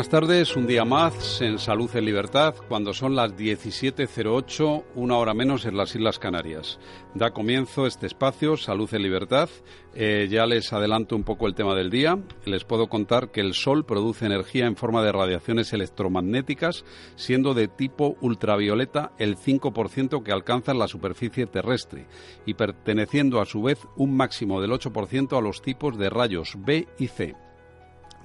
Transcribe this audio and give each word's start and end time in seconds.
Buenas 0.00 0.22
tardes, 0.22 0.56
un 0.56 0.66
día 0.66 0.86
más 0.86 1.42
en 1.42 1.58
Salud 1.58 1.94
en 1.94 2.06
Libertad, 2.06 2.54
cuando 2.70 2.94
son 2.94 3.14
las 3.14 3.36
17.08, 3.36 4.84
una 4.94 5.18
hora 5.18 5.34
menos 5.34 5.66
en 5.66 5.76
las 5.76 5.94
Islas 5.94 6.18
Canarias. 6.18 6.78
Da 7.14 7.32
comienzo 7.32 7.86
este 7.86 8.06
espacio, 8.06 8.56
Salud 8.56 8.88
en 8.94 9.02
Libertad. 9.02 9.50
Eh, 9.94 10.26
ya 10.30 10.46
les 10.46 10.72
adelanto 10.72 11.16
un 11.16 11.22
poco 11.22 11.46
el 11.46 11.54
tema 11.54 11.74
del 11.74 11.90
día. 11.90 12.18
Les 12.46 12.64
puedo 12.64 12.86
contar 12.86 13.30
que 13.30 13.42
el 13.42 13.52
Sol 13.52 13.84
produce 13.84 14.24
energía 14.24 14.64
en 14.64 14.74
forma 14.76 15.02
de 15.04 15.12
radiaciones 15.12 15.70
electromagnéticas, 15.74 16.86
siendo 17.16 17.52
de 17.52 17.68
tipo 17.68 18.16
ultravioleta 18.22 19.12
el 19.18 19.36
5% 19.36 20.22
que 20.22 20.32
alcanza 20.32 20.72
la 20.72 20.88
superficie 20.88 21.44
terrestre 21.44 22.06
y 22.46 22.54
perteneciendo 22.54 23.38
a 23.38 23.44
su 23.44 23.60
vez 23.60 23.86
un 23.96 24.16
máximo 24.16 24.62
del 24.62 24.70
8% 24.70 25.36
a 25.36 25.42
los 25.42 25.60
tipos 25.60 25.98
de 25.98 26.08
rayos 26.08 26.54
B 26.56 26.88
y 26.98 27.08
C. 27.08 27.49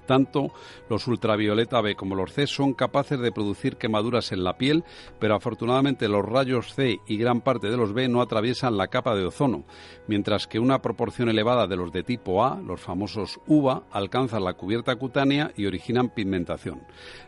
Tanto 0.05 0.51
los 0.89 1.07
ultravioleta 1.07 1.81
B 1.81 1.95
como 1.95 2.15
los 2.15 2.33
C 2.33 2.47
son 2.47 2.73
capaces 2.73 3.19
de 3.19 3.31
producir 3.31 3.77
quemaduras 3.77 4.31
en 4.31 4.43
la 4.43 4.57
piel, 4.57 4.83
pero 5.19 5.35
afortunadamente 5.35 6.07
los 6.07 6.25
rayos 6.25 6.73
C 6.73 6.99
y 7.07 7.17
gran 7.17 7.41
parte 7.41 7.69
de 7.69 7.77
los 7.77 7.93
B 7.93 8.07
no 8.07 8.21
atraviesan 8.21 8.77
la 8.77 8.87
capa 8.87 9.15
de 9.15 9.25
ozono, 9.25 9.65
mientras 10.07 10.47
que 10.47 10.59
una 10.59 10.81
proporción 10.81 11.29
elevada 11.29 11.67
de 11.67 11.75
los 11.75 11.91
de 11.91 12.03
tipo 12.03 12.43
A, 12.43 12.59
los 12.61 12.81
famosos 12.81 13.39
UVA, 13.47 13.83
alcanzan 13.91 14.43
la 14.43 14.53
cubierta 14.53 14.95
cutánea 14.95 15.51
y 15.55 15.65
originan 15.65 16.09
pigmentación. 16.09 16.81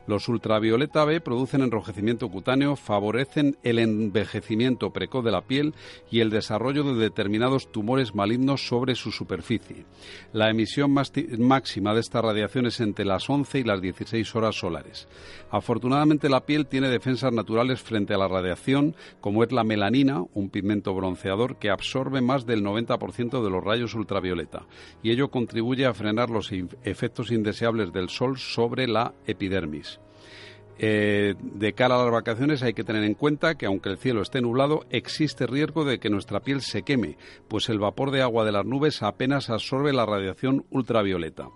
Los 0.05 0.27
ultravioleta 0.29 1.03
B 1.05 1.19
producen 1.19 1.61
enrojecimiento 1.61 2.29
cutáneo, 2.29 2.75
favorecen 2.75 3.57
el 3.63 3.79
envejecimiento 3.79 4.91
precoz 4.91 5.25
de 5.25 5.31
la 5.31 5.41
piel 5.41 5.73
y 6.09 6.19
el 6.19 6.29
desarrollo 6.29 6.83
de 6.83 7.01
determinados 7.01 7.71
tumores 7.71 8.15
malignos 8.15 8.67
sobre 8.67 8.95
su 8.95 9.11
superficie. 9.11 9.85
La 10.33 10.49
emisión 10.49 10.95
máxima 11.39 11.93
de 11.93 11.99
esta 11.99 12.21
radiación 12.21 12.66
entre 12.79 13.05
las 13.05 13.29
11 13.29 13.59
y 13.59 13.63
las 13.63 13.81
16 13.81 14.35
horas 14.35 14.55
solares. 14.55 15.07
Afortunadamente 15.49 16.29
la 16.29 16.45
piel 16.45 16.67
tiene 16.67 16.89
defensas 16.89 17.31
naturales 17.31 17.81
frente 17.81 18.13
a 18.13 18.17
la 18.17 18.27
radiación, 18.27 18.95
como 19.21 19.43
es 19.43 19.51
la 19.51 19.63
melanina, 19.63 20.23
un 20.33 20.49
pigmento 20.49 20.93
bronceador 20.93 21.57
que 21.57 21.69
absorbe 21.69 22.21
más 22.21 22.45
del 22.45 22.63
90% 22.63 23.43
de 23.43 23.49
los 23.49 23.63
rayos 23.63 23.95
ultravioleta, 23.95 24.65
y 25.01 25.11
ello 25.11 25.29
contribuye 25.29 25.85
a 25.85 25.93
frenar 25.93 26.29
los 26.29 26.51
efectos 26.83 27.31
indeseables 27.31 27.91
del 27.91 28.09
sol 28.09 28.37
sobre 28.37 28.87
la 28.87 29.13
epidermis. 29.25 29.99
Eh, 30.79 31.33
de 31.39 31.73
cara 31.73 31.95
a 31.95 32.03
las 32.03 32.11
vacaciones 32.11 32.61
hay 32.61 32.73
que 32.73 32.83
tener 32.83 33.03
en 33.03 33.15
cuenta 33.15 33.55
que 33.55 33.65
aunque 33.65 33.89
el 33.89 33.97
cielo 33.97 34.21
esté 34.21 34.41
nublado, 34.41 34.85
existe 34.91 35.47
riesgo 35.47 35.85
de 35.85 35.99
que 35.99 36.09
nuestra 36.09 36.41
piel 36.41 36.61
se 36.61 36.83
queme, 36.83 37.17
pues 37.47 37.69
el 37.69 37.79
vapor 37.79 38.11
de 38.11 38.21
agua 38.21 38.45
de 38.45 38.51
las 38.51 38.65
nubes 38.65 39.01
apenas 39.01 39.49
absorbe 39.49 39.91
la 39.91 40.05
radiación 40.05 40.65
ultravioleta. 40.69 41.49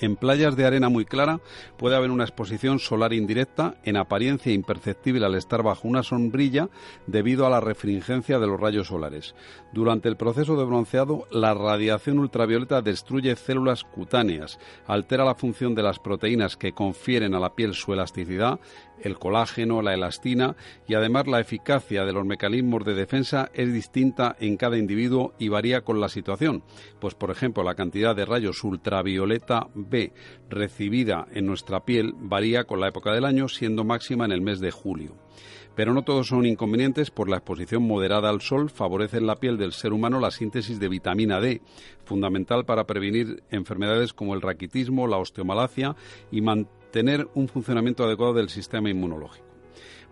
En 0.00 0.16
playas 0.16 0.56
de 0.56 0.64
arena 0.64 0.88
muy 0.88 1.04
clara 1.04 1.40
puede 1.76 1.94
haber 1.94 2.10
una 2.10 2.24
exposición 2.24 2.80
solar 2.80 3.12
indirecta, 3.12 3.76
en 3.84 3.96
apariencia 3.96 4.52
imperceptible 4.52 5.24
al 5.24 5.36
estar 5.36 5.62
bajo 5.62 5.86
una 5.86 6.02
sombrilla 6.02 6.68
debido 7.06 7.46
a 7.46 7.50
la 7.50 7.60
refringencia 7.60 8.38
de 8.38 8.46
los 8.46 8.58
rayos 8.58 8.88
solares. 8.88 9.34
Durante 9.72 10.08
el 10.08 10.16
proceso 10.16 10.56
de 10.56 10.64
bronceado, 10.64 11.26
la 11.30 11.54
radiación 11.54 12.18
ultravioleta 12.18 12.82
destruye 12.82 13.36
células 13.36 13.84
cutáneas, 13.84 14.58
altera 14.86 15.24
la 15.24 15.36
función 15.36 15.74
de 15.74 15.82
las 15.82 15.98
proteínas 15.98 16.56
que 16.56 16.72
confieren 16.72 17.34
a 17.34 17.40
la 17.40 17.54
piel 17.54 17.74
su 17.74 17.92
elasticidad, 17.92 18.58
el 19.02 19.18
colágeno, 19.18 19.82
la 19.82 19.94
elastina 19.94 20.56
y 20.86 20.94
además 20.94 21.26
la 21.26 21.40
eficacia 21.40 22.04
de 22.04 22.12
los 22.12 22.24
mecanismos 22.24 22.84
de 22.84 22.94
defensa 22.94 23.50
es 23.54 23.72
distinta 23.72 24.36
en 24.40 24.56
cada 24.56 24.78
individuo 24.78 25.34
y 25.38 25.48
varía 25.48 25.82
con 25.82 26.00
la 26.00 26.08
situación. 26.08 26.62
Pues 27.00 27.14
por 27.14 27.30
ejemplo, 27.30 27.62
la 27.62 27.74
cantidad 27.74 28.16
de 28.16 28.24
rayos 28.24 28.62
ultravioleta 28.64 29.68
B 29.74 30.12
recibida 30.48 31.26
en 31.32 31.46
nuestra 31.46 31.84
piel 31.84 32.14
varía 32.16 32.64
con 32.64 32.80
la 32.80 32.88
época 32.88 33.12
del 33.12 33.24
año, 33.24 33.48
siendo 33.48 33.84
máxima 33.84 34.24
en 34.24 34.32
el 34.32 34.40
mes 34.40 34.60
de 34.60 34.70
julio. 34.70 35.16
Pero 35.74 35.92
no 35.92 36.02
todos 36.02 36.28
son 36.28 36.46
inconvenientes, 36.46 37.10
por 37.10 37.28
la 37.28 37.38
exposición 37.38 37.82
moderada 37.82 38.30
al 38.30 38.40
sol 38.40 38.70
favorece 38.70 39.16
en 39.16 39.26
la 39.26 39.36
piel 39.36 39.58
del 39.58 39.72
ser 39.72 39.92
humano 39.92 40.20
la 40.20 40.30
síntesis 40.30 40.78
de 40.78 40.88
vitamina 40.88 41.40
D, 41.40 41.62
fundamental 42.04 42.64
para 42.64 42.84
prevenir 42.84 43.42
enfermedades 43.50 44.12
como 44.12 44.34
el 44.34 44.40
raquitismo, 44.40 45.08
la 45.08 45.18
osteomalacia 45.18 45.96
y 46.30 46.40
mantener 46.42 46.83
un 47.34 47.48
funcionamiento 47.48 48.04
adecuado 48.04 48.34
del 48.34 48.48
sistema 48.48 48.88
inmunológico. 48.88 49.44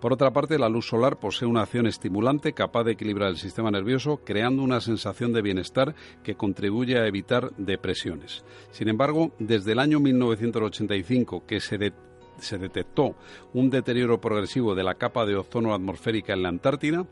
Por 0.01 0.13
otra 0.13 0.33
parte, 0.33 0.59
la 0.59 0.69
luz 0.69 0.89
solar 0.89 1.21
posee 1.21 1.47
una 1.47 1.63
acción 1.63 1.87
estimulante 1.87 2.55
capaz 2.55 2.83
de 2.83 2.93
equilibrar 2.93 3.29
el 3.29 3.37
sistema 3.37 3.71
nervioso, 3.71 4.21
creando 4.25 4.65
una 4.65 4.81
sensación 4.81 5.33
de 5.33 5.43
bienestar 5.43 5.95
que 6.25 6.35
contribuye 6.35 6.99
a 6.99 7.07
evitar 7.07 7.53
depresiones. 7.57 8.45
Sin 8.73 8.89
embargo, 8.89 9.31
desde 9.39 9.73
el 9.73 9.79
año 9.79 10.01
1985, 10.01 11.47
que 11.47 11.61
se, 11.61 11.93
se 12.39 12.59
detectó 12.59 13.15
un 13.55 13.71
deterioro 13.71 14.21
progresivo 14.21 14.75
de 14.75 14.83
la 14.83 14.97
capa 14.97 15.25
de 15.25 15.37
ozono 15.37 15.73
atmosférica 15.73 16.33
en 16.33 16.43
la 16.43 16.49
Antártida, 16.49 17.07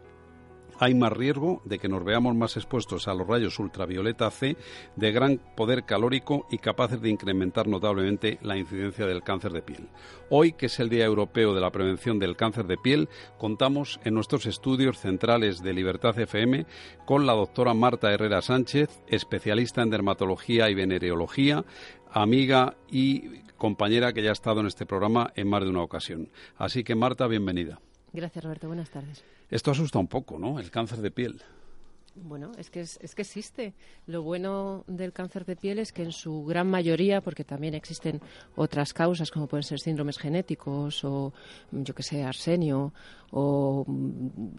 hay 0.81 0.95
más 0.95 1.13
riesgo 1.13 1.61
de 1.67 1.79
que 1.79 1.91
nos 1.91 2.03
veamos 2.03 2.35
más 2.35 2.57
expuestos 2.57 3.07
a 3.07 3.15
los 3.15 3.27
rayos 3.27 3.59
ultravioleta 3.59 4.31
C 4.31 4.57
de 4.97 5.13
gran 5.13 5.39
poder 5.55 5.85
calórico 5.85 6.47
y 6.51 6.57
capaces 6.57 7.03
de 7.03 7.11
incrementar 7.11 7.69
notablemente 7.69 8.39
la 8.41 8.57
incidencia 8.57 9.05
del 9.07 9.23
cáncer 9.23 9.53
de 9.53 9.61
piel. 9.61 9.89
Hoy, 10.31 10.53
que 10.55 10.67
es 10.67 10.81
el 10.81 10.89
Día 10.89 11.05
Europeo 11.05 11.55
de 11.55 11.61
la 11.61 11.71
Prevención 11.71 12.19
del 12.19 12.35
Cáncer 12.35 12.67
de 12.67 12.79
Piel, 12.79 13.11
contamos 13.39 14.01
en 14.05 14.15
nuestros 14.15 14.47
estudios 14.47 14.99
centrales 14.99 15.63
de 15.63 15.75
Libertad 15.75 16.19
FM 16.19 16.65
con 17.05 17.27
la 17.27 17.35
doctora 17.35 17.75
Marta 17.75 18.11
Herrera 18.11 18.41
Sánchez, 18.41 19.03
especialista 19.07 19.83
en 19.83 19.91
dermatología 19.91 20.71
y 20.71 20.75
venereología, 20.75 21.63
amiga 22.11 22.79
y 22.91 23.41
compañera 23.59 24.15
que 24.15 24.23
ya 24.23 24.31
ha 24.31 24.33
estado 24.33 24.61
en 24.61 24.67
este 24.67 24.87
programa 24.87 25.31
en 25.37 25.47
más 25.47 25.63
de 25.63 25.69
una 25.69 25.83
ocasión. 25.83 26.31
Así 26.57 26.85
que 26.85 26.95
Marta, 26.95 27.27
bienvenida. 27.27 27.81
Gracias, 28.13 28.45
Roberto. 28.45 28.67
Buenas 28.67 28.91
tardes. 28.91 29.25
Esto 29.51 29.71
asusta 29.71 29.99
un 29.99 30.09
poco, 30.09 30.39
¿no? 30.39 30.59
El 30.59 30.71
cáncer 30.71 30.99
de 30.99 31.11
piel. 31.11 31.43
Bueno, 32.15 32.51
es 32.59 32.71
que, 32.71 32.81
es, 32.81 33.15
que 33.15 33.23
existe. 33.23 33.73
Lo 34.07 34.23
bueno 34.23 34.85
del 34.89 35.13
cáncer 35.13 35.45
de 35.45 35.55
piel 35.55 35.79
es 35.79 35.93
que 35.93 36.03
en 36.03 36.13
su 36.13 36.45
gran 36.45 36.69
mayoría, 36.69 37.21
porque 37.21 37.45
también 37.45 37.75
existen 37.75 38.21
otras 38.57 38.93
causas 38.93 39.31
como 39.31 39.47
pueden 39.47 39.63
ser 39.63 39.79
síndromes 39.79 40.19
genéticos 40.19 41.05
o, 41.05 41.33
yo 41.71 41.95
que 41.95 42.03
sé, 42.03 42.25
arsenio 42.25 42.93
o 43.31 43.87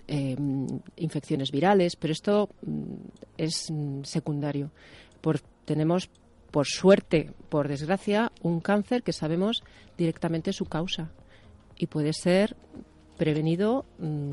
em, 0.07 0.67
infecciones 0.95 1.51
virales, 1.51 1.97
pero 1.97 2.13
esto 2.13 2.49
mm, 2.61 2.93
es 3.37 3.67
secundario. 4.03 4.71
Por, 5.19 5.39
tenemos, 5.65 6.09
por 6.51 6.67
suerte, 6.67 7.31
por 7.49 7.67
desgracia, 7.67 8.31
un 8.41 8.61
cáncer 8.61 9.03
que 9.03 9.13
sabemos 9.13 9.61
directamente 9.97 10.53
su 10.53 10.65
causa 10.65 11.11
y 11.77 11.87
puede 11.87 12.13
ser 12.13 12.55
prevenido 13.21 13.85
mm, 13.99 14.31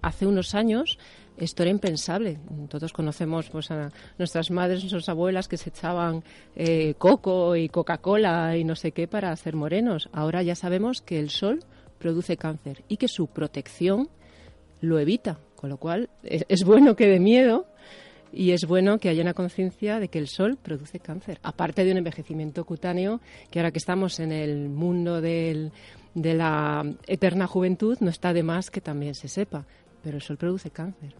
hace 0.00 0.26
unos 0.26 0.54
años 0.54 0.98
esto 1.36 1.62
era 1.62 1.70
impensable. 1.70 2.38
Todos 2.70 2.90
conocemos 2.94 3.50
pues, 3.50 3.70
a 3.70 3.90
nuestras 4.16 4.50
madres, 4.50 4.80
nuestras 4.80 5.10
abuelas 5.10 5.46
que 5.46 5.58
se 5.58 5.68
echaban 5.68 6.24
eh, 6.56 6.94
coco 6.96 7.54
y 7.54 7.68
Coca-Cola 7.68 8.56
y 8.56 8.64
no 8.64 8.76
sé 8.76 8.92
qué 8.92 9.06
para 9.08 9.30
hacer 9.30 9.56
morenos. 9.56 10.08
Ahora 10.12 10.42
ya 10.42 10.54
sabemos 10.54 11.02
que 11.02 11.20
el 11.20 11.28
sol 11.28 11.60
produce 11.98 12.38
cáncer 12.38 12.82
y 12.88 12.96
que 12.96 13.08
su 13.08 13.26
protección 13.26 14.08
lo 14.80 14.98
evita, 14.98 15.38
con 15.54 15.68
lo 15.68 15.76
cual 15.76 16.08
es, 16.22 16.46
es 16.48 16.64
bueno 16.64 16.96
que 16.96 17.06
dé 17.06 17.20
miedo 17.20 17.66
y 18.32 18.52
es 18.52 18.64
bueno 18.64 18.98
que 18.98 19.10
haya 19.10 19.22
una 19.22 19.34
conciencia 19.34 20.00
de 20.00 20.08
que 20.08 20.18
el 20.18 20.28
sol 20.28 20.56
produce 20.56 20.98
cáncer, 20.98 21.40
aparte 21.42 21.84
de 21.84 21.92
un 21.92 21.98
envejecimiento 21.98 22.64
cutáneo 22.64 23.20
que 23.50 23.58
ahora 23.58 23.70
que 23.70 23.78
estamos 23.78 24.18
en 24.18 24.32
el 24.32 24.70
mundo 24.70 25.20
del, 25.20 25.72
de 26.14 26.34
la 26.34 26.84
eterna 27.06 27.46
juventud 27.46 27.98
no 28.00 28.10
está 28.10 28.32
de 28.32 28.42
más 28.42 28.70
que 28.70 28.80
también 28.80 29.14
se 29.14 29.28
sepa 29.28 29.66
pero 30.04 30.18
el 30.18 30.22
sol 30.22 30.36
produce 30.36 30.70
cáncer. 30.70 31.14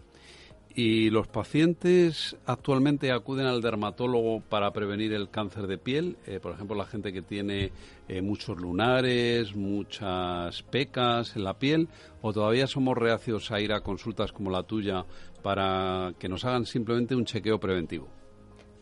¿Y 0.77 1.09
los 1.09 1.27
pacientes 1.27 2.35
actualmente 2.45 3.11
acuden 3.11 3.45
al 3.45 3.61
dermatólogo 3.61 4.41
para 4.41 4.71
prevenir 4.71 5.13
el 5.13 5.29
cáncer 5.29 5.67
de 5.67 5.77
piel? 5.77 6.17
Eh, 6.27 6.39
por 6.41 6.51
ejemplo, 6.53 6.75
la 6.75 6.85
gente 6.85 7.13
que 7.13 7.21
tiene 7.21 7.71
eh, 8.09 8.21
muchos 8.21 8.57
lunares, 8.57 9.55
muchas 9.55 10.63
pecas 10.63 11.35
en 11.37 11.45
la 11.45 11.57
piel, 11.57 11.87
o 12.21 12.33
todavía 12.33 12.67
somos 12.67 12.97
reacios 12.97 13.51
a 13.51 13.61
ir 13.61 13.71
a 13.71 13.81
consultas 13.81 14.33
como 14.33 14.51
la 14.51 14.63
tuya 14.63 15.05
para 15.41 16.13
que 16.19 16.27
nos 16.27 16.43
hagan 16.43 16.65
simplemente 16.65 17.15
un 17.15 17.23
chequeo 17.23 17.57
preventivo. 17.57 18.09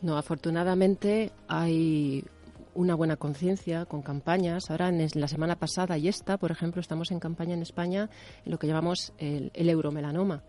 No, 0.01 0.17
afortunadamente 0.17 1.31
hay 1.47 2.25
una 2.75 2.95
buena 2.95 3.17
conciencia 3.17 3.85
con 3.85 4.01
campañas. 4.01 4.69
Ahora, 4.69 4.89
en 4.89 5.07
la 5.13 5.27
semana 5.27 5.57
pasada 5.57 5.97
y 5.97 6.07
esta, 6.07 6.37
por 6.37 6.51
ejemplo, 6.51 6.81
estamos 6.81 7.11
en 7.11 7.19
campaña 7.19 7.53
en 7.53 7.61
España 7.61 8.09
en 8.45 8.51
lo 8.51 8.59
que 8.59 8.67
llamamos 8.67 9.13
el, 9.17 9.51
el 9.53 9.69
euromelanoma 9.69 10.43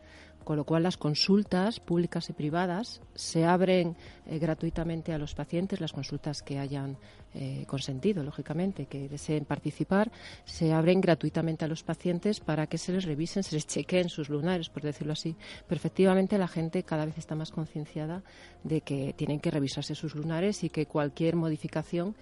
con 0.44 0.56
lo 0.56 0.64
cual 0.64 0.82
las 0.82 0.96
consultas 0.96 1.80
públicas 1.80 2.28
y 2.30 2.32
privadas 2.32 3.00
se 3.14 3.44
abren 3.44 3.96
eh, 4.26 4.38
gratuitamente 4.38 5.12
a 5.12 5.18
los 5.18 5.34
pacientes, 5.34 5.80
las 5.80 5.92
consultas 5.92 6.42
que 6.42 6.58
hayan 6.58 6.96
eh, 7.34 7.64
consentido, 7.66 8.22
lógicamente, 8.22 8.86
que 8.86 9.08
deseen 9.08 9.44
participar, 9.44 10.12
se 10.44 10.72
abren 10.72 11.00
gratuitamente 11.00 11.64
a 11.64 11.68
los 11.68 11.82
pacientes 11.82 12.40
para 12.40 12.66
que 12.66 12.78
se 12.78 12.92
les 12.92 13.04
revisen, 13.04 13.42
se 13.42 13.56
les 13.56 13.66
chequeen 13.66 14.08
sus 14.08 14.28
lunares, 14.28 14.68
por 14.68 14.82
decirlo 14.82 15.14
así. 15.14 15.34
Pero 15.66 15.78
efectivamente 15.78 16.38
la 16.38 16.48
gente 16.48 16.82
cada 16.84 17.06
vez 17.06 17.18
está 17.18 17.34
más 17.34 17.50
concienciada 17.50 18.22
de 18.62 18.82
que 18.82 19.14
tienen 19.14 19.40
que 19.40 19.50
revisarse 19.50 19.94
sus 19.94 20.14
lunares 20.14 20.62
y 20.62 20.68
que 20.68 20.86
cualquier 20.86 21.34
modificación 21.34 22.14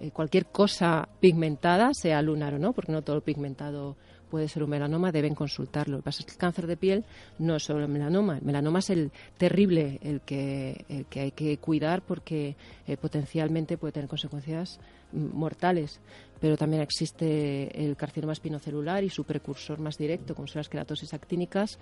eh, 0.00 0.12
cualquier 0.12 0.46
cosa 0.46 1.08
pigmentada, 1.18 1.92
sea 1.92 2.22
lunar 2.22 2.54
o 2.54 2.58
no, 2.58 2.72
porque 2.72 2.92
no 2.92 3.02
todo 3.02 3.20
pigmentado 3.20 3.96
puede 4.28 4.48
ser 4.48 4.62
un 4.62 4.70
melanoma, 4.70 5.12
deben 5.12 5.34
consultarlo. 5.34 5.96
Lo 5.96 6.02
que 6.02 6.04
pasa 6.04 6.20
es 6.20 6.26
que 6.26 6.32
el 6.32 6.38
cáncer 6.38 6.66
de 6.66 6.76
piel 6.76 7.04
no 7.38 7.56
es 7.56 7.64
solo 7.64 7.84
el 7.84 7.88
melanoma. 7.88 8.38
El 8.38 8.44
melanoma 8.44 8.78
es 8.80 8.90
el 8.90 9.10
terrible, 9.36 9.98
el 10.02 10.20
que, 10.20 11.06
que 11.08 11.20
hay 11.20 11.30
que 11.32 11.58
cuidar 11.58 12.02
porque 12.02 12.56
eh, 12.86 12.96
potencialmente 12.96 13.78
puede 13.78 13.92
tener 13.92 14.08
consecuencias 14.08 14.78
mm, 15.12 15.36
mortales. 15.36 16.00
Pero 16.40 16.56
también 16.56 16.82
existe 16.82 17.84
el 17.84 17.96
carcinoma 17.96 18.32
espinocelular 18.32 19.02
y 19.02 19.10
su 19.10 19.24
precursor 19.24 19.80
más 19.80 19.98
directo, 19.98 20.34
como 20.34 20.46
son 20.46 20.60
las 20.60 20.68
queratosis 20.68 21.12
actínicas, 21.12 21.78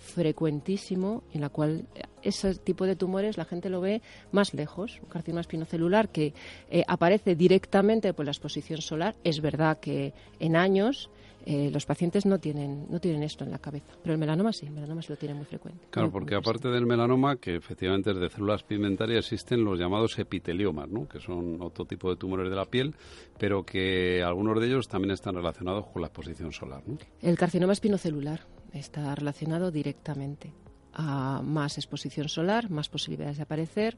frecuentísimo, 0.00 1.22
en 1.32 1.42
la 1.42 1.48
cual 1.48 1.84
ese 2.22 2.54
tipo 2.56 2.86
de 2.86 2.96
tumores 2.96 3.36
la 3.36 3.44
gente 3.44 3.70
lo 3.70 3.80
ve 3.80 4.02
más 4.32 4.54
lejos. 4.54 4.98
Un 5.02 5.08
carcinoma 5.08 5.42
espinocelular 5.42 6.08
que 6.08 6.34
eh, 6.70 6.82
aparece 6.88 7.36
directamente 7.36 8.12
por 8.12 8.24
la 8.24 8.32
exposición 8.32 8.80
solar. 8.80 9.14
Es 9.22 9.40
verdad 9.40 9.78
que 9.78 10.12
en 10.40 10.56
años 10.56 11.10
eh, 11.46 11.70
los 11.70 11.86
pacientes 11.86 12.26
no 12.26 12.38
tienen, 12.38 12.86
no 12.90 13.00
tienen 13.00 13.22
esto 13.22 13.44
en 13.44 13.50
la 13.50 13.58
cabeza, 13.58 13.92
pero 14.02 14.12
el 14.12 14.18
melanoma 14.18 14.52
sí, 14.52 14.66
el 14.66 14.72
melanoma 14.72 15.02
se 15.02 15.12
lo 15.12 15.16
tiene 15.16 15.34
muy 15.34 15.46
frecuente. 15.46 15.86
Claro, 15.90 16.10
porque 16.10 16.34
aparte 16.34 16.68
del 16.68 16.86
melanoma, 16.86 17.36
que 17.36 17.56
efectivamente 17.56 18.10
es 18.10 18.18
de 18.18 18.28
células 18.28 18.62
pigmentarias, 18.62 19.24
existen 19.24 19.64
los 19.64 19.78
llamados 19.78 20.18
epiteliomas, 20.18 20.88
¿no? 20.88 21.08
que 21.08 21.20
son 21.20 21.62
otro 21.62 21.84
tipo 21.84 22.10
de 22.10 22.16
tumores 22.16 22.50
de 22.50 22.56
la 22.56 22.66
piel, 22.66 22.94
pero 23.38 23.64
que 23.64 24.22
algunos 24.22 24.60
de 24.60 24.66
ellos 24.66 24.88
también 24.88 25.12
están 25.12 25.34
relacionados 25.34 25.86
con 25.86 26.02
la 26.02 26.08
exposición 26.08 26.52
solar. 26.52 26.82
El 27.22 27.38
carcinoma 27.38 27.72
espinocelular 27.72 28.40
está 28.72 29.14
relacionado 29.14 29.70
directamente 29.70 30.52
a 30.92 31.40
más 31.42 31.78
exposición 31.78 32.28
solar, 32.28 32.70
más 32.70 32.88
posibilidades 32.88 33.38
de 33.38 33.42
aparecer. 33.44 33.96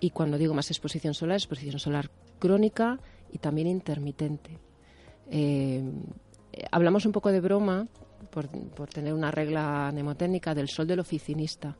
Y 0.00 0.10
cuando 0.10 0.38
digo 0.38 0.54
más 0.54 0.70
exposición 0.70 1.14
solar, 1.14 1.36
exposición 1.36 1.78
solar 1.78 2.10
crónica 2.38 2.98
y 3.30 3.38
también 3.38 3.68
intermitente. 3.68 4.58
Eh, 5.30 5.82
eh, 6.52 6.64
hablamos 6.70 7.06
un 7.06 7.12
poco 7.12 7.30
de 7.30 7.40
broma, 7.40 7.86
por, 8.30 8.48
tener 8.88 9.12
una 9.12 9.30
regla 9.30 9.90
mnemotécnica, 9.92 10.54
del 10.54 10.68
sol 10.68 10.86
del 10.86 11.00
oficinista. 11.00 11.76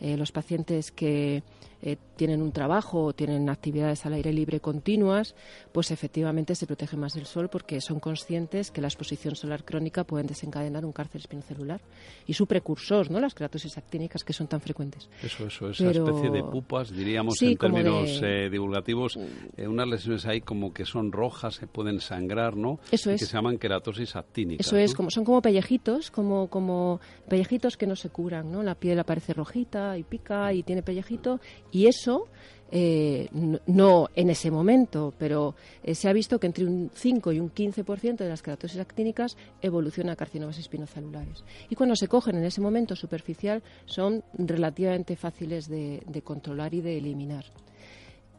Eh, 0.00 0.16
los 0.16 0.32
pacientes 0.32 0.90
que 0.90 1.42
eh, 1.82 1.96
tienen 2.16 2.42
un 2.42 2.52
trabajo 2.52 3.04
o 3.04 3.12
tienen 3.12 3.48
actividades 3.50 4.06
al 4.06 4.12
aire 4.12 4.32
libre 4.32 4.60
continuas, 4.60 5.34
pues 5.72 5.90
efectivamente 5.90 6.54
se 6.54 6.66
protegen 6.66 7.00
más 7.00 7.14
del 7.14 7.26
sol 7.26 7.48
porque 7.48 7.80
son 7.80 7.98
conscientes 7.98 8.70
que 8.70 8.80
la 8.80 8.86
exposición 8.86 9.34
solar 9.34 9.64
crónica 9.64 10.04
puede 10.04 10.24
desencadenar 10.24 10.84
un 10.84 10.92
cáncer 10.92 11.20
espinocelular. 11.20 11.80
Y 12.26 12.34
su 12.34 12.46
precursor, 12.46 13.10
¿no? 13.10 13.18
Las 13.20 13.34
queratosis 13.34 13.76
actínicas 13.78 14.22
que 14.22 14.32
son 14.32 14.46
tan 14.46 14.60
frecuentes. 14.60 15.08
Eso, 15.22 15.46
eso, 15.46 15.70
esa 15.70 15.90
especie 15.90 16.30
de 16.30 16.44
pupas, 16.44 16.90
diríamos 16.90 17.40
en 17.42 17.56
términos 17.56 18.20
eh, 18.22 18.48
divulgativos, 18.48 19.18
eh, 19.56 19.66
unas 19.66 19.88
lesiones 19.88 20.24
ahí 20.26 20.40
como 20.40 20.72
que 20.72 20.84
son 20.84 21.10
rojas, 21.10 21.56
se 21.56 21.66
pueden 21.66 22.00
sangrar, 22.00 22.56
¿no? 22.56 22.78
Eso 22.92 23.10
es. 23.10 23.20
Que 23.20 23.26
se 23.26 23.36
llaman 23.36 23.58
queratosis 23.58 24.14
actínicas. 24.14 24.66
Eso 24.66 24.76
es, 24.76 24.94
como, 24.94 25.10
son 25.10 25.24
como 25.24 25.42
pellejitos, 25.42 26.12
como, 26.12 26.48
como 26.48 27.00
pellejitos 27.28 27.76
que 27.76 27.88
no 27.88 27.96
se 27.96 28.10
curan, 28.10 28.52
¿no? 28.52 28.62
La 28.62 28.76
piel 28.76 29.00
aparece 29.00 29.34
rojita 29.34 29.98
y 29.98 30.04
pica 30.04 30.52
y 30.52 30.62
tiene 30.62 30.82
pellejito 30.82 31.40
y 31.72 31.86
eso, 31.86 32.28
eh, 32.74 33.28
no, 33.66 34.08
en 34.16 34.30
ese 34.30 34.50
momento, 34.50 35.12
pero 35.18 35.54
eh, 35.82 35.94
se 35.94 36.08
ha 36.08 36.12
visto 36.14 36.40
que 36.40 36.46
entre 36.46 36.64
un 36.64 36.90
5 36.94 37.32
y 37.32 37.38
un 37.38 37.52
15% 37.52 38.16
de 38.16 38.28
las 38.30 38.40
queratosis 38.40 38.80
actínicas 38.80 39.36
evoluciona 39.60 40.12
a 40.12 40.16
carcinomas 40.16 40.58
espinocelulares. 40.58 41.44
Y 41.68 41.74
cuando 41.74 41.96
se 41.96 42.08
cogen 42.08 42.36
en 42.36 42.44
ese 42.44 42.62
momento 42.62 42.96
superficial, 42.96 43.62
son 43.84 44.24
relativamente 44.32 45.16
fáciles 45.16 45.68
de, 45.68 46.22
controlar 46.24 46.72
y 46.72 46.80
de 46.80 46.96
eliminar. 46.96 47.44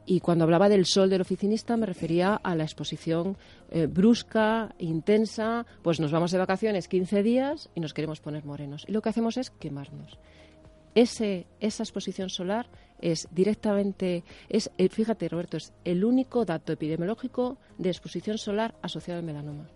Y 0.08 0.20
cuando 0.20 0.46
hablaba 0.46 0.68
del 0.68 0.88
sol 0.88 1.12
del 1.12 1.22
oficinista 1.22 1.78
me 1.78 1.86
refería 1.86 2.34
a 2.36 2.56
la 2.56 2.64
exposición 2.64 3.38
eh, 3.70 3.86
brusca, 3.86 4.74
intensa, 4.80 5.66
pues 5.84 6.00
nos 6.00 6.12
vamos 6.12 6.32
de 6.32 6.40
vacaciones 6.40 6.88
15 6.88 7.22
días 7.22 7.70
y 7.76 7.82
nos 7.82 7.94
queremos 7.94 8.20
poner 8.20 8.46
morenos. 8.46 8.84
Y 8.88 8.94
lo 8.94 9.02
que 9.04 9.10
hacemos 9.10 9.38
es 9.38 9.52
quemarnos. 9.52 10.18
Ese, 10.96 11.46
esa 11.60 11.84
exposición 11.84 12.30
solar 12.30 12.68
es 13.04 13.28
directamente, 13.32 14.24
es, 14.48 14.72
eh, 14.78 14.88
fíjate 14.88 15.28
Roberto, 15.28 15.58
es 15.58 15.74
el 15.84 16.06
único 16.06 16.46
dato 16.46 16.72
epidemiológico 16.72 17.58
de 17.78 17.90
exposición 17.90 18.38
solar 18.38 18.76
asociado 18.82 19.20
al 19.20 19.26
melanoma. 19.26 19.68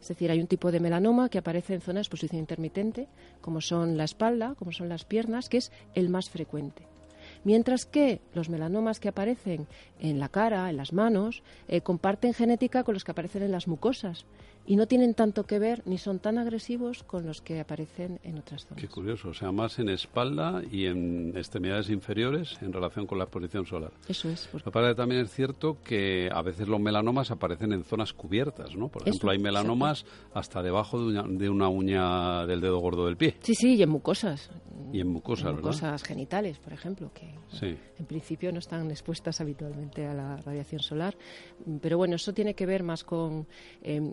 Es 0.00 0.06
decir, 0.06 0.30
hay 0.30 0.40
un 0.40 0.46
tipo 0.46 0.70
de 0.70 0.78
melanoma 0.78 1.28
que 1.28 1.38
aparece 1.38 1.74
en 1.74 1.80
zona 1.80 1.96
de 1.96 2.02
exposición 2.02 2.38
intermitente, 2.38 3.08
como 3.40 3.60
son 3.60 3.96
la 3.96 4.04
espalda, 4.04 4.54
como 4.56 4.70
son 4.70 4.88
las 4.88 5.04
piernas, 5.04 5.48
que 5.48 5.56
es 5.56 5.72
el 5.96 6.08
más 6.08 6.30
frecuente. 6.30 6.86
Mientras 7.42 7.84
que 7.84 8.20
los 8.32 8.48
melanomas 8.48 9.00
que 9.00 9.08
aparecen 9.08 9.66
en 9.98 10.20
la 10.20 10.28
cara, 10.28 10.70
en 10.70 10.76
las 10.76 10.92
manos, 10.92 11.42
eh, 11.66 11.80
comparten 11.80 12.32
genética 12.32 12.84
con 12.84 12.94
los 12.94 13.02
que 13.02 13.10
aparecen 13.10 13.42
en 13.42 13.50
las 13.52 13.66
mucosas 13.66 14.24
y 14.66 14.76
no 14.76 14.86
tienen 14.86 15.14
tanto 15.14 15.44
que 15.44 15.58
ver 15.58 15.82
ni 15.86 15.98
son 15.98 16.18
tan 16.18 16.38
agresivos 16.38 17.02
con 17.02 17.26
los 17.26 17.40
que 17.40 17.60
aparecen 17.60 18.20
en 18.22 18.38
otras 18.38 18.66
zonas. 18.66 18.80
Qué 18.80 18.88
curioso, 18.88 19.30
o 19.30 19.34
sea, 19.34 19.50
más 19.50 19.78
en 19.78 19.88
espalda 19.88 20.62
y 20.70 20.86
en 20.86 21.36
extremidades 21.36 21.88
inferiores 21.90 22.56
en 22.60 22.72
relación 22.72 23.06
con 23.06 23.18
la 23.18 23.24
exposición 23.24 23.66
solar. 23.66 23.92
Eso 24.08 24.28
es. 24.28 24.48
Lo 24.52 24.70
que 24.70 24.94
también 24.94 25.22
es 25.22 25.32
cierto 25.32 25.78
que 25.82 26.28
a 26.32 26.42
veces 26.42 26.68
los 26.68 26.80
melanomas 26.80 27.30
aparecen 27.30 27.72
en 27.72 27.84
zonas 27.84 28.12
cubiertas, 28.12 28.74
¿no? 28.76 28.88
Por 28.88 29.02
ejemplo, 29.02 29.30
hay 29.30 29.38
melanomas 29.38 30.04
hasta 30.34 30.62
debajo 30.62 31.10
de 31.10 31.48
una, 31.48 31.68
uña 31.68 32.46
del 32.46 32.60
dedo 32.60 32.78
gordo 32.78 33.06
del 33.06 33.16
pie. 33.16 33.36
Sí, 33.40 33.54
sí, 33.54 33.74
y 33.74 33.82
en 33.82 33.90
mucosas. 33.90 34.50
Y 34.92 35.00
en 35.00 35.08
mucosas, 35.08 35.50
en 35.50 35.56
mucosas 35.56 36.02
genitales, 36.02 36.58
por 36.58 36.72
ejemplo, 36.72 37.10
que 37.12 37.34
en 37.60 38.06
principio 38.06 38.52
no 38.52 38.58
están 38.58 38.90
expuestas 38.90 39.40
habitualmente 39.40 40.06
a 40.06 40.14
la 40.14 40.36
radiación 40.36 40.80
solar. 40.80 41.16
Pero 41.80 41.98
bueno, 41.98 42.16
eso 42.16 42.32
tiene 42.32 42.54
que 42.54 42.66
ver 42.66 42.82
más 42.82 43.04
con... 43.04 43.46
Em, 43.82 44.12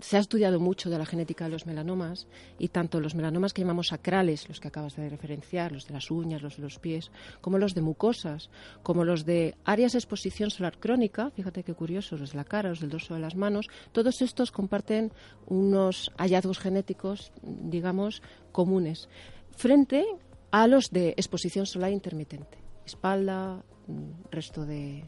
se 0.00 0.16
ha 0.16 0.20
estudiado 0.20 0.60
mucho 0.60 0.90
de 0.90 0.98
la 0.98 1.06
genética 1.06 1.44
de 1.44 1.50
los 1.50 1.66
melanomas 1.66 2.26
y 2.58 2.68
tanto 2.68 3.00
los 3.00 3.14
melanomas 3.14 3.52
que 3.52 3.62
llamamos 3.62 3.88
sacrales, 3.88 4.48
los 4.48 4.60
que 4.60 4.68
acabas 4.68 4.96
de 4.96 5.08
referenciar, 5.08 5.72
los 5.72 5.86
de 5.86 5.94
las 5.94 6.10
uñas, 6.10 6.42
los 6.42 6.56
de 6.56 6.62
los 6.62 6.78
pies, 6.78 7.10
como 7.40 7.58
los 7.58 7.74
de 7.74 7.80
mucosas, 7.80 8.50
como 8.82 9.04
los 9.04 9.24
de 9.24 9.54
áreas 9.64 9.92
de 9.92 9.98
exposición 9.98 10.50
solar 10.50 10.78
crónica, 10.78 11.30
fíjate 11.30 11.62
qué 11.62 11.74
curioso, 11.74 12.16
los 12.16 12.32
de 12.32 12.36
la 12.36 12.44
cara, 12.44 12.68
los 12.68 12.80
del 12.80 12.90
dorso 12.90 13.14
de 13.14 13.20
las 13.20 13.34
manos, 13.34 13.68
todos 13.92 14.20
estos 14.20 14.50
comparten 14.50 15.12
unos 15.46 16.12
hallazgos 16.18 16.58
genéticos, 16.58 17.32
digamos, 17.42 18.22
comunes, 18.52 19.08
frente 19.56 20.04
a 20.50 20.66
los 20.66 20.90
de 20.90 21.10
exposición 21.10 21.66
solar 21.66 21.92
intermitente, 21.92 22.58
espalda, 22.84 23.64
mm, 23.86 24.30
resto 24.30 24.66
de, 24.66 25.04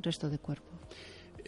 resto 0.00 0.28
de 0.28 0.38
cuerpo. 0.38 0.67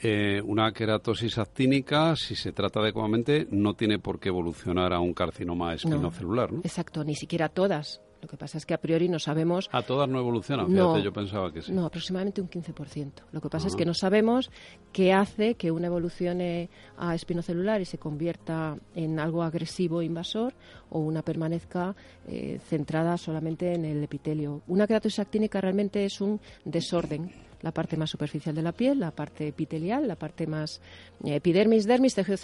Eh, 0.02 0.40
una 0.47 0.73
queratosis 0.73 1.37
actínica, 1.37 2.16
si 2.16 2.35
se 2.35 2.52
trata 2.52 2.80
adecuadamente, 2.80 3.47
no 3.50 3.75
tiene 3.75 3.99
por 3.99 4.19
qué 4.19 4.30
evolucionar 4.30 4.95
a 4.95 5.00
un 5.00 5.12
carcinoma 5.12 5.75
espinocelular, 5.75 6.52
¿no? 6.52 6.61
Exacto, 6.61 7.04
ni 7.04 7.14
siquiera 7.14 7.50
todas. 7.50 8.00
Lo 8.23 8.28
que 8.28 8.37
pasa 8.37 8.59
es 8.59 8.66
que 8.66 8.75
a 8.75 8.78
priori 8.78 9.09
no 9.09 9.19
sabemos. 9.19 9.69
A 9.73 9.83
todas 9.83 10.09
no 10.09 10.19
evolucionan, 10.19 10.69
fíjate, 10.69 11.02
yo 11.02 11.12
pensaba 11.12 11.52
que 11.52 11.62
sí. 11.62 11.73
No, 11.73 11.87
aproximadamente 11.87 12.40
un 12.40 12.49
15%. 12.49 13.12
Lo 13.33 13.40
que 13.40 13.49
pasa 13.49 13.69
es 13.69 13.76
que 13.76 13.85
no 13.85 13.95
sabemos 13.95 14.50
qué 14.92 15.12
hace 15.12 15.54
que 15.54 15.71
una 15.71 15.87
evolucione 15.87 16.71
a 16.99 17.14
espinocelular 17.14 17.80
y 17.80 17.85
se 17.85 17.99
convierta 17.99 18.76
en 18.95 19.19
algo 19.19 19.42
agresivo 19.42 20.02
invasor 20.02 20.54
o 20.90 20.99
una 21.00 21.23
permanezca 21.23 21.95
eh, 22.26 22.59
centrada 22.69 23.16
solamente 23.16 23.75
en 23.75 23.85
el 23.85 24.02
epitelio. 24.02 24.62
Una 24.66 24.87
queratosis 24.87 25.21
actínica 25.21 25.61
realmente 25.61 26.04
es 26.04 26.21
un 26.21 26.40
desorden 26.64 27.50
la 27.62 27.73
parte 27.73 27.97
más 27.97 28.11
superficial 28.11 28.55
de 28.55 28.62
la 28.62 28.73
piel, 28.73 29.00
la 29.00 29.11
parte 29.11 29.49
epitelial, 29.49 30.09
la 30.09 30.17
parte 30.17 30.47
más 30.47 30.81
eh, 31.25 31.37
epidermis, 31.37 31.87
dermis, 31.87 32.14
tejido 32.14 32.37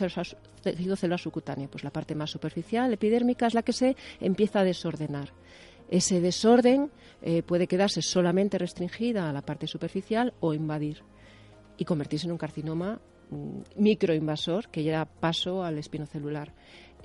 celular, 0.96 1.20
subcutáneo. 1.20 1.68
Pues 1.70 1.84
la 1.84 1.90
parte 1.90 2.14
más 2.14 2.30
superficial, 2.30 2.92
epidérmica, 2.92 3.46
es 3.46 3.54
la 3.54 3.62
que 3.62 3.72
se 3.72 3.96
empieza 4.20 4.60
a 4.60 4.64
desordenar. 4.64 5.32
ese 5.88 6.20
desorden 6.20 6.90
eh, 7.22 7.42
puede 7.42 7.68
quedarse 7.68 8.02
solamente 8.02 8.58
restringida 8.58 9.30
a 9.30 9.32
la 9.32 9.42
parte 9.42 9.66
superficial 9.66 10.34
o 10.40 10.52
invadir 10.52 11.02
y 11.78 11.84
convertirse 11.84 12.26
en 12.26 12.32
un 12.32 12.38
carcinoma 12.38 13.00
mm, 13.30 13.60
microinvasor 13.76 14.68
que 14.68 14.82
ya 14.82 15.04
paso 15.04 15.62
al 15.62 15.78
espinocelular. 15.78 16.52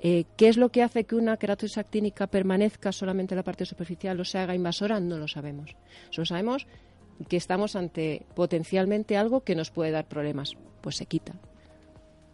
Eh, 0.04 0.24
¿Qué 0.36 0.48
es 0.48 0.56
lo 0.56 0.70
que 0.70 0.82
hace 0.82 1.04
que 1.04 1.14
una 1.14 1.36
queratosis 1.36 1.78
actínica 1.78 2.26
permanezca 2.26 2.90
solamente 2.90 3.34
en 3.34 3.36
la 3.36 3.44
parte 3.44 3.64
superficial 3.64 4.18
o 4.18 4.24
se 4.24 4.38
haga 4.38 4.54
invasora? 4.54 4.98
No 4.98 5.16
lo 5.16 5.28
sabemos. 5.28 5.76
Solo 6.10 6.26
sabemos 6.26 6.66
que 7.28 7.36
estamos 7.36 7.76
ante 7.76 8.26
potencialmente 8.34 9.16
algo 9.16 9.42
que 9.42 9.54
nos 9.54 9.70
puede 9.70 9.90
dar 9.90 10.06
problemas. 10.06 10.54
Pues 10.80 10.96
se 10.96 11.06
quita. 11.06 11.34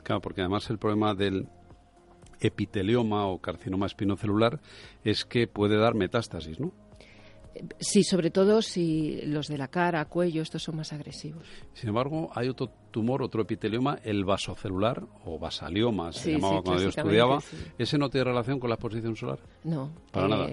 Claro, 0.02 0.20
porque 0.20 0.40
además 0.40 0.68
el 0.70 0.78
problema 0.78 1.14
del 1.14 1.48
epitelioma 2.40 3.26
o 3.26 3.38
carcinoma 3.38 3.86
espinocelular 3.86 4.60
es 5.04 5.24
que 5.24 5.46
puede 5.46 5.76
dar 5.76 5.94
metástasis, 5.94 6.60
¿no? 6.60 6.72
Sí, 7.80 8.04
sobre 8.04 8.30
todo 8.30 8.62
si 8.62 9.20
los 9.22 9.48
de 9.48 9.58
la 9.58 9.68
cara, 9.68 10.04
cuello, 10.04 10.42
estos 10.42 10.62
son 10.62 10.76
más 10.76 10.92
agresivos. 10.92 11.44
Sin 11.72 11.88
embargo, 11.88 12.30
hay 12.34 12.48
otro 12.48 12.70
tumor, 12.90 13.22
otro 13.22 13.42
epitelioma, 13.42 13.98
el 14.04 14.24
vasocelular 14.24 15.04
o 15.24 15.38
basalioma, 15.38 16.12
se 16.12 16.32
llamaba 16.32 16.62
cuando 16.62 16.82
yo 16.82 16.88
estudiaba. 16.90 17.40
¿Ese 17.76 17.98
no 17.98 18.10
tiene 18.10 18.24
relación 18.24 18.60
con 18.60 18.70
la 18.70 18.74
exposición 18.74 19.16
solar? 19.16 19.40
No. 19.64 19.90
Para 20.12 20.26
eh, 20.26 20.30
nada. 20.30 20.48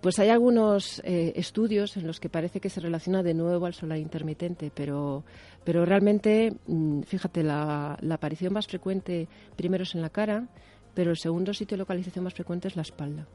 Pues 0.00 0.18
hay 0.20 0.28
algunos 0.28 1.00
eh, 1.04 1.32
estudios 1.34 1.96
en 1.96 2.06
los 2.06 2.20
que 2.20 2.28
parece 2.28 2.60
que 2.60 2.70
se 2.70 2.80
relaciona 2.80 3.22
de 3.22 3.34
nuevo 3.34 3.66
al 3.66 3.74
solar 3.74 3.98
intermitente, 3.98 4.70
pero, 4.72 5.24
pero 5.64 5.84
realmente, 5.84 6.54
mm, 6.66 7.02
fíjate, 7.02 7.42
la, 7.42 7.98
la 8.00 8.14
aparición 8.14 8.52
más 8.52 8.68
frecuente 8.68 9.26
primero 9.56 9.82
es 9.82 9.94
en 9.96 10.02
la 10.02 10.10
cara, 10.10 10.46
pero 10.94 11.10
el 11.10 11.16
segundo 11.16 11.52
sitio 11.52 11.76
de 11.76 11.80
localización 11.80 12.24
más 12.24 12.34
frecuente 12.34 12.68
es 12.68 12.76
la 12.76 12.82
espalda. 12.82 13.26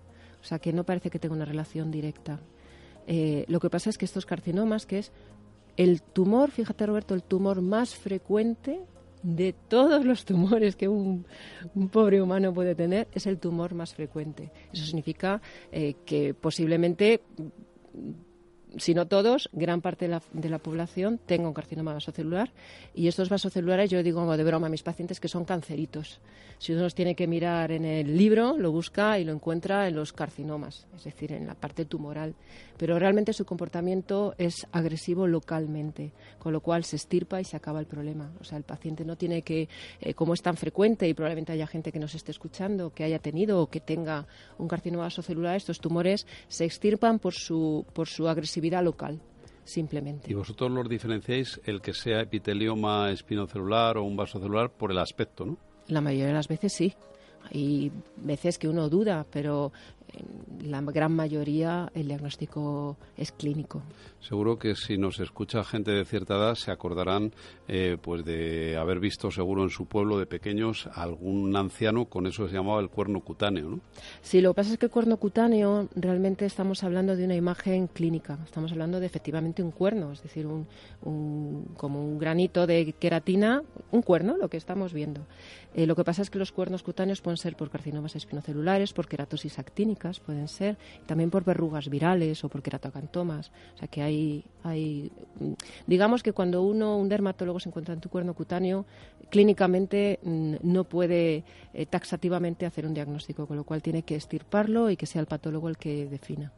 O 0.42 0.46
sea 0.46 0.60
que 0.60 0.74
no 0.74 0.84
parece 0.84 1.10
que 1.10 1.20
tenga 1.20 1.36
una 1.36 1.46
relación 1.46 1.92
directa. 1.92 2.40
Eh, 3.08 3.46
lo 3.48 3.60
que 3.60 3.70
pasa 3.70 3.90
es 3.90 3.98
que 3.98 4.06
estos 4.06 4.26
carcinomas, 4.26 4.86
que 4.86 5.00
es 5.00 5.12
el 5.78 6.02
tumor, 6.02 6.52
fíjate 6.52 6.86
Roberto, 6.86 7.14
el 7.14 7.24
tumor 7.24 7.62
más 7.62 7.96
frecuente 7.96 8.82
de 9.24 9.56
todos 9.68 10.06
los 10.06 10.26
tumores 10.26 10.76
que 10.76 10.88
un, 10.88 11.26
pobre 11.92 12.22
humano 12.22 12.54
puede 12.54 12.76
tener, 12.76 13.08
es 13.14 13.26
el 13.26 13.40
tumor 13.40 13.74
más 13.74 13.96
frecuente. 13.96 14.52
Eso 14.72 14.86
significa 14.86 15.42
eh, 15.72 15.96
que 16.06 16.34
posiblemente 16.34 17.22
si 18.78 18.94
no 18.94 19.08
todos, 19.08 19.50
gran 19.54 19.82
parte 19.82 20.08
de 20.08 20.50
la, 20.50 20.60
población 20.60 21.20
tenga 21.26 21.48
un 21.48 21.54
carcinoma 21.54 21.94
vasocelular. 21.94 22.52
Y 22.94 23.08
estos 23.08 23.30
vasocelulares, 23.30 23.90
yo 23.90 24.04
digo 24.04 24.36
de 24.36 24.44
broma 24.44 24.68
a 24.68 24.70
mis 24.70 24.84
pacientes 24.84 25.20
que 25.20 25.28
son 25.28 25.46
canceritos. 25.46 26.20
Si 26.60 26.72
uno 26.72 26.84
los 26.84 26.96
tiene 26.96 27.16
que 27.16 27.28
mirar 27.28 27.72
en 27.72 27.84
el 27.84 28.16
libro, 28.18 28.58
lo 28.58 28.72
busca 28.72 29.20
y 29.20 29.26
lo 29.26 29.34
encuentra 29.34 29.88
en 29.88 29.96
los 29.96 30.14
carcinomas, 30.14 30.88
es 30.96 31.04
decir, 31.04 31.34
en 31.34 31.46
la 31.46 31.56
parte 31.56 31.84
tumoral. 31.86 32.36
Pero 32.78 32.98
realmente 32.98 33.34
su 33.34 33.46
comportamiento 33.46 34.34
es 34.38 34.66
agresivo 34.72 35.28
localmente, 35.28 36.14
con 36.40 36.54
lo 36.54 36.62
cual 36.62 36.86
se 36.86 36.96
estirpa 36.96 37.42
y 37.42 37.44
se 37.44 37.58
acaba 37.58 37.80
el 37.80 37.86
problema. 37.86 38.32
O 38.40 38.44
sea, 38.44 38.58
el 38.58 38.64
paciente 38.64 39.04
no 39.04 39.18
tiene 39.18 39.42
que, 39.42 39.68
eh, 40.00 40.14
como 40.14 40.34
es 40.34 40.42
tan 40.42 40.56
frecuente 40.56 41.08
y 41.08 41.14
probablemente 41.14 41.52
haya 41.52 41.68
gente 41.68 41.92
que 41.92 42.00
nos 42.00 42.16
esté 42.16 42.32
escuchando 42.32 42.94
que 42.94 43.04
haya 43.04 43.20
tenido 43.20 43.62
o 43.62 43.68
que 43.68 43.80
tenga 43.80 44.26
un 44.58 44.68
carcinoma 44.68 45.04
vasocelular, 45.04 45.56
estos 45.56 45.80
tumores 45.80 46.26
se 46.48 46.66
extirpan 46.66 47.20
por 47.20 47.34
su, 47.34 47.86
por 47.94 48.08
su 48.08 48.28
agresividad 48.28 48.63
local 48.82 49.20
simplemente. 49.64 50.30
¿Y 50.30 50.34
vosotros 50.34 50.72
los 50.72 50.90
diferenciáis 50.90 51.60
el 51.66 51.82
que 51.82 51.94
sea 51.94 52.22
epitelioma 52.22 53.12
espinocelular 53.12 53.98
o 53.98 54.04
un 54.04 54.16
vasocelular 54.16 54.70
por 54.70 54.92
el 54.92 54.98
aspecto, 54.98 55.46
no? 55.46 55.58
La 55.88 56.02
mayoría 56.02 56.28
de 56.28 56.34
las 56.34 56.48
veces 56.48 56.74
sí. 56.74 56.94
Hay 57.52 57.92
veces 58.18 58.58
que 58.58 58.68
uno 58.68 58.90
duda, 58.90 59.26
pero 59.30 59.72
la 60.64 60.82
gran 60.82 61.16
mayoría 61.16 61.92
el 61.94 62.08
diagnóstico 62.08 62.98
es 63.18 63.32
clínico. 63.32 63.82
Seguro 64.20 64.58
que 64.58 64.76
si 64.76 64.98
nos 64.98 65.20
escucha 65.20 65.64
gente 65.64 65.92
de 65.92 66.06
cierta 66.06 66.36
edad 66.36 66.56
se 66.56 66.72
acordarán 66.72 67.34
eh, 67.68 67.98
pues 68.02 68.24
de 68.24 68.78
haber 68.78 69.00
visto 69.00 69.32
seguro 69.32 69.64
en 69.64 69.70
su 69.70 69.86
pueblo 69.86 70.18
de 70.18 70.26
pequeños 70.26 70.88
algún 70.94 71.56
anciano 71.56 72.06
con 72.06 72.28
eso 72.28 72.48
se 72.48 72.56
llamaba 72.56 72.80
el 72.80 72.90
cuerno 72.90 73.20
cutáneo, 73.20 73.70
¿no? 73.70 73.80
Sí, 74.22 74.42
lo 74.42 74.52
que 74.52 74.56
pasa 74.56 74.74
es 74.74 74.78
que 74.78 74.86
el 74.86 74.92
cuerno 74.92 75.18
cutáneo 75.18 75.90
realmente 75.96 76.46
estamos 76.46 76.84
hablando 76.84 77.16
de 77.16 77.26
una 77.26 77.36
imagen 77.36 77.88
clínica, 77.88 78.38
estamos 78.46 78.72
hablando 78.72 79.00
de 79.00 79.06
efectivamente 79.06 79.62
un 79.62 79.72
cuerno, 79.72 80.12
es 80.12 80.24
decir, 80.24 80.48
un, 80.48 80.68
como 81.76 82.06
un 82.06 82.18
granito 82.18 82.66
de 82.66 82.94
queratina, 82.94 83.62
un 83.92 84.02
cuerno, 84.02 84.38
lo 84.38 84.50
que 84.50 84.58
estamos 84.58 84.94
viendo. 84.94 85.22
Eh, 85.74 85.88
lo 85.88 85.96
que 85.96 86.04
pasa 86.04 86.22
es 86.22 86.30
que 86.30 86.40
los 86.40 86.52
cuernos 86.52 86.84
cutáneos 86.84 87.22
pueden 87.22 87.38
ser 87.38 87.56
por 87.56 87.70
carcinomas 87.70 88.16
espinocelulares, 88.16 88.94
por 88.94 89.08
queratosis 89.08 89.58
pueden 90.20 90.48
ser, 90.48 90.78
también 91.06 91.30
por 91.30 91.44
verrugas 91.44 91.90
virales 91.90 92.44
o 92.44 92.50
por 92.50 92.62
queratocantomas. 92.62 93.52
O 93.76 93.78
sea 93.78 93.88
que 93.88 94.02
hay, 94.02 94.46
hay, 94.64 95.12
digamos 95.88 96.24
que 96.24 96.34
cuando 96.34 96.64
uno, 96.64 96.98
un 96.98 97.10
dermatólogo 97.10 97.60
se 97.60 97.70
encuentra 97.70 97.94
en 97.94 98.02
tu 98.02 98.10
cuerno 98.10 98.34
cutáneo, 98.34 98.86
clínicamente 99.30 100.20
mm, 100.24 100.56
no 100.62 100.84
puede 100.84 101.44
eh, 101.74 101.86
taxativamente 101.86 102.66
hacer 102.66 102.86
un 102.86 102.94
diagnóstico, 102.94 103.48
con 103.48 103.58
lo 103.58 103.64
cual 103.64 103.82
tiene 103.82 104.04
que 104.04 104.16
estirparlo 104.16 104.90
y 104.90 104.98
que 104.98 105.06
sea 105.06 105.22
el 105.22 105.28
patólogo 105.28 105.70
el 105.70 105.78
que 105.78 106.08
defina. 106.08 106.52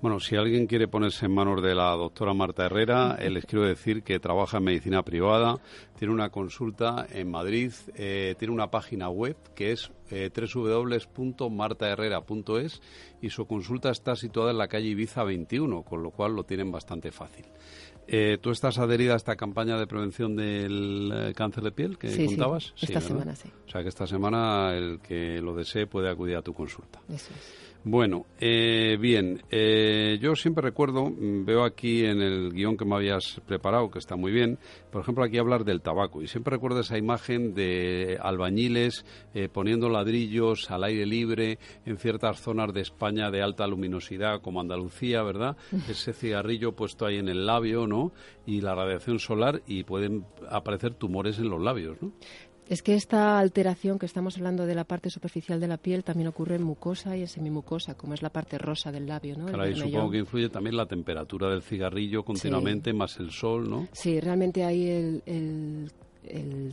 Bueno, 0.00 0.20
si 0.20 0.36
alguien 0.36 0.68
quiere 0.68 0.86
ponerse 0.86 1.26
en 1.26 1.34
manos 1.34 1.60
de 1.60 1.74
la 1.74 1.90
doctora 1.96 2.32
Marta 2.32 2.66
Herrera, 2.66 3.16
eh, 3.18 3.30
les 3.30 3.44
quiero 3.44 3.64
decir 3.64 4.04
que 4.04 4.20
trabaja 4.20 4.58
en 4.58 4.64
medicina 4.64 5.02
privada, 5.02 5.56
tiene 5.98 6.14
una 6.14 6.30
consulta 6.30 7.04
en 7.10 7.28
Madrid, 7.28 7.72
eh, 7.96 8.36
tiene 8.38 8.54
una 8.54 8.70
página 8.70 9.08
web 9.08 9.36
que 9.56 9.72
es 9.72 9.90
eh, 10.10 10.30
www.martaherrera.es 10.30 12.80
y 13.20 13.30
su 13.30 13.46
consulta 13.46 13.90
está 13.90 14.14
situada 14.14 14.52
en 14.52 14.58
la 14.58 14.68
calle 14.68 14.86
Ibiza 14.86 15.24
21, 15.24 15.82
con 15.82 16.04
lo 16.04 16.12
cual 16.12 16.36
lo 16.36 16.44
tienen 16.44 16.70
bastante 16.70 17.10
fácil. 17.10 17.46
Eh, 18.10 18.38
¿Tú 18.40 18.50
estás 18.50 18.78
adherida 18.78 19.12
a 19.12 19.16
esta 19.16 19.36
campaña 19.36 19.78
de 19.78 19.86
prevención 19.86 20.34
del 20.34 21.12
eh, 21.12 21.34
cáncer 21.34 21.62
de 21.62 21.72
piel 21.72 21.98
que 21.98 22.24
contabas? 22.24 22.72
Sí, 22.74 22.86
esta 22.86 23.02
semana 23.02 23.36
sí. 23.36 23.50
O 23.66 23.70
sea 23.70 23.82
que 23.82 23.90
esta 23.90 24.06
semana 24.06 24.74
el 24.74 25.00
que 25.00 25.42
lo 25.42 25.54
desee 25.54 25.86
puede 25.86 26.08
acudir 26.08 26.36
a 26.36 26.42
tu 26.42 26.54
consulta. 26.54 27.02
Eso 27.08 27.34
es. 27.34 27.67
Bueno, 27.84 28.26
eh, 28.40 28.98
bien, 29.00 29.40
eh, 29.50 30.18
yo 30.20 30.34
siempre 30.34 30.62
recuerdo, 30.62 31.08
mm, 31.08 31.44
veo 31.44 31.64
aquí 31.64 32.04
en 32.04 32.20
el 32.20 32.52
guion 32.52 32.76
que 32.76 32.84
me 32.84 32.96
habías 32.96 33.40
preparado, 33.46 33.88
que 33.88 34.00
está 34.00 34.16
muy 34.16 34.32
bien, 34.32 34.58
por 34.90 35.02
ejemplo, 35.02 35.24
aquí 35.24 35.38
hablar 35.38 35.64
del 35.64 35.80
tabaco, 35.80 36.20
y 36.20 36.26
siempre 36.26 36.56
recuerdo 36.56 36.80
esa 36.80 36.98
imagen 36.98 37.54
de 37.54 38.18
albañiles 38.20 39.06
eh, 39.32 39.48
poniendo 39.48 39.88
ladrillos 39.88 40.70
al 40.72 40.82
aire 40.84 41.06
libre 41.06 41.58
en 41.86 41.98
ciertas 41.98 42.40
zonas 42.40 42.74
de 42.74 42.80
España 42.80 43.30
de 43.30 43.42
alta 43.42 43.66
luminosidad, 43.66 44.40
como 44.40 44.60
Andalucía, 44.60 45.22
¿verdad? 45.22 45.56
Ese 45.88 46.12
cigarrillo 46.12 46.72
puesto 46.72 47.06
ahí 47.06 47.18
en 47.18 47.28
el 47.28 47.46
labio, 47.46 47.86
¿no? 47.86 48.12
Y 48.44 48.60
la 48.60 48.74
radiación 48.74 49.20
solar, 49.20 49.62
y 49.68 49.84
pueden 49.84 50.26
aparecer 50.50 50.94
tumores 50.94 51.38
en 51.38 51.48
los 51.48 51.62
labios, 51.62 51.96
¿no? 52.02 52.12
Es 52.68 52.82
que 52.82 52.94
esta 52.94 53.38
alteración 53.38 53.98
que 53.98 54.06
estamos 54.06 54.36
hablando 54.36 54.66
de 54.66 54.74
la 54.74 54.84
parte 54.84 55.08
superficial 55.08 55.58
de 55.58 55.68
la 55.68 55.78
piel 55.78 56.04
también 56.04 56.28
ocurre 56.28 56.56
en 56.56 56.62
mucosa 56.62 57.16
y 57.16 57.22
en 57.22 57.28
semimucosa, 57.28 57.94
como 57.94 58.12
es 58.14 58.22
la 58.22 58.30
parte 58.30 58.58
rosa 58.58 58.92
del 58.92 59.06
labio, 59.06 59.36
¿no? 59.38 59.46
Claro, 59.46 59.70
y 59.70 59.74
supongo 59.74 60.10
que 60.10 60.18
influye 60.18 60.50
también 60.50 60.76
la 60.76 60.86
temperatura 60.86 61.48
del 61.48 61.62
cigarrillo 61.62 62.24
continuamente, 62.24 62.92
más 62.92 63.18
el 63.18 63.30
sol, 63.30 63.70
¿no? 63.70 63.88
Sí, 63.92 64.20
realmente 64.20 64.64
ahí 64.64 64.88
el 64.88 65.22
el 65.24 65.90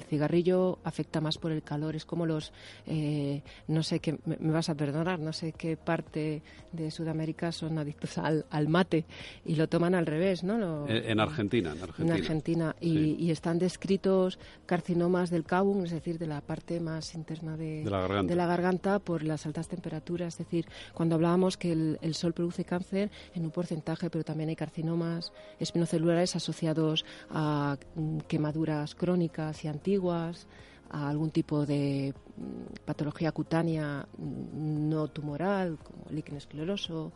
cigarrillo 0.10 0.80
afecta 0.84 1.22
más 1.22 1.38
por 1.38 1.52
el 1.52 1.64
calor. 1.64 1.96
Es 1.96 2.06
como 2.06 2.26
los, 2.26 2.52
eh, 2.88 3.42
no 3.68 3.84
sé 3.84 4.00
qué, 4.00 4.18
me, 4.26 4.52
vas 4.52 4.70
a 4.70 4.76
perdonar, 4.76 5.20
no 5.20 5.34
sé 5.34 5.54
qué 5.54 5.78
parte 5.78 6.42
de 6.72 6.92
Sudamérica 6.92 7.52
son 7.52 7.78
adictos 7.78 8.18
al, 8.18 8.68
mate 8.68 9.06
y 9.46 9.56
lo 9.56 9.68
toman 9.68 9.96
al 9.96 10.06
revés, 10.06 10.44
¿no? 10.44 10.88
Eh, 10.88 11.12
en, 11.12 11.20
Argentina, 11.20 11.72
en 11.72 11.84
Argentina. 11.84 12.16
En 12.16 12.22
Argentina. 12.22 12.76
Y, 12.82 13.32
están 13.36 13.60
descritos 13.60 14.40
carcinomas 14.66 15.30
del 15.30 15.44
cabum, 15.44 15.84
es 15.84 15.92
decir, 15.92 16.18
de 16.18 16.28
la 16.28 16.42
parte 16.42 16.80
más 16.80 17.16
interna 17.16 17.58
de, 17.58 17.84
la 17.84 18.46
garganta. 18.46 19.00
por 19.00 19.24
las 19.24 19.46
altas 19.46 19.68
temperaturas. 19.68 20.34
Es 20.36 20.38
decir, 20.38 20.66
cuando 20.94 21.16
hablábamos 21.16 21.58
que 21.58 21.72
el, 21.72 22.00
el 22.02 22.16
sol 22.16 22.34
produce 22.34 22.64
cáncer 22.64 23.12
en 23.34 23.44
un 23.44 23.52
porcentaje, 23.52 24.10
pero 24.10 24.24
también 24.24 24.50
hay 24.50 24.56
carcinomas 24.56 25.34
espinocelulares 25.60 26.36
asociados 26.36 27.06
a 27.30 27.78
mm, 27.96 28.20
quemaduras 28.20 28.96
crónicas 28.96 29.35
y 29.64 29.68
antiguas, 29.68 30.48
a 30.90 31.10
algún 31.10 31.32
tipo 31.32 31.66
de 31.66 32.14
mm, 32.38 32.86
patología 32.86 33.32
cutánea 33.32 34.08
mm, 34.18 34.90
no 34.90 35.08
tumoral, 35.08 35.78
como 35.84 36.06
líquen 36.10 36.38
escleroso, 36.38 37.12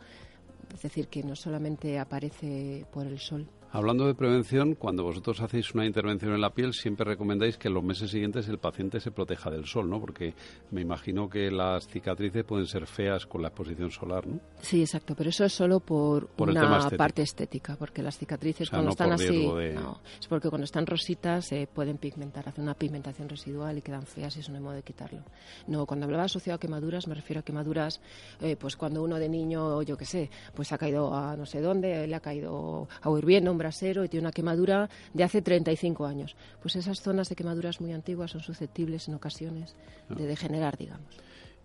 es 0.74 0.82
decir, 0.82 1.08
que 1.08 1.22
no 1.22 1.34
solamente 1.34 1.98
aparece 1.98 2.86
por 2.92 3.06
el 3.06 3.18
sol. 3.18 3.48
Hablando 3.72 4.08
de 4.08 4.14
prevención, 4.14 4.74
cuando 4.74 5.04
vosotros 5.04 5.40
hacéis 5.40 5.72
una 5.74 5.86
intervención 5.86 6.34
en 6.34 6.40
la 6.40 6.50
piel, 6.50 6.74
siempre 6.74 7.04
recomendáis 7.04 7.56
que 7.56 7.68
en 7.68 7.74
los 7.74 7.84
meses 7.84 8.10
siguientes 8.10 8.48
el 8.48 8.58
paciente 8.58 8.98
se 8.98 9.12
proteja 9.12 9.48
del 9.48 9.64
sol, 9.66 9.88
¿no? 9.88 10.00
Porque 10.00 10.34
me 10.72 10.80
imagino 10.80 11.30
que 11.30 11.52
las 11.52 11.86
cicatrices 11.86 12.42
pueden 12.42 12.66
ser 12.66 12.88
feas 12.88 13.26
con 13.26 13.42
la 13.42 13.48
exposición 13.48 13.92
solar, 13.92 14.26
¿no? 14.26 14.40
Sí, 14.60 14.80
exacto, 14.80 15.14
pero 15.16 15.30
eso 15.30 15.44
es 15.44 15.52
solo 15.52 15.78
por, 15.78 16.30
una 16.36 16.90
parte 16.96 17.22
estética, 17.22 17.76
porque 17.76 18.02
las 18.02 18.18
cicatrices 18.18 18.68
cuando 18.70 18.90
están 18.90 19.12
así, 19.12 19.46
no, 19.46 20.00
es 20.18 20.26
porque 20.26 20.48
cuando 20.48 20.64
están 20.64 20.84
rositas 20.84 21.46
se 21.46 21.68
pueden 21.68 21.98
pigmentar, 21.98 22.48
hacen 22.48 22.64
una 22.64 22.74
pigmentación 22.74 23.28
residual 23.28 23.78
y 23.78 23.82
quedan 23.82 24.04
feas 24.04 24.36
y 24.36 24.40
eso 24.40 24.50
no 24.50 24.58
hay 24.58 24.64
modo 24.64 24.74
de 24.74 24.82
quitarlo. 24.82 25.22
No, 25.68 25.86
cuando 25.86 26.06
hablaba 26.06 26.24
asociado 26.24 26.56
a 26.56 26.58
quemaduras 26.58 27.06
me 27.06 27.14
refiero 27.14 27.38
a 27.38 27.44
quemaduras, 27.44 28.00
eh, 28.40 28.56
pues 28.56 28.76
cuando 28.76 29.00
uno 29.04 29.16
de 29.16 29.28
niño, 29.28 29.82
yo 29.82 29.96
qué 29.96 30.06
sé, 30.06 30.28
pues 30.56 30.72
ha 30.72 30.78
caído 30.78 31.14
a 31.14 31.36
no 31.36 31.46
sé 31.46 31.60
dónde, 31.60 32.08
le 32.08 32.16
ha 32.16 32.20
caído 32.20 32.88
a 33.00 33.10
hirviendo 33.16 33.59
brasero 33.60 34.04
y 34.04 34.08
tiene 34.08 34.24
una 34.24 34.32
quemadura 34.32 34.88
de 35.14 35.22
hace 35.22 35.42
35 35.42 36.06
años. 36.06 36.34
Pues 36.60 36.74
esas 36.74 37.00
zonas 37.00 37.28
de 37.28 37.36
quemaduras 37.36 37.80
muy 37.80 37.92
antiguas 37.92 38.32
son 38.32 38.40
susceptibles 38.40 39.06
en 39.08 39.14
ocasiones 39.14 39.76
de 40.08 40.26
degenerar, 40.26 40.76
digamos. 40.76 41.16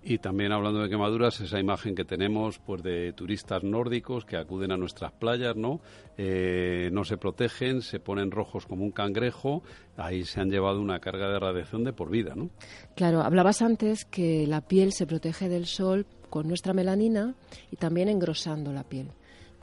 Y 0.08 0.20
también 0.20 0.52
hablando 0.52 0.84
de 0.84 0.90
quemaduras, 0.90 1.42
esa 1.42 1.60
imagen 1.60 1.96
que 1.96 2.06
tenemos 2.06 2.60
pues 2.60 2.84
de 2.84 3.12
turistas 3.14 3.64
nórdicos 3.64 4.24
que 4.24 4.38
acuden 4.38 4.72
a 4.72 4.78
nuestras 4.78 5.12
playas, 5.12 5.56
¿no? 5.56 5.80
Eh, 6.16 6.90
no 6.94 7.04
se 7.04 7.18
protegen, 7.18 7.82
se 7.82 8.00
ponen 8.00 8.30
rojos 8.30 8.68
como 8.68 8.84
un 8.84 8.92
cangrejo, 8.92 9.64
ahí 9.98 10.24
se 10.24 10.42
han 10.42 10.52
llevado 10.52 10.80
una 10.80 11.00
carga 11.00 11.28
de 11.30 11.40
radiación 11.40 11.84
de 11.84 11.92
por 11.92 12.12
vida, 12.12 12.36
¿no? 12.36 12.52
Claro, 12.96 13.22
hablabas 13.22 13.64
antes 13.64 14.06
que 14.06 14.46
la 14.46 14.62
piel 14.62 14.94
se 14.94 15.08
protege 15.08 15.50
del 15.50 15.66
sol 15.66 16.06
con 16.30 16.48
nuestra 16.48 16.74
melanina 16.74 17.34
y 17.72 17.78
también 17.78 18.08
engrosando 18.08 18.72
la 18.72 18.84
piel. 18.84 19.08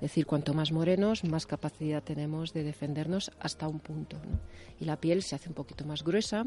Es 0.02 0.10
decir, 0.10 0.26
cuanto 0.26 0.52
más 0.52 0.72
morenos, 0.72 1.22
más 1.22 1.46
capacidad 1.46 2.02
tenemos 2.02 2.52
de 2.52 2.64
defendernos 2.64 3.30
hasta 3.38 3.68
un 3.68 3.78
punto. 3.78 4.16
Y 4.80 4.84
la 4.84 4.96
piel 4.96 5.22
se 5.22 5.36
hace 5.36 5.48
un 5.48 5.54
poquito 5.54 5.84
más 5.84 6.02
gruesa, 6.02 6.44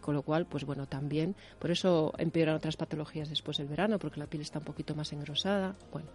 con 0.00 0.14
lo 0.14 0.22
cual, 0.22 0.46
pues 0.46 0.64
bueno, 0.64 0.86
también, 0.86 1.36
por 1.58 1.70
eso 1.70 2.14
empeoran 2.16 2.56
otras 2.56 2.78
patologías 2.78 3.28
después 3.28 3.58
del 3.58 3.68
verano, 3.68 3.98
porque 3.98 4.18
la 4.18 4.26
piel 4.26 4.40
está 4.40 4.60
un 4.60 4.64
poquito 4.64 4.94
más 4.94 5.12
engrosada, 5.12 5.76
bueno, 5.92 6.08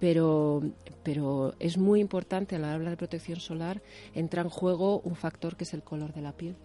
pero, 0.00 0.62
pero 1.02 1.54
es 1.58 1.76
muy 1.76 2.00
importante 2.00 2.56
a 2.56 2.58
la 2.58 2.74
hora 2.74 2.88
de 2.88 2.96
protección 2.96 3.38
solar, 3.38 3.82
entra 4.14 4.40
en 4.40 4.48
juego 4.48 5.00
un 5.00 5.14
factor 5.14 5.58
que 5.58 5.64
es 5.64 5.74
el 5.74 5.82
color 5.82 6.14
de 6.14 6.22
la 6.22 6.32
piel 6.32 6.56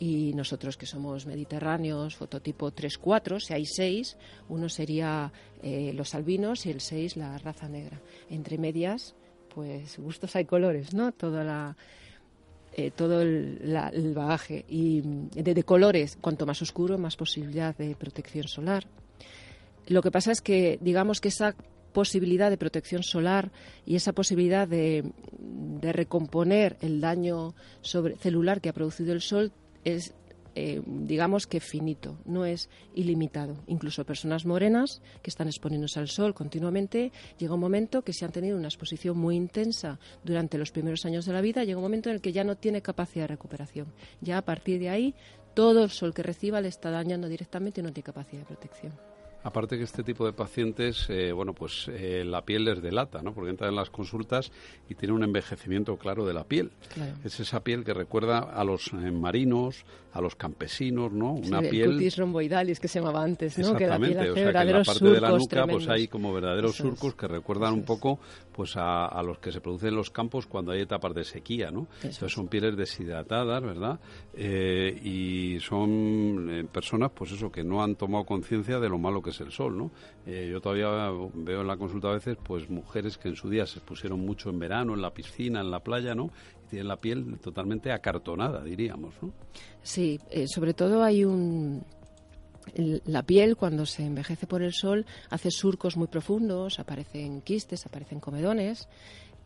y 0.00 0.32
nosotros 0.34 0.76
que 0.76 0.86
somos 0.86 1.26
mediterráneos, 1.26 2.14
fototipo 2.14 2.70
3-4, 2.70 3.40
si 3.40 3.52
hay 3.52 3.66
6, 3.66 4.16
uno 4.48 4.68
sería 4.68 5.32
eh, 5.62 5.92
los 5.92 6.14
albinos 6.14 6.66
y 6.66 6.70
el 6.70 6.80
6 6.80 7.16
la 7.16 7.36
raza 7.38 7.68
negra. 7.68 8.00
Entre 8.30 8.58
medias, 8.58 9.16
pues 9.52 9.98
gustos 9.98 10.36
hay 10.36 10.44
colores, 10.44 10.94
¿no? 10.94 11.10
Toda 11.10 11.42
la, 11.42 11.76
eh, 12.74 12.92
todo 12.92 13.22
el, 13.22 14.12
bagaje. 14.14 14.64
Y 14.68 15.00
de, 15.00 15.62
colores, 15.64 16.16
cuanto 16.20 16.46
más 16.46 16.62
oscuro, 16.62 16.96
más 16.96 17.16
posibilidad 17.16 17.76
de 17.76 17.96
protección 17.96 18.46
solar. 18.46 18.86
Lo 19.88 20.00
que 20.00 20.12
pasa 20.12 20.30
es 20.30 20.40
que, 20.40 20.78
digamos 20.80 21.20
que 21.20 21.28
esa 21.28 21.56
posibilidad 21.92 22.50
de 22.50 22.58
protección 22.58 23.02
solar 23.02 23.50
y 23.84 23.96
esa 23.96 24.12
posibilidad 24.12 24.68
de, 24.68 25.10
de 25.40 25.92
recomponer 25.92 26.76
el 26.82 27.00
daño 27.00 27.54
sobre, 27.80 28.16
celular 28.16 28.60
que 28.60 28.68
ha 28.68 28.74
producido 28.74 29.12
el 29.12 29.22
sol 29.22 29.50
es 29.88 30.14
eh, 30.60 30.82
digamos 30.84 31.46
que 31.46 31.60
finito, 31.60 32.18
no 32.24 32.44
es 32.44 32.68
ilimitado. 32.94 33.62
Incluso 33.68 34.04
personas 34.04 34.44
morenas 34.44 35.00
que 35.22 35.30
están 35.30 35.46
exponiéndose 35.46 36.00
al 36.00 36.08
sol 36.08 36.34
continuamente, 36.34 37.12
llega 37.38 37.54
un 37.54 37.60
momento 37.60 38.02
que 38.02 38.12
si 38.12 38.24
han 38.24 38.32
tenido 38.32 38.56
una 38.56 38.66
exposición 38.66 39.16
muy 39.16 39.36
intensa 39.36 40.00
durante 40.24 40.58
los 40.58 40.72
primeros 40.72 41.04
años 41.04 41.26
de 41.26 41.32
la 41.32 41.42
vida, 41.42 41.62
llega 41.62 41.78
un 41.78 41.84
momento 41.84 42.08
en 42.08 42.16
el 42.16 42.20
que 42.20 42.32
ya 42.32 42.42
no 42.42 42.56
tiene 42.56 42.82
capacidad 42.82 43.24
de 43.24 43.34
recuperación. 43.34 43.86
Ya 44.20 44.38
a 44.38 44.42
partir 44.42 44.80
de 44.80 44.88
ahí, 44.88 45.14
todo 45.54 45.84
el 45.84 45.90
sol 45.90 46.12
que 46.12 46.24
reciba 46.24 46.60
le 46.60 46.68
está 46.68 46.90
dañando 46.90 47.28
directamente 47.28 47.80
y 47.80 47.84
no 47.84 47.92
tiene 47.92 48.04
capacidad 48.04 48.40
de 48.40 48.46
protección. 48.46 49.17
Aparte 49.44 49.78
que 49.78 49.84
este 49.84 50.02
tipo 50.02 50.26
de 50.26 50.32
pacientes, 50.32 51.06
eh, 51.08 51.30
bueno, 51.32 51.52
pues 51.52 51.88
eh, 51.88 52.24
la 52.24 52.42
piel 52.42 52.64
les 52.64 52.82
delata, 52.82 53.22
¿no? 53.22 53.32
Porque 53.32 53.50
entran 53.50 53.70
en 53.70 53.76
las 53.76 53.88
consultas 53.88 54.50
y 54.88 54.94
tienen 54.94 55.16
un 55.16 55.22
envejecimiento 55.22 55.96
claro 55.96 56.26
de 56.26 56.34
la 56.34 56.44
piel. 56.44 56.72
Es 57.24 57.38
esa 57.38 57.60
piel 57.60 57.84
que 57.84 57.94
recuerda 57.94 58.38
a 58.40 58.64
los 58.64 58.88
eh, 58.92 59.10
marinos, 59.12 59.84
a 60.12 60.20
los 60.20 60.34
campesinos, 60.34 61.12
¿no? 61.12 61.34
Una 61.34 61.60
piel... 61.60 61.92
cutis 61.92 62.16
romboidalis 62.16 62.80
que 62.80 62.88
se 62.88 62.98
llamaba 62.98 63.22
antes, 63.22 63.56
¿no? 63.58 63.76
Que 63.76 63.86
la 63.86 63.98
piel 63.98 64.18
hace 64.18 64.30
o 64.30 64.34
sea, 64.34 64.52
que 64.52 64.58
en 64.60 64.72
la 64.72 64.82
parte 64.82 65.04
de 65.04 65.20
la 65.20 65.30
nuca 65.30 65.66
pues 65.66 65.88
hay 65.88 66.08
como 66.08 66.32
verdaderos 66.32 66.74
surcos 66.74 67.14
que 67.14 67.28
recuerdan 67.28 67.74
un 67.74 67.84
poco 67.84 68.18
pues 68.58 68.72
a, 68.74 69.22
los 69.22 69.38
que 69.38 69.52
se 69.52 69.60
producen 69.60 69.90
en 69.90 69.94
los 69.94 70.10
campos 70.10 70.46
cuando 70.46 70.72
hay 70.72 70.80
etapas 70.80 71.14
de 71.14 71.22
sequía, 71.22 71.70
¿no? 71.70 71.86
Entonces 72.02 72.32
son 72.32 72.48
pieles 72.48 72.76
deshidratadas, 72.76 73.62
¿verdad? 73.62 74.00
y 74.34 75.60
son 75.60 76.68
personas, 76.72 77.12
pues 77.14 77.30
eso, 77.30 77.52
que 77.52 77.62
no 77.62 77.84
han 77.84 77.94
tomado 77.94 78.24
conciencia 78.24 78.80
de 78.80 78.88
lo 78.88 78.98
malo 78.98 79.22
que 79.22 79.30
es 79.30 79.40
el 79.40 79.52
sol, 79.52 79.78
¿no? 79.78 79.92
Eh, 80.26 80.48
yo 80.50 80.60
todavía 80.60 81.08
veo 81.34 81.60
en 81.60 81.68
la 81.68 81.76
consulta 81.76 82.08
a 82.08 82.14
veces, 82.14 82.36
pues 82.42 82.68
mujeres 82.68 83.16
que 83.16 83.28
en 83.28 83.36
su 83.36 83.48
día 83.48 83.64
se 83.64 83.78
pusieron 83.78 84.18
mucho 84.18 84.50
en 84.50 84.58
verano, 84.58 84.94
en 84.94 85.02
la 85.02 85.14
piscina, 85.14 85.60
en 85.60 85.70
la 85.70 85.78
playa, 85.78 86.16
¿no? 86.16 86.32
Y 86.66 86.70
tienen 86.70 86.88
la 86.88 86.96
piel 86.96 87.38
totalmente 87.38 87.92
acartonada, 87.92 88.64
diríamos, 88.64 89.14
¿no? 89.22 89.32
Sí, 89.82 90.18
eh, 90.32 90.48
sobre 90.48 90.74
todo 90.74 91.04
hay 91.04 91.24
un 91.24 91.84
la 92.74 93.22
piel 93.22 93.56
cuando 93.56 93.86
se 93.86 94.04
envejece 94.04 94.46
por 94.46 94.62
el 94.62 94.72
sol 94.72 95.06
hace 95.30 95.50
surcos 95.50 95.96
muy 95.96 96.08
profundos, 96.08 96.78
aparecen 96.78 97.42
quistes, 97.42 97.86
aparecen 97.86 98.20
comedones 98.20 98.88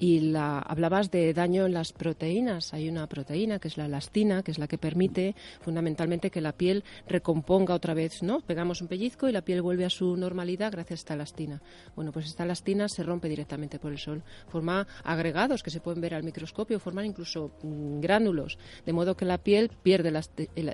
y 0.03 0.19
la, 0.19 0.59
hablabas 0.59 1.13
de 1.13 1.33
daño 1.33 1.65
en 1.65 1.75
las 1.75 1.93
proteínas. 1.93 2.75
Hay 2.75 2.89
una 2.89 3.07
proteína 3.07 3.61
que 3.61 3.69
es 3.69 3.77
la 3.77 3.87
elastina, 3.87 4.43
que 4.43 4.51
es 4.51 4.59
la 4.59 4.67
que 4.67 4.77
permite 4.77 5.37
fundamentalmente 5.61 6.33
que 6.33 6.41
la 6.41 6.51
piel 6.51 6.83
recomponga 7.07 7.73
otra 7.73 7.95
vez, 7.95 8.21
¿no? 8.21 8.41
Pegamos 8.41 8.81
un 8.83 8.89
pellizco 8.89 9.29
y 9.29 9.33
la 9.33 9.43
piel 9.43 9.63
vuelve 9.63 9.85
a 9.85 9.91
su 9.91 10.17
normalidad 10.17 10.73
gracias 10.73 10.99
a 10.99 11.03
esta 11.03 11.15
elastina. 11.15 11.63
Bueno, 11.95 12.11
pues 12.11 12.27
esta 12.27 12.43
elastina 12.43 12.89
se 12.89 13.05
rompe 13.05 13.29
directamente 13.29 13.79
por 13.79 13.93
el 13.93 13.99
sol. 13.99 14.25
Forma 14.49 14.89
agregados 15.05 15.63
que 15.63 15.71
se 15.71 15.79
pueden 15.79 16.01
ver 16.01 16.15
al 16.15 16.25
microscopio, 16.25 16.81
forman 16.81 17.07
incluso 17.07 17.53
mm, 17.63 18.01
gránulos, 18.01 18.59
de 18.85 18.93
modo 18.93 19.17
que 19.17 19.25
la 19.25 19.39
piel 19.39 19.71
pierde 19.85 20.13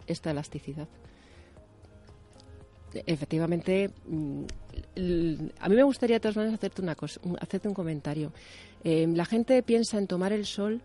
esta 0.07 0.31
elasticidad 0.31 0.89
efectivamente, 3.07 3.91
mm, 4.07 4.45
a 5.61 5.69
mí 5.69 5.77
me 5.77 5.83
gustaría 5.83 6.17
de 6.17 6.21
todas 6.21 6.37
maneras 6.37 6.59
hacerte, 6.59 6.83
una 6.83 6.95
cosa, 6.95 7.21
hacerte 7.41 7.69
un 7.69 7.75
comentario. 7.75 8.33
Eh, 8.85 9.07
la 9.09 9.25
gente 9.25 9.63
piensa 9.63 9.99
en 9.99 10.07
tomar 10.07 10.33
el 10.33 10.47
sol, 10.47 10.81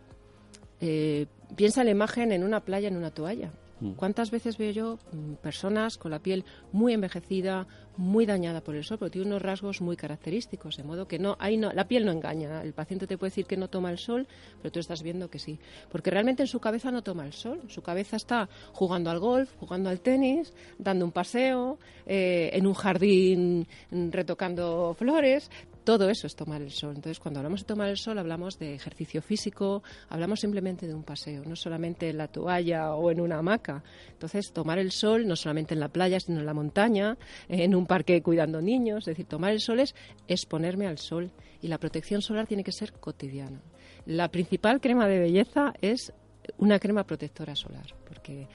eh, 0.81 1.27
piensa 1.55 1.81
en 1.81 1.85
la 1.85 1.91
imagen 1.91 2.31
en 2.31 2.43
una 2.43 2.59
playa, 2.61 2.87
en 2.87 2.97
una 2.97 3.11
toalla. 3.11 3.51
Mm. 3.79 3.93
¿Cuántas 3.93 4.31
veces 4.31 4.57
veo 4.57 4.71
yo 4.71 4.99
mm, 5.11 5.33
personas 5.35 5.97
con 5.97 6.11
la 6.11 6.19
piel 6.19 6.45
muy 6.71 6.93
envejecida, 6.93 7.67
muy 7.97 8.25
dañada 8.25 8.61
por 8.61 8.75
el 8.75 8.83
sol, 8.83 8.97
porque 8.97 9.13
tiene 9.13 9.27
unos 9.27 9.41
rasgos 9.41 9.81
muy 9.81 9.95
característicos, 9.95 10.77
de 10.77 10.83
modo 10.83 11.07
que 11.07 11.19
no, 11.19 11.35
ahí 11.39 11.57
no, 11.57 11.71
la 11.71 11.87
piel 11.87 12.05
no 12.05 12.11
engaña. 12.11 12.61
El 12.61 12.73
paciente 12.73 13.07
te 13.07 13.17
puede 13.17 13.29
decir 13.29 13.45
que 13.45 13.57
no 13.57 13.67
toma 13.67 13.91
el 13.91 13.97
sol, 13.97 14.27
pero 14.61 14.71
tú 14.71 14.79
estás 14.79 15.03
viendo 15.03 15.29
que 15.29 15.39
sí, 15.39 15.59
porque 15.91 16.09
realmente 16.09 16.43
en 16.43 16.47
su 16.47 16.59
cabeza 16.59 16.91
no 16.91 17.03
toma 17.03 17.25
el 17.25 17.33
sol. 17.33 17.61
Su 17.67 17.81
cabeza 17.81 18.15
está 18.15 18.49
jugando 18.71 19.09
al 19.09 19.19
golf, 19.19 19.51
jugando 19.59 19.89
al 19.89 19.99
tenis, 19.99 20.53
dando 20.77 21.05
un 21.05 21.11
paseo, 21.11 21.77
eh, 22.05 22.49
en 22.53 22.67
un 22.67 22.73
jardín 22.73 23.67
retocando 23.91 24.95
flores, 24.97 25.49
todo 25.83 26.09
eso 26.09 26.27
es 26.27 26.35
tomar 26.35 26.61
el 26.61 26.71
sol. 26.71 26.93
Entonces, 26.95 27.19
cuando 27.19 27.39
hablamos 27.39 27.61
de 27.61 27.65
tomar 27.65 27.89
el 27.89 27.97
sol, 27.97 28.17
hablamos 28.17 28.57
de 28.59 28.73
ejercicio 28.73 29.21
físico, 29.21 29.83
hablamos 30.09 30.39
simplemente 30.39 30.87
de 30.87 30.93
un 30.93 31.03
paseo, 31.03 31.43
no 31.45 31.55
solamente 31.55 32.09
en 32.09 32.17
la 32.17 32.27
toalla 32.27 32.95
o 32.95 33.11
en 33.11 33.21
una 33.21 33.37
hamaca. 33.37 33.83
Entonces, 34.11 34.51
tomar 34.53 34.79
el 34.79 34.91
sol 34.91 35.27
no 35.27 35.35
solamente 35.35 35.73
en 35.73 35.79
la 35.79 35.89
playa, 35.89 36.19
sino 36.19 36.39
en 36.39 36.45
la 36.45 36.53
montaña, 36.53 37.17
en 37.47 37.75
un 37.75 37.85
parque 37.85 38.21
cuidando 38.21 38.61
niños. 38.61 38.99
Es 38.99 39.13
decir, 39.13 39.25
tomar 39.25 39.51
el 39.51 39.59
sol 39.59 39.79
es 39.79 39.95
exponerme 40.27 40.87
al 40.87 40.97
sol 40.97 41.31
y 41.61 41.67
la 41.67 41.77
protección 41.77 42.21
solar 42.21 42.47
tiene 42.47 42.63
que 42.63 42.71
ser 42.71 42.93
cotidiana. 42.93 43.61
La 44.05 44.29
principal 44.29 44.81
crema 44.81 45.07
de 45.07 45.19
belleza 45.19 45.73
es 45.81 46.13
una 46.57 46.79
crema 46.79 47.05
protectora 47.05 47.55
solar, 47.55 47.85
porque 48.07 48.47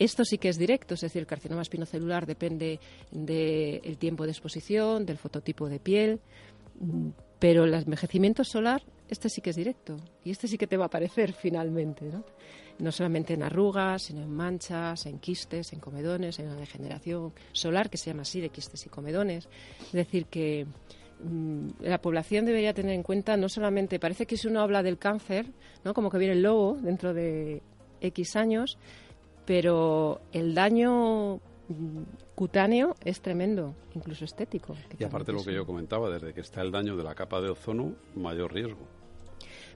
esto 0.00 0.24
sí 0.24 0.38
que 0.38 0.48
es 0.48 0.56
directo, 0.56 0.94
es 0.94 1.02
decir, 1.02 1.20
el 1.20 1.26
carcinoma 1.26 1.60
espinocelular 1.60 2.24
depende 2.24 2.80
del 3.12 3.98
tiempo 3.98 4.24
de 4.24 4.30
exposición, 4.30 5.04
del 5.04 5.18
fototipo 5.18 5.68
de 5.68 5.78
piel, 5.78 6.20
pero 7.38 7.64
el 7.64 7.74
envejecimiento 7.74 8.42
solar, 8.42 8.82
este 9.10 9.28
sí 9.28 9.42
que 9.42 9.50
es 9.50 9.56
directo 9.56 9.98
y 10.24 10.30
este 10.30 10.48
sí 10.48 10.56
que 10.56 10.66
te 10.66 10.78
va 10.78 10.84
a 10.84 10.86
aparecer 10.86 11.34
finalmente, 11.34 12.06
¿no? 12.06 12.24
No 12.78 12.92
solamente 12.92 13.34
en 13.34 13.42
arrugas, 13.42 14.04
sino 14.04 14.22
en 14.22 14.32
manchas, 14.32 15.04
en 15.04 15.18
quistes, 15.18 15.74
en 15.74 15.80
comedones, 15.80 16.38
en 16.38 16.46
una 16.46 16.56
degeneración 16.56 17.34
solar 17.52 17.90
que 17.90 17.98
se 17.98 18.08
llama 18.08 18.22
así 18.22 18.40
de 18.40 18.48
quistes 18.48 18.86
y 18.86 18.88
comedones. 18.88 19.50
Es 19.84 19.92
decir, 19.92 20.24
que 20.26 20.66
mm, 21.22 21.68
la 21.80 22.00
población 22.00 22.46
debería 22.46 22.72
tener 22.72 22.94
en 22.94 23.02
cuenta 23.02 23.36
no 23.36 23.50
solamente, 23.50 23.98
parece 23.98 24.24
que 24.24 24.38
si 24.38 24.48
uno 24.48 24.62
habla 24.62 24.82
del 24.82 24.96
cáncer, 24.96 25.44
¿no? 25.84 25.92
como 25.92 26.08
que 26.08 26.16
viene 26.16 26.32
el 26.32 26.42
lobo 26.42 26.78
dentro 26.80 27.12
de 27.12 27.60
X 28.00 28.36
años, 28.36 28.78
pero 29.50 30.20
el 30.32 30.54
daño 30.54 31.40
cutáneo 32.36 32.94
es 33.04 33.20
tremendo, 33.20 33.74
incluso 33.96 34.24
estético. 34.24 34.76
Y 34.96 35.02
aparte 35.02 35.32
lo 35.32 35.42
que 35.42 35.52
yo 35.52 35.66
comentaba, 35.66 36.08
desde 36.08 36.32
que 36.32 36.40
está 36.40 36.62
el 36.62 36.70
daño 36.70 36.96
de 36.96 37.02
la 37.02 37.16
capa 37.16 37.40
de 37.40 37.50
ozono, 37.50 37.96
mayor 38.14 38.54
riesgo. 38.54 38.86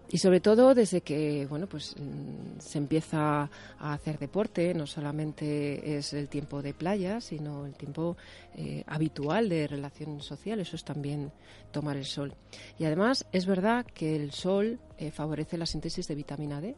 y 0.09 0.19
sobre 0.19 0.39
todo 0.39 0.75
desde 0.77 1.01
que 1.01 1.47
bueno 1.49 1.67
pues 1.67 1.97
mm, 1.99 2.61
se 2.61 2.79
empieza 2.79 3.51
a 3.79 3.93
hacer 3.95 4.19
deporte 4.19 4.75
no 4.75 4.87
solamente 4.87 5.97
es 5.97 6.13
el 6.13 6.29
tiempo 6.29 6.61
de 6.63 6.75
playa 6.75 7.21
sino 7.23 7.65
el 7.65 7.75
tiempo 7.75 8.17
eh, 8.55 8.85
habitual 8.87 9.49
de 9.49 9.67
relación 9.67 10.21
social 10.21 10.61
eso 10.61 10.77
es 10.77 10.85
también 10.85 11.33
tomar 11.73 11.97
el 11.97 12.05
sol 12.05 12.35
y 12.79 12.85
además 12.85 13.27
es 13.33 13.47
verdad 13.47 13.87
que 13.87 14.15
el 14.15 14.31
sol 14.33 14.79
eh, 14.99 15.11
favorece 15.11 15.57
la 15.57 15.65
síntesis 15.65 16.07
de 16.07 16.15
vitamina 16.15 16.61
D 16.61 16.77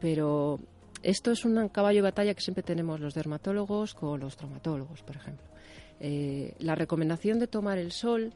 pero 0.00 0.58
esto 1.06 1.30
es 1.30 1.44
un 1.44 1.68
caballo 1.68 1.98
de 1.98 2.10
batalla 2.10 2.34
que 2.34 2.40
siempre 2.40 2.62
tenemos 2.62 3.00
los 3.00 3.14
dermatólogos 3.14 3.94
con 3.94 4.20
los 4.20 4.36
traumatólogos 4.36 5.02
por 5.02 5.16
ejemplo 5.16 5.46
eh, 6.00 6.54
la 6.58 6.74
recomendación 6.74 7.38
de 7.38 7.46
tomar 7.46 7.78
el 7.78 7.92
sol 7.92 8.34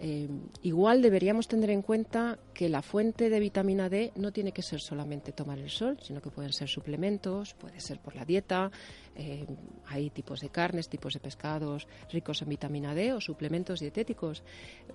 eh, 0.00 0.28
igual 0.62 1.02
deberíamos 1.02 1.48
tener 1.48 1.70
en 1.70 1.82
cuenta 1.82 2.38
que 2.54 2.68
la 2.68 2.82
fuente 2.82 3.28
de 3.30 3.40
vitamina 3.40 3.88
D 3.88 4.12
no 4.14 4.30
tiene 4.30 4.52
que 4.52 4.62
ser 4.62 4.80
solamente 4.80 5.32
tomar 5.32 5.58
el 5.58 5.70
sol, 5.70 5.98
sino 6.00 6.22
que 6.22 6.30
pueden 6.30 6.52
ser 6.52 6.68
suplementos, 6.68 7.54
puede 7.54 7.80
ser 7.80 7.98
por 7.98 8.14
la 8.14 8.24
dieta. 8.24 8.70
Eh, 9.16 9.44
hay 9.86 10.10
tipos 10.10 10.40
de 10.40 10.50
carnes, 10.50 10.88
tipos 10.88 11.14
de 11.14 11.20
pescados 11.20 11.88
ricos 12.12 12.42
en 12.42 12.48
vitamina 12.48 12.94
D 12.94 13.12
o 13.12 13.20
suplementos 13.20 13.80
dietéticos, 13.80 14.44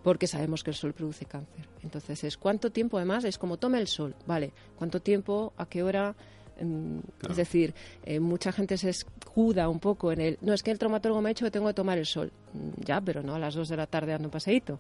porque 0.04 0.28
sabemos 0.28 0.64
que 0.64 0.72
el 0.72 0.78
sol 0.78 0.94
produce 0.94 1.26
cáncer. 1.26 1.68
Entonces, 1.82 2.24
es 2.24 2.38
cuánto 2.38 2.72
tiempo, 2.72 2.98
además, 2.98 3.26
es 3.26 3.38
como 3.38 3.58
toma 3.58 3.80
el 3.80 3.88
sol, 3.88 4.16
¿vale? 4.26 4.54
¿Cuánto 4.78 5.02
tiempo, 5.02 5.52
a 5.58 5.66
qué 5.66 5.84
hora? 5.84 6.16
Mm, 6.62 7.00
es 7.30 7.36
decir, 7.36 7.74
eh, 8.04 8.20
mucha 8.20 8.52
gente 8.52 8.78
se 8.78 8.90
escuda 8.90 9.68
un 9.70 9.80
poco 9.80 10.12
en 10.12 10.22
el. 10.22 10.38
No, 10.42 10.54
es 10.54 10.64
que 10.64 10.72
el 10.72 10.80
traumatólogo 10.80 11.22
me 11.22 11.30
ha 11.30 11.34
dicho 11.34 11.46
que 11.46 11.52
tengo 11.52 11.68
que 11.68 11.74
tomar 11.74 11.98
el 11.98 12.06
sol. 12.06 12.32
Mm, 12.54 12.84
ya, 12.84 13.02
pero 13.02 13.24
no 13.24 13.36
a 13.36 13.40
las 13.40 13.56
dos 13.56 13.70
de 13.70 13.78
la 13.78 13.88
tarde 13.88 14.12
dando 14.12 14.28
un 14.28 14.32
paseíto. 14.32 14.80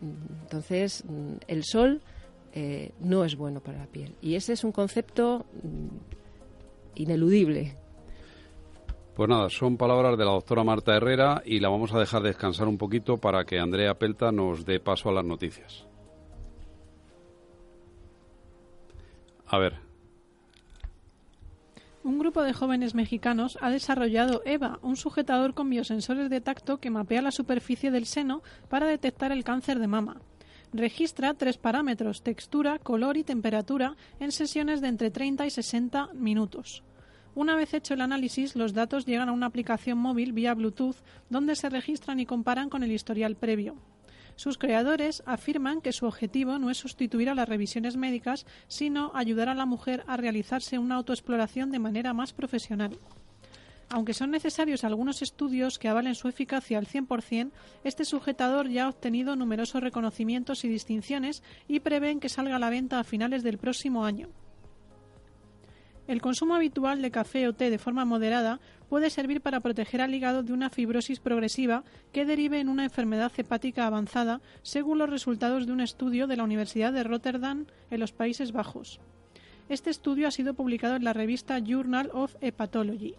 Mm, 0.00 0.42
entonces, 0.42 1.04
el 1.46 1.64
sol 1.64 2.00
eh, 2.52 2.92
no 3.00 3.24
es 3.24 3.36
bueno 3.36 3.60
para 3.60 3.78
la 3.78 3.86
piel. 3.86 4.14
Y 4.20 4.34
ese 4.34 4.52
es 4.52 4.64
un 4.64 4.72
concepto 4.72 5.44
ineludible. 6.94 7.76
Pues 9.14 9.28
nada, 9.28 9.48
son 9.50 9.76
palabras 9.76 10.16
de 10.16 10.24
la 10.24 10.30
doctora 10.30 10.62
Marta 10.62 10.94
Herrera 10.94 11.42
y 11.44 11.58
la 11.58 11.68
vamos 11.68 11.92
a 11.92 11.98
dejar 11.98 12.22
descansar 12.22 12.68
un 12.68 12.78
poquito 12.78 13.16
para 13.16 13.44
que 13.44 13.58
Andrea 13.58 13.94
Pelta 13.94 14.30
nos 14.30 14.64
dé 14.64 14.78
paso 14.78 15.08
a 15.08 15.12
las 15.12 15.24
noticias. 15.24 15.88
A 19.48 19.58
ver, 19.58 19.87
un 22.04 22.18
grupo 22.18 22.42
de 22.42 22.52
jóvenes 22.52 22.94
mexicanos 22.94 23.58
ha 23.60 23.70
desarrollado 23.70 24.42
EVA, 24.44 24.78
un 24.82 24.96
sujetador 24.96 25.54
con 25.54 25.68
biosensores 25.68 26.30
de 26.30 26.40
tacto 26.40 26.78
que 26.78 26.90
mapea 26.90 27.22
la 27.22 27.30
superficie 27.30 27.90
del 27.90 28.06
seno 28.06 28.42
para 28.68 28.86
detectar 28.86 29.32
el 29.32 29.44
cáncer 29.44 29.78
de 29.78 29.88
mama. 29.88 30.20
Registra 30.72 31.34
tres 31.34 31.56
parámetros, 31.56 32.22
textura, 32.22 32.78
color 32.78 33.16
y 33.16 33.24
temperatura, 33.24 33.96
en 34.20 34.32
sesiones 34.32 34.80
de 34.80 34.88
entre 34.88 35.10
30 35.10 35.46
y 35.46 35.50
60 35.50 36.10
minutos. 36.14 36.84
Una 37.34 37.56
vez 37.56 37.72
hecho 37.72 37.94
el 37.94 38.00
análisis, 38.00 38.56
los 38.56 38.74
datos 38.74 39.06
llegan 39.06 39.28
a 39.28 39.32
una 39.32 39.46
aplicación 39.46 39.98
móvil 39.98 40.32
vía 40.32 40.54
Bluetooth 40.54 40.96
donde 41.30 41.56
se 41.56 41.70
registran 41.70 42.20
y 42.20 42.26
comparan 42.26 42.68
con 42.68 42.82
el 42.82 42.92
historial 42.92 43.36
previo. 43.36 43.76
Sus 44.38 44.56
creadores 44.56 45.24
afirman 45.26 45.80
que 45.80 45.92
su 45.92 46.06
objetivo 46.06 46.60
no 46.60 46.70
es 46.70 46.78
sustituir 46.78 47.28
a 47.28 47.34
las 47.34 47.48
revisiones 47.48 47.96
médicas, 47.96 48.46
sino 48.68 49.10
ayudar 49.16 49.48
a 49.48 49.54
la 49.56 49.66
mujer 49.66 50.04
a 50.06 50.16
realizarse 50.16 50.78
una 50.78 50.94
autoexploración 50.94 51.72
de 51.72 51.80
manera 51.80 52.14
más 52.14 52.32
profesional. 52.32 52.96
Aunque 53.88 54.14
son 54.14 54.30
necesarios 54.30 54.84
algunos 54.84 55.22
estudios 55.22 55.80
que 55.80 55.88
avalen 55.88 56.14
su 56.14 56.28
eficacia 56.28 56.78
al 56.78 56.86
100%, 56.86 57.50
este 57.82 58.04
sujetador 58.04 58.68
ya 58.68 58.84
ha 58.84 58.90
obtenido 58.90 59.34
numerosos 59.34 59.82
reconocimientos 59.82 60.62
y 60.62 60.68
distinciones 60.68 61.42
y 61.66 61.80
prevén 61.80 62.20
que 62.20 62.28
salga 62.28 62.54
a 62.54 62.60
la 62.60 62.70
venta 62.70 63.00
a 63.00 63.04
finales 63.04 63.42
del 63.42 63.58
próximo 63.58 64.04
año. 64.04 64.28
El 66.08 66.22
consumo 66.22 66.54
habitual 66.54 67.02
de 67.02 67.10
café 67.10 67.46
o 67.46 67.52
té 67.52 67.68
de 67.68 67.76
forma 67.76 68.08
moderada 68.08 68.64
puede 68.88 69.12
servir 69.12 69.42
para 69.44 69.60
proteger 69.60 70.00
al 70.00 70.14
hígado 70.14 70.42
de 70.42 70.54
una 70.54 70.70
fibrosis 70.70 71.20
progresiva 71.20 71.84
que 72.12 72.24
derive 72.24 72.60
en 72.60 72.70
una 72.70 72.84
enfermedad 72.84 73.30
hepática 73.36 73.86
avanzada, 73.86 74.40
según 74.62 74.96
los 74.96 75.10
resultados 75.10 75.66
de 75.66 75.72
un 75.72 75.82
estudio 75.82 76.26
de 76.26 76.38
la 76.38 76.44
Universidad 76.44 76.94
de 76.94 77.04
Rotterdam 77.04 77.66
en 77.90 78.00
los 78.00 78.12
Países 78.12 78.52
Bajos. 78.52 79.00
Este 79.68 79.90
estudio 79.90 80.26
ha 80.26 80.30
sido 80.30 80.54
publicado 80.54 80.96
en 80.96 81.04
la 81.04 81.12
revista 81.12 81.58
Journal 81.58 82.08
of 82.14 82.36
Hepatology. 82.40 83.14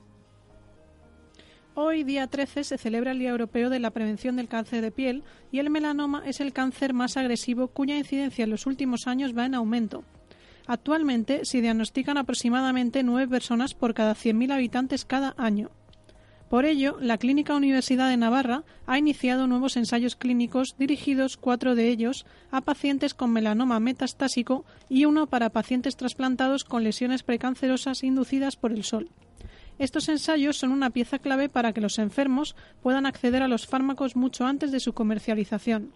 Hoy, 1.76 2.04
día 2.04 2.26
13, 2.26 2.64
se 2.64 2.80
celebra 2.80 3.12
el 3.12 3.20
Día 3.20 3.30
Europeo 3.30 3.70
de 3.70 3.78
la 3.78 3.92
Prevención 3.92 4.36
del 4.36 4.48
Cáncer 4.48 4.82
de 4.82 4.90
Piel 4.90 5.24
y 5.52 5.60
el 5.60 5.70
melanoma 5.70 6.24
es 6.26 6.42
el 6.42 6.54
cáncer 6.54 6.96
más 6.96 7.18
agresivo 7.18 7.68
cuya 7.68 8.00
incidencia 8.00 8.46
en 8.46 8.50
los 8.50 8.66
últimos 8.66 9.06
años 9.06 9.38
va 9.38 9.46
en 9.46 9.54
aumento. 9.54 10.04
Actualmente 10.70 11.46
se 11.46 11.62
diagnostican 11.62 12.20
aproximadamente 12.20 13.02
nueve 13.02 13.28
personas 13.28 13.74
por 13.74 13.96
cada 13.96 14.14
100.000 14.14 14.54
habitantes 14.54 15.04
cada 15.04 15.34
año. 15.36 15.72
Por 16.48 16.66
ello, 16.66 16.98
la 17.02 17.18
Clínica 17.18 17.56
Universidad 17.56 18.08
de 18.08 18.18
Navarra 18.18 18.64
ha 18.86 19.00
iniciado 19.00 19.48
nuevos 19.48 19.78
ensayos 19.78 20.16
clínicos 20.16 20.76
dirigidos, 20.78 21.38
cuatro 21.38 21.74
de 21.74 21.90
ellos, 21.90 22.28
a 22.52 22.62
pacientes 22.62 23.16
con 23.16 23.32
melanoma 23.32 23.80
metastásico 23.80 24.64
y 24.90 25.06
uno 25.06 25.26
para 25.26 25.50
pacientes 25.50 25.98
trasplantados 25.98 26.66
con 26.66 26.84
lesiones 26.84 27.24
precancerosas 27.24 28.04
inducidas 28.04 28.56
por 28.56 28.72
el 28.72 28.84
sol. 28.84 29.10
Estos 29.80 30.08
ensayos 30.08 30.58
son 30.58 30.72
una 30.72 30.92
pieza 30.92 31.18
clave 31.18 31.50
para 31.50 31.74
que 31.74 31.82
los 31.82 31.98
enfermos 31.98 32.56
puedan 32.84 33.08
acceder 33.08 33.42
a 33.42 33.48
los 33.48 33.66
fármacos 33.66 34.16
mucho 34.16 34.46
antes 34.46 34.72
de 34.72 34.80
su 34.80 34.94
comercialización. 34.94 35.94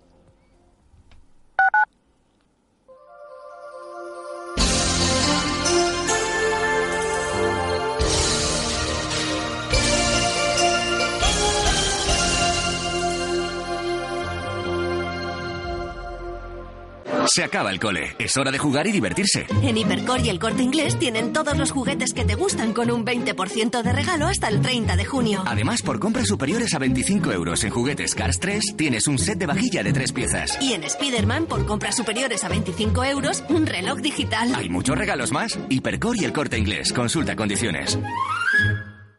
Se 17.27 17.43
acaba 17.43 17.71
el 17.71 17.79
cole. 17.79 18.15
Es 18.19 18.35
hora 18.37 18.51
de 18.51 18.57
jugar 18.57 18.85
y 18.87 18.91
divertirse. 18.91 19.45
En 19.61 19.77
Hipercor 19.77 20.19
y 20.21 20.29
el 20.29 20.39
Corte 20.39 20.63
Inglés 20.63 20.97
tienen 20.99 21.31
todos 21.33 21.57
los 21.57 21.71
juguetes 21.71 22.13
que 22.13 22.25
te 22.25 22.35
gustan 22.35 22.73
con 22.73 22.91
un 22.91 23.05
20% 23.05 23.81
de 23.81 23.93
regalo 23.93 24.27
hasta 24.27 24.49
el 24.49 24.61
30 24.61 24.95
de 24.95 25.05
junio. 25.05 25.43
Además, 25.45 25.81
por 25.81 25.99
compras 25.99 26.27
superiores 26.27 26.73
a 26.73 26.79
25 26.79 27.31
euros 27.31 27.63
en 27.63 27.69
juguetes 27.71 28.13
Cars 28.15 28.39
3, 28.39 28.75
tienes 28.75 29.07
un 29.07 29.17
set 29.17 29.37
de 29.37 29.45
vajilla 29.45 29.83
de 29.83 29.93
tres 29.93 30.11
piezas. 30.11 30.57
Y 30.61 30.73
en 30.73 30.87
Spiderman, 30.89 31.45
por 31.45 31.65
compras 31.65 31.95
superiores 31.95 32.43
a 32.43 32.49
25 32.49 33.03
euros, 33.05 33.43
un 33.49 33.65
reloj 33.65 33.99
digital. 33.99 34.53
Hay 34.55 34.69
muchos 34.69 34.97
regalos 34.97 35.31
más. 35.31 35.57
Hipercor 35.69 36.17
y 36.17 36.25
el 36.25 36.33
Corte 36.33 36.57
Inglés. 36.57 36.91
Consulta 36.93 37.35
condiciones. 37.35 37.97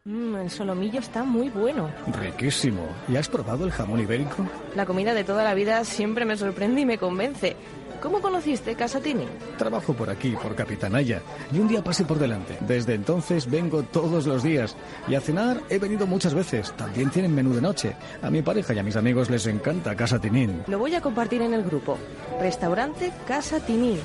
Mmm, 0.05 0.37
el 0.37 0.51
solomillo 0.51 1.01
está 1.01 1.25
muy 1.25 1.49
bueno. 1.49 1.91
Riquísimo. 2.21 2.87
¿Y 3.09 3.17
has 3.17 3.29
probado 3.29 3.65
el 3.65 3.73
jamón 3.73 4.01
ibérico? 4.01 4.47
La 4.77 4.85
comida 4.85 5.15
de 5.15 5.25
toda 5.25 5.43
la 5.45 5.55
vida 5.55 5.83
siempre 5.85 6.27
me 6.27 6.37
sorprende 6.37 6.83
y 6.83 6.85
me 6.85 6.99
convence. 6.99 7.57
¿Cómo 8.05 8.21
conociste 8.21 8.75
Casatini? 8.75 9.27
Trabajo 9.57 9.95
por 9.95 10.11
aquí, 10.11 10.37
por 10.37 10.55
Capitanaya, 10.55 11.23
y 11.51 11.59
un 11.59 11.69
día 11.69 11.83
pasé 11.83 12.05
por 12.05 12.19
delante. 12.19 12.59
Desde 12.61 12.93
entonces 12.93 13.51
vengo 13.51 13.83
todos 13.83 14.27
los 14.27 14.43
días. 14.43 14.77
Y 15.09 15.15
a 15.15 15.23
cenar 15.23 15.63
he 15.71 15.79
venido 15.79 16.07
muchas 16.07 16.35
veces. 16.35 16.75
También 16.77 17.09
tienen 17.09 17.35
menú 17.35 17.55
de 17.55 17.63
noche. 17.63 17.97
A 18.21 18.29
mi 18.29 18.43
pareja 18.43 18.75
y 18.75 18.79
a 18.79 18.83
mis 18.83 18.97
amigos 18.97 19.31
les 19.31 19.47
encanta 19.47 19.97
Casa 19.97 20.19
Tinín. 20.19 20.65
Lo 20.67 20.79
voy 20.79 20.95
a 20.95 21.01
compartir 21.01 21.41
en 21.41 21.55
el 21.55 21.65
grupo. 21.65 21.97
Restaurante 22.39 23.11
Casa 23.27 23.61
Tinín, 23.61 23.99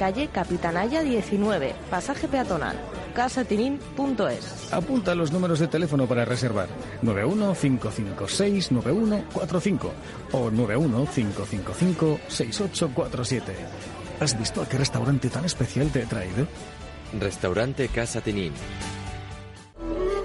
calle 0.00 0.26
Capitanaya 0.32 1.02
19, 1.04 1.76
pasaje 1.90 2.26
peatonal 2.26 2.76
casatinin.es. 3.14 4.72
Apunta 4.72 5.14
los 5.14 5.30
números 5.32 5.60
de 5.60 5.68
teléfono 5.68 6.06
para 6.06 6.24
reservar. 6.24 6.68
915569145 7.02 9.90
o 10.32 10.50
915556847. 10.50 13.42
¿Has 14.20 14.38
visto 14.38 14.62
a 14.62 14.68
qué 14.68 14.78
restaurante 14.78 15.28
tan 15.30 15.44
especial 15.44 15.90
te 15.90 16.02
he 16.02 16.06
traído? 16.06 16.46
Restaurante 17.18 17.88
Casa 17.88 18.20
Tinin. 18.20 18.52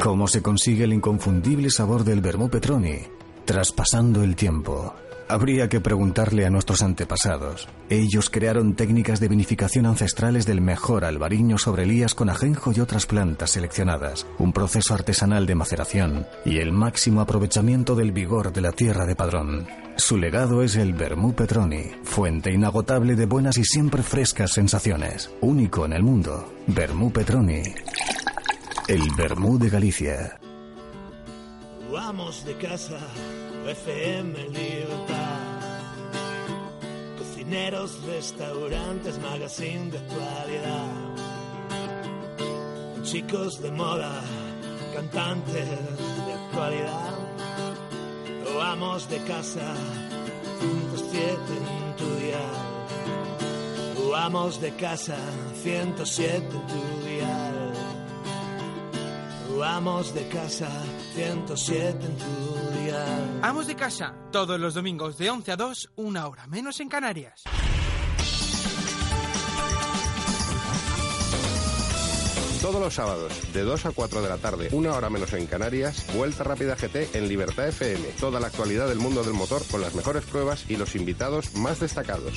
¿Cómo 0.01 0.27
se 0.27 0.41
consigue 0.41 0.85
el 0.85 0.93
inconfundible 0.93 1.69
sabor 1.69 2.03
del 2.03 2.21
vermú 2.21 2.49
Petroni? 2.49 3.01
Traspasando 3.45 4.23
el 4.23 4.35
tiempo 4.35 4.95
Habría 5.31 5.69
que 5.69 5.79
preguntarle 5.79 6.47
a 6.47 6.49
nuestros 6.49 6.81
antepasados. 6.81 7.67
Ellos 7.87 8.31
crearon 8.31 8.73
técnicas 8.73 9.19
de 9.19 9.27
vinificación 9.27 9.85
ancestrales 9.85 10.47
del 10.47 10.59
mejor 10.59 11.05
albariño 11.05 11.59
sobre 11.59 11.85
lías 11.85 12.15
con 12.15 12.31
ajenjo 12.31 12.71
y 12.75 12.79
otras 12.79 13.05
plantas 13.05 13.51
seleccionadas, 13.51 14.25
un 14.39 14.53
proceso 14.53 14.95
artesanal 14.95 15.45
de 15.45 15.53
maceración 15.53 16.25
y 16.45 16.57
el 16.57 16.71
máximo 16.71 17.21
aprovechamiento 17.21 17.93
del 17.93 18.11
vigor 18.11 18.51
de 18.51 18.61
la 18.61 18.71
tierra 18.71 19.05
de 19.05 19.15
Padrón. 19.15 19.67
Su 19.97 20.17
legado 20.17 20.63
es 20.63 20.75
el 20.77 20.93
Vermú 20.93 21.35
Petroni, 21.35 21.91
fuente 22.01 22.51
inagotable 22.51 23.15
de 23.15 23.27
buenas 23.27 23.59
y 23.59 23.63
siempre 23.63 24.01
frescas 24.01 24.53
sensaciones. 24.53 25.29
Único 25.41 25.85
en 25.85 25.93
el 25.93 26.01
mundo. 26.01 26.51
Vermú 26.65 27.11
Petroni. 27.11 27.61
El 28.87 29.01
Vermú 29.15 29.59
de 29.59 29.69
Galicia. 29.69 30.39
Vamos 31.91 32.43
de 32.45 32.55
casa, 32.55 32.97
FM 33.67 34.49
Libertad 34.49 35.59
cocineros, 37.49 38.03
restaurantes, 38.05 39.19
magazine 39.19 39.89
de 39.89 39.97
actualidad. 39.97 40.87
Chicos 43.01 43.59
de 43.59 43.71
moda, 43.71 44.21
cantantes 44.93 45.67
de 46.25 46.33
actualidad. 46.33 47.17
O 48.55 48.61
amos 48.61 49.09
de 49.09 49.17
casa, 49.23 49.73
107 50.59 51.39
en 51.57 51.95
tu 51.95 52.15
día. 52.17 52.45
O 54.05 54.15
amos 54.15 54.61
de 54.61 54.71
casa, 54.75 55.17
107 55.63 56.35
en 56.37 56.67
tu 56.67 57.07
dial. 57.07 57.58
Amos 59.63 60.13
de 60.13 60.27
casa, 60.27 60.69
107 61.15 62.05
en 62.05 62.17
tu. 62.17 62.59
Amos 63.41 63.67
de 63.67 63.75
casa, 63.75 64.13
todos 64.31 64.59
los 64.59 64.73
domingos 64.73 65.17
de 65.17 65.29
11 65.29 65.51
a 65.51 65.55
2, 65.55 65.91
una 65.97 66.27
hora 66.27 66.47
menos 66.47 66.79
en 66.79 66.89
Canarias. 66.89 67.43
Todos 72.61 72.81
los 72.81 72.93
sábados, 72.93 73.31
de 73.53 73.61
2 73.61 73.85
a 73.85 73.91
4 73.91 74.21
de 74.21 74.29
la 74.29 74.37
tarde, 74.37 74.69
una 74.73 74.93
hora 74.93 75.09
menos 75.09 75.31
en 75.33 75.47
Canarias, 75.47 76.05
Vuelta 76.13 76.43
Rápida 76.43 76.75
GT 76.75 77.15
en 77.15 77.29
Libertad 77.29 77.69
FM. 77.69 78.05
Toda 78.19 78.39
la 78.39 78.47
actualidad 78.47 78.87
del 78.89 78.99
mundo 78.99 79.23
del 79.23 79.33
motor 79.33 79.61
con 79.71 79.81
las 79.81 79.95
mejores 79.95 80.25
pruebas 80.25 80.65
y 80.69 80.75
los 80.75 80.95
invitados 80.95 81.55
más 81.55 81.79
destacados. 81.79 82.33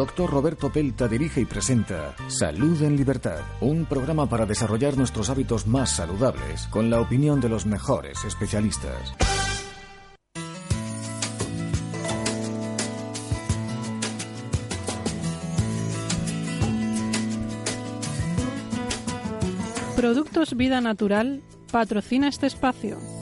Doctor 0.00 0.30
Roberto 0.30 0.72
Pelta 0.72 1.08
dirige 1.08 1.42
y 1.42 1.44
presenta 1.44 2.16
Salud 2.28 2.80
en 2.80 2.96
Libertad, 2.96 3.40
un 3.60 3.84
programa 3.84 4.26
para 4.26 4.46
desarrollar 4.46 4.96
nuestros 4.96 5.28
hábitos 5.28 5.66
más 5.66 5.90
saludables 5.90 6.68
con 6.68 6.88
la 6.88 7.02
opinión 7.02 7.38
de 7.38 7.50
los 7.50 7.66
mejores 7.66 8.24
especialistas. 8.24 9.12
Productos 19.96 20.56
Vida 20.56 20.80
Natural 20.80 21.42
patrocina 21.70 22.28
este 22.28 22.46
espacio. 22.46 23.19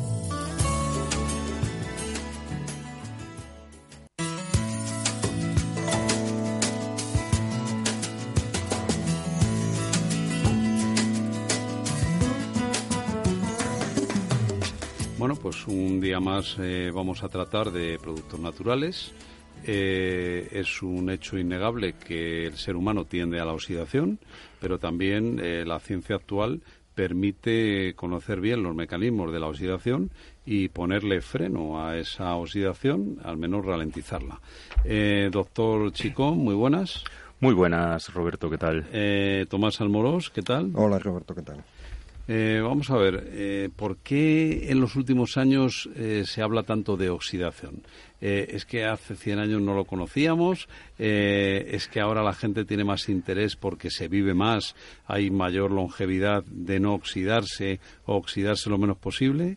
Un 15.67 16.01
día 16.01 16.21
más 16.21 16.57
eh, 16.61 16.91
vamos 16.95 17.23
a 17.23 17.29
tratar 17.29 17.71
de 17.71 17.99
productos 17.99 18.39
naturales. 18.39 19.13
Eh, 19.65 20.49
es 20.53 20.83
un 20.83 21.11
hecho 21.11 21.39
innegable 21.39 21.95
que 21.95 22.47
el 22.47 22.57
ser 22.57 22.77
humano 22.77 23.05
tiende 23.05 23.41
a 23.41 23.45
la 23.45 23.53
oxidación, 23.53 24.19
pero 24.61 24.79
también 24.79 25.41
eh, 25.43 25.65
la 25.67 25.81
ciencia 25.81 26.17
actual 26.17 26.61
permite 26.95 27.95
conocer 27.95 28.41
bien 28.41 28.63
los 28.63 28.75
mecanismos 28.75 29.33
de 29.33 29.39
la 29.39 29.47
oxidación 29.47 30.11
y 30.45 30.69
ponerle 30.69 31.21
freno 31.21 31.81
a 31.81 31.97
esa 31.97 32.35
oxidación, 32.35 33.19
al 33.23 33.37
menos 33.37 33.65
ralentizarla. 33.65 34.41
Eh, 34.85 35.29
doctor 35.31 35.93
Chico, 35.93 36.35
muy 36.35 36.55
buenas. 36.55 37.05
Muy 37.41 37.55
buenas, 37.55 38.13
Roberto, 38.13 38.51
¿qué 38.51 38.59
tal? 38.59 38.85
Eh, 38.93 39.47
Tomás 39.49 39.81
Almorós, 39.81 40.31
¿qué 40.31 40.43
tal? 40.43 40.73
Hola, 40.75 40.99
Roberto, 40.99 41.37
¿qué 41.37 41.43
tal? 41.43 41.63
Eh, 42.31 42.61
vamos 42.63 42.91
a 42.91 42.99
ver, 42.99 43.27
eh, 43.33 43.71
¿por 43.75 43.97
qué 43.97 44.71
en 44.71 44.81
los 44.81 44.97
últimos 44.97 45.39
años 45.39 45.89
eh, 45.97 46.25
se 46.27 46.43
habla 46.43 46.63
tanto 46.63 46.99
de 46.99 47.09
oxidación? 47.09 47.83
Eh, 48.21 48.49
¿Es 48.51 48.67
que 48.67 48.85
hace 48.85 49.17
100 49.17 49.39
años 49.39 49.63
no 49.63 49.75
lo 49.75 49.87
conocíamos? 49.87 50.69
Eh, 50.99 51.71
¿Es 51.71 51.89
que 51.89 52.01
ahora 52.01 52.23
la 52.23 52.35
gente 52.35 52.67
tiene 52.67 52.85
más 52.85 53.09
interés 53.09 53.57
porque 53.57 53.89
se 53.91 54.09
vive 54.09 54.35
más, 54.35 54.77
hay 55.07 55.31
mayor 55.31 55.71
longevidad 55.71 56.45
de 56.45 56.81
no 56.81 56.93
oxidarse 56.93 57.81
o 58.05 58.17
oxidarse 58.17 58.69
lo 58.69 58.77
menos 58.77 58.99
posible? 58.99 59.57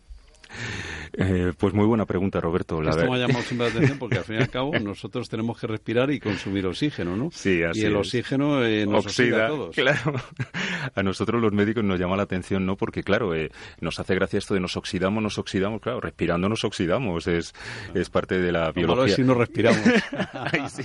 Eh, 1.14 1.52
pues 1.58 1.74
muy 1.74 1.86
buena 1.86 2.06
pregunta, 2.06 2.40
Roberto. 2.40 2.82
La 2.82 2.92
Esto 2.92 3.06
me 3.10 3.18
ha 3.18 3.28
llamado 3.28 3.42
siempre 3.44 3.68
la 3.68 3.74
atención 3.76 4.00
porque 4.00 4.18
al 4.20 4.24
fin 4.24 4.36
y 4.36 4.40
al 4.40 4.50
cabo 4.52 4.72
nosotros 4.80 5.28
tenemos 5.30 5.60
que 5.60 5.68
respirar 5.68 6.10
y 6.12 6.20
consumir 6.20 6.66
oxígeno, 6.66 7.18
¿no? 7.18 7.30
Sí, 7.34 7.64
así 7.64 7.82
y 7.82 7.86
el 7.86 7.92
es. 7.94 7.98
oxígeno 7.98 8.64
eh, 8.64 8.86
nos 8.86 9.06
oxida, 9.06 9.46
a 9.46 9.50
todos. 9.50 9.76
Claro. 9.76 10.14
A 10.96 11.04
nosotros 11.04 11.40
los 11.42 11.54
médicos 11.54 11.84
nos 11.84 12.00
llama 12.00 12.18
la 12.18 12.24
atención, 12.24 12.66
¿no? 12.66 12.76
Porque, 12.76 13.04
claro, 13.04 13.36
eh, 13.36 13.52
nos 13.82 14.00
hace 14.00 14.16
gracia 14.16 14.40
esto 14.40 14.56
de 14.56 14.60
nos 14.60 14.76
oxidamos, 14.78 15.22
nos 15.22 15.38
oxidamos. 15.38 15.80
Claro, 15.80 16.00
respirando 16.02 16.50
nos 16.50 16.64
oxidamos. 16.64 17.28
Es, 17.28 17.54
es 17.94 18.10
parte 18.10 18.40
de 18.40 18.52
la 18.52 18.68
Lo 18.68 18.74
biología. 18.74 18.96
malo 18.96 19.06
es 19.06 19.16
si 19.16 19.22
no 19.24 19.34
respiramos. 19.36 19.82
Ay, 20.34 20.64
sí. 20.70 20.84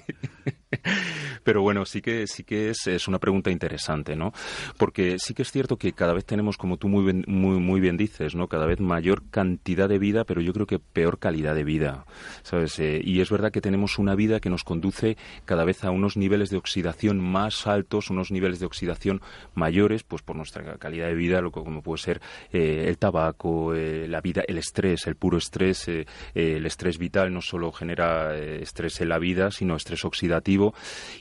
Pero 1.44 1.62
bueno, 1.62 1.87
sí 1.87 2.02
que 2.02 2.26
sí 2.26 2.44
que 2.44 2.70
es, 2.70 2.87
es 2.87 3.09
una 3.09 3.18
pregunta 3.18 3.50
interesante, 3.50 4.16
¿no? 4.16 4.33
Porque 4.76 5.16
sí 5.18 5.33
que 5.33 5.42
es 5.42 5.50
cierto 5.50 5.76
que 5.79 5.92
cada 5.92 6.12
vez 6.12 6.24
tenemos, 6.26 6.57
como 6.59 6.76
tú 6.76 6.88
muy 6.88 7.05
bien, 7.05 7.24
muy, 7.26 7.59
muy 7.59 7.81
bien 7.81 7.96
dices, 7.96 8.35
¿no? 8.35 8.48
Cada 8.48 8.66
vez 8.66 8.81
mayor 8.81 9.22
cantidad 9.31 9.55
de 9.64 9.98
vida, 9.98 10.24
pero 10.24 10.40
yo 10.40 10.52
creo 10.52 10.66
que 10.66 10.78
peor 10.78 11.18
calidad 11.18 11.54
de 11.54 11.64
vida, 11.64 12.06
¿sabes? 12.42 12.78
Eh, 12.78 13.00
y 13.04 13.20
es 13.20 13.30
verdad 13.30 13.52
que 13.52 13.60
tenemos 13.60 13.98
una 13.98 14.14
vida 14.14 14.40
que 14.40 14.50
nos 14.50 14.64
conduce 14.64 15.16
cada 15.44 15.64
vez 15.64 15.84
a 15.84 15.90
unos 15.90 16.16
niveles 16.16 16.50
de 16.50 16.56
oxidación 16.56 17.20
más 17.20 17.66
altos, 17.66 18.10
unos 18.10 18.30
niveles 18.30 18.60
de 18.60 18.66
oxidación 18.66 19.20
mayores, 19.54 20.02
pues 20.02 20.22
por 20.22 20.36
nuestra 20.36 20.76
calidad 20.78 21.08
de 21.08 21.14
vida, 21.14 21.40
lo 21.40 21.50
que, 21.50 21.60
como 21.60 21.82
puede 21.82 22.02
ser 22.02 22.20
eh, 22.52 22.84
el 22.88 22.98
tabaco, 22.98 23.74
eh, 23.74 24.08
la 24.08 24.20
vida, 24.20 24.42
el 24.46 24.58
estrés, 24.58 25.06
el 25.06 25.16
puro 25.16 25.38
estrés, 25.38 25.88
el 25.88 26.66
estrés 26.66 26.98
vital 26.98 27.32
no 27.32 27.40
solo 27.40 27.72
genera 27.72 28.36
estrés 28.36 29.00
en 29.00 29.08
la 29.08 29.18
vida, 29.18 29.50
sino 29.50 29.76
estrés 29.76 30.04
oxidativo 30.04 30.74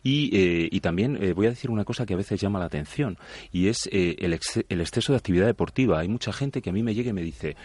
y, 0.03 0.79
también 0.79 1.19
voy 1.35 1.47
a 1.47 1.49
decir 1.49 1.71
una 1.71 1.83
cosa 1.83 2.05
que 2.05 2.13
a 2.13 2.17
veces 2.17 2.39
llama 2.39 2.59
la 2.59 2.65
atención 2.65 3.17
y 3.51 3.67
es 3.69 3.89
el, 3.91 4.33
ex- 4.33 4.63
el 4.69 4.81
exceso 4.81 5.13
de 5.13 5.17
actividad 5.17 5.47
deportiva. 5.47 5.99
Hay 5.99 6.07
mucha 6.07 6.31
gente 6.31 6.61
que 6.61 6.69
a 6.69 6.73
mí 6.73 6.83
me 6.83 6.93
llega 6.93 7.09
y 7.09 7.13
me 7.13 7.23
dice, 7.23 7.55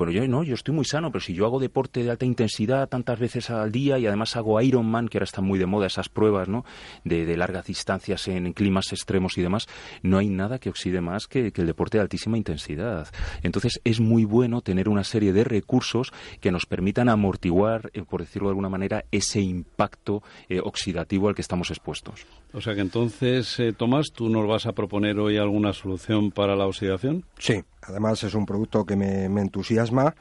bueno, 0.00 0.14
yo 0.14 0.26
no, 0.26 0.42
yo 0.44 0.54
estoy 0.54 0.74
muy 0.74 0.86
sano, 0.86 1.12
pero 1.12 1.20
si 1.20 1.34
yo 1.34 1.44
hago 1.44 1.60
deporte 1.60 2.02
de 2.02 2.10
alta 2.10 2.24
intensidad 2.24 2.88
tantas 2.88 3.18
veces 3.18 3.50
al 3.50 3.70
día 3.70 3.98
y 3.98 4.06
además 4.06 4.34
hago 4.34 4.58
Ironman, 4.58 5.08
que 5.08 5.18
ahora 5.18 5.24
están 5.24 5.44
muy 5.44 5.58
de 5.58 5.66
moda 5.66 5.88
esas 5.88 6.08
pruebas, 6.08 6.48
¿no? 6.48 6.64
De, 7.04 7.26
de 7.26 7.36
largas 7.36 7.66
distancias 7.66 8.26
en, 8.26 8.54
climas 8.54 8.92
extremos 8.92 9.36
y 9.36 9.42
demás, 9.42 9.66
no 10.02 10.16
hay 10.16 10.30
nada 10.30 10.58
que 10.58 10.70
oxide 10.70 11.02
más 11.02 11.26
que, 11.26 11.52
que 11.52 11.60
el 11.60 11.66
deporte 11.66 11.98
de 11.98 12.02
altísima 12.02 12.38
intensidad. 12.38 13.08
Entonces 13.42 13.78
es 13.84 14.00
muy 14.00 14.24
bueno 14.24 14.62
tener 14.62 14.88
una 14.88 15.04
serie 15.04 15.34
de 15.34 15.44
recursos 15.44 16.14
que 16.40 16.50
nos 16.50 16.64
permitan 16.64 17.10
amortiguar, 17.10 17.90
eh, 17.92 18.02
por 18.02 18.22
decirlo 18.22 18.48
de 18.48 18.52
alguna 18.52 18.70
manera, 18.70 19.04
ese 19.10 19.42
impacto 19.42 20.22
eh, 20.48 20.60
oxidativo 20.64 21.28
al 21.28 21.34
que 21.34 21.42
estamos 21.42 21.68
expuestos. 21.68 22.26
O 22.54 22.62
sea 22.62 22.74
que 22.74 22.80
entonces, 22.80 23.60
eh, 23.60 23.74
Tomás, 23.74 24.12
¿tú 24.14 24.30
nos 24.30 24.48
vas 24.48 24.64
a 24.64 24.72
proponer 24.72 25.18
hoy 25.18 25.36
alguna 25.36 25.74
solución 25.74 26.30
para 26.30 26.56
la 26.56 26.66
oxidación? 26.66 27.26
Sí, 27.38 27.64
además 27.82 28.22
es 28.24 28.34
un 28.34 28.46
producto 28.46 28.84
que 28.84 28.96
me, 28.96 29.24
entusiasma 29.24 30.14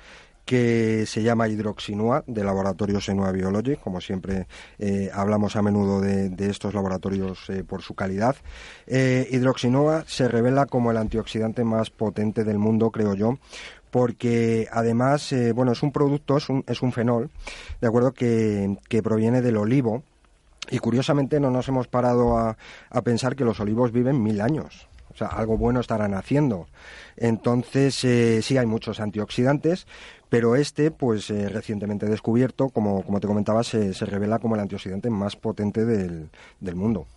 que 0.45 1.06
se 1.06 1.22
llama 1.22 1.48
Hidroxinua 1.48 2.24
de 2.26 2.43
laboratorio 2.43 3.00
Senua 3.00 3.32
Biology, 3.32 3.76
como 3.76 4.02
siempre 4.02 4.48
eh, 4.80 5.12
hablamos 5.13 5.56
a 5.56 5.62
menudo 5.62 6.02
de, 6.02 6.30
de 6.30 6.50
estos 6.50 6.74
laboratorios 6.74 7.50
eh, 7.50 7.63
por 7.63 7.84
su 7.84 7.93
calidad. 7.93 8.36
Eh, 8.88 9.28
Hidroxinua 9.30 10.06
se 10.08 10.28
revela 10.28 10.65
como 10.65 10.89
el 10.89 10.98
antioxidante 10.98 11.63
más 11.63 11.91
potente 11.91 12.43
del 12.43 12.58
mundo, 12.58 12.89
creo 12.89 13.13
yo, 13.13 13.38
porque 13.91 14.67
además, 14.72 15.32
eh, 15.34 15.52
bueno, 15.52 15.72
es 15.72 15.84
un 15.84 15.91
producto, 15.91 16.38
es 16.38 16.50
un, 16.50 16.63
es 16.67 16.82
un 16.82 16.91
fenol, 16.91 17.30
de 17.82 17.88
acuerdo, 17.88 18.13
que, 18.13 18.78
que 18.88 19.04
proviene 19.04 19.41
del 19.41 19.58
olivo, 19.58 20.04
y 20.72 20.80
curiosamente 20.80 21.39
no 21.39 21.52
nos 21.52 21.67
hemos 21.67 21.88
parado 21.88 22.38
a, 22.38 22.58
a 22.89 23.02
pensar 23.02 23.36
que 23.36 23.45
los 23.45 23.60
olivos 23.60 23.91
viven 23.91 24.22
mil 24.22 24.41
años. 24.41 24.88
Sea, 25.20 25.28
algo 25.28 25.58
bueno 25.58 25.80
estarán 25.80 26.14
haciendo. 26.14 26.68
Entonces, 27.18 28.04
eh, 28.04 28.42
sí 28.42 28.58
hay 28.58 28.66
muchos 28.66 29.00
antioxidantes, 29.00 29.86
pero 30.30 30.56
este, 30.56 30.92
pues 30.92 31.30
eh, 31.30 31.50
recientemente 31.50 32.06
descubierto, 32.06 32.70
como, 32.70 33.04
como 33.04 33.20
te 33.20 33.28
comentaba, 33.28 33.64
se, 33.64 33.94
se 33.94 34.06
revela 34.06 34.40
como 34.40 34.56
el 34.56 34.62
antioxidante 34.62 35.10
más 35.10 35.36
potente 35.36 35.86
del, 35.86 36.30
del 36.60 36.76
mundo. 36.76 37.08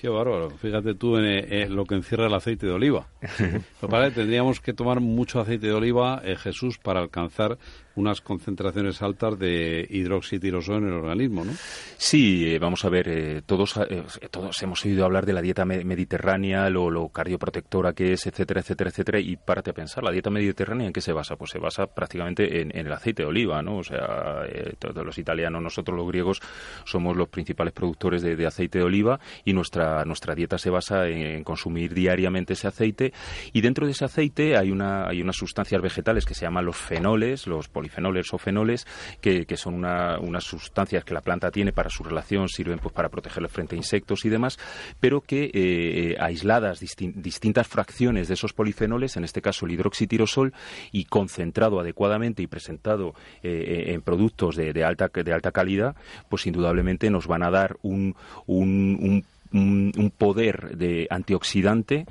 Qué 0.00 0.08
bárbaro. 0.08 0.48
Fíjate 0.48 0.94
tú 0.94 1.18
en, 1.18 1.26
eh, 1.26 1.68
lo 1.68 1.84
que 1.84 1.94
encierra 1.94 2.26
el 2.26 2.32
aceite 2.32 2.64
de 2.64 2.72
oliva. 2.72 3.08
Lo 3.20 3.88
que 3.88 3.88
pasa 3.88 4.06
es 4.06 4.14
que 4.14 4.20
tendríamos 4.20 4.58
que 4.58 4.72
tomar 4.72 5.00
mucho 5.00 5.40
aceite 5.40 5.66
de 5.66 5.74
oliva, 5.74 6.22
eh, 6.24 6.36
Jesús, 6.36 6.78
para 6.78 7.00
alcanzar 7.00 7.58
unas 7.96 8.20
concentraciones 8.20 9.02
altas 9.02 9.38
de 9.38 9.86
hidroxitirosol 9.88 10.82
en 10.82 10.88
el 10.88 10.94
organismo, 10.94 11.44
¿no? 11.44 11.52
Sí, 11.96 12.54
eh, 12.54 12.58
vamos 12.58 12.84
a 12.84 12.88
ver, 12.88 13.08
eh, 13.08 13.42
todos, 13.44 13.76
eh, 13.76 14.04
todos 14.30 14.62
hemos 14.62 14.84
oído 14.84 15.04
hablar 15.04 15.26
de 15.26 15.32
la 15.32 15.42
dieta 15.42 15.64
mediterránea, 15.64 16.68
lo, 16.70 16.90
lo, 16.90 17.08
cardioprotectora 17.08 17.92
que 17.92 18.12
es, 18.12 18.26
etcétera, 18.26 18.60
etcétera, 18.60 18.90
etcétera, 18.90 19.20
y 19.20 19.36
párate 19.36 19.70
a 19.70 19.74
pensar, 19.74 20.04
¿la 20.04 20.10
dieta 20.10 20.30
mediterránea 20.30 20.86
en 20.86 20.92
qué 20.92 21.00
se 21.00 21.12
basa? 21.12 21.36
Pues 21.36 21.50
se 21.50 21.58
basa 21.58 21.86
prácticamente 21.86 22.62
en, 22.62 22.70
el 22.76 22.92
aceite 22.92 23.22
de 23.22 23.28
oliva, 23.28 23.62
¿no? 23.62 23.78
O 23.78 23.84
sea, 23.84 24.46
todos 24.78 25.04
los 25.04 25.18
italianos, 25.18 25.62
nosotros 25.62 25.96
los 25.96 26.06
griegos, 26.06 26.40
somos 26.84 27.16
los 27.16 27.28
principales 27.28 27.72
productores 27.72 28.22
de, 28.22 28.46
aceite 28.46 28.78
de 28.78 28.84
oliva 28.84 29.20
y 29.44 29.52
nuestra, 29.52 30.04
nuestra 30.04 30.34
dieta 30.34 30.58
se 30.58 30.70
basa 30.70 31.08
en, 31.08 31.44
consumir 31.44 31.94
diariamente 31.94 32.54
ese 32.54 32.68
aceite 32.68 33.12
y 33.52 33.60
dentro 33.60 33.86
de 33.86 33.92
ese 33.92 34.04
aceite 34.04 34.56
hay, 34.56 34.70
una, 34.70 35.08
hay 35.08 35.20
unas 35.20 35.36
sustancias 35.36 35.80
vegetales 35.82 36.24
que 36.24 36.34
se 36.34 36.46
llaman 36.46 36.64
los 36.64 36.76
fenoles, 36.76 37.46
los 37.46 37.68
polifenoles 37.80 38.32
o 38.34 38.38
fenoles, 38.38 38.86
que, 39.20 39.46
son 39.56 39.74
unas 39.74 40.44
sustancias 40.44 41.02
que 41.02 41.14
la 41.14 41.22
planta 41.22 41.50
tiene 41.50 41.72
para 41.72 41.88
su 41.88 42.04
relación, 42.04 42.48
sirven 42.48 42.78
pues 42.78 42.94
para 42.94 43.08
protegerla 43.08 43.48
frente 43.48 43.74
a 43.74 43.78
insectos 43.78 44.24
y 44.26 44.28
demás, 44.28 44.58
pero 45.00 45.22
que 45.22 45.44
eh, 45.44 45.50
eh, 45.54 46.16
aisladas 46.20 46.80
distintas 46.80 47.66
fracciones 47.66 48.28
de 48.28 48.34
esos 48.34 48.52
polifenoles, 48.52 49.16
en 49.16 49.24
este 49.24 49.40
caso 49.40 49.64
el 49.64 49.72
hidroxitirosol, 49.72 50.52
y 50.92 51.04
concentrado 51.06 51.80
adecuadamente 51.80 52.42
y 52.42 52.46
presentado 52.46 53.14
eh, 53.42 53.84
en 53.88 54.02
productos 54.02 54.56
de, 54.56 54.84
alta, 54.84 55.08
de 55.08 55.32
alta 55.32 55.52
calidad, 55.52 55.96
pues 56.28 56.46
indudablemente 56.46 57.10
nos 57.10 57.26
van 57.26 57.42
a 57.42 57.50
dar 57.50 57.78
un, 57.82 58.14
un, 58.46 59.24
poder 60.16 60.76
de 60.76 61.06
antioxidante 61.10 62.06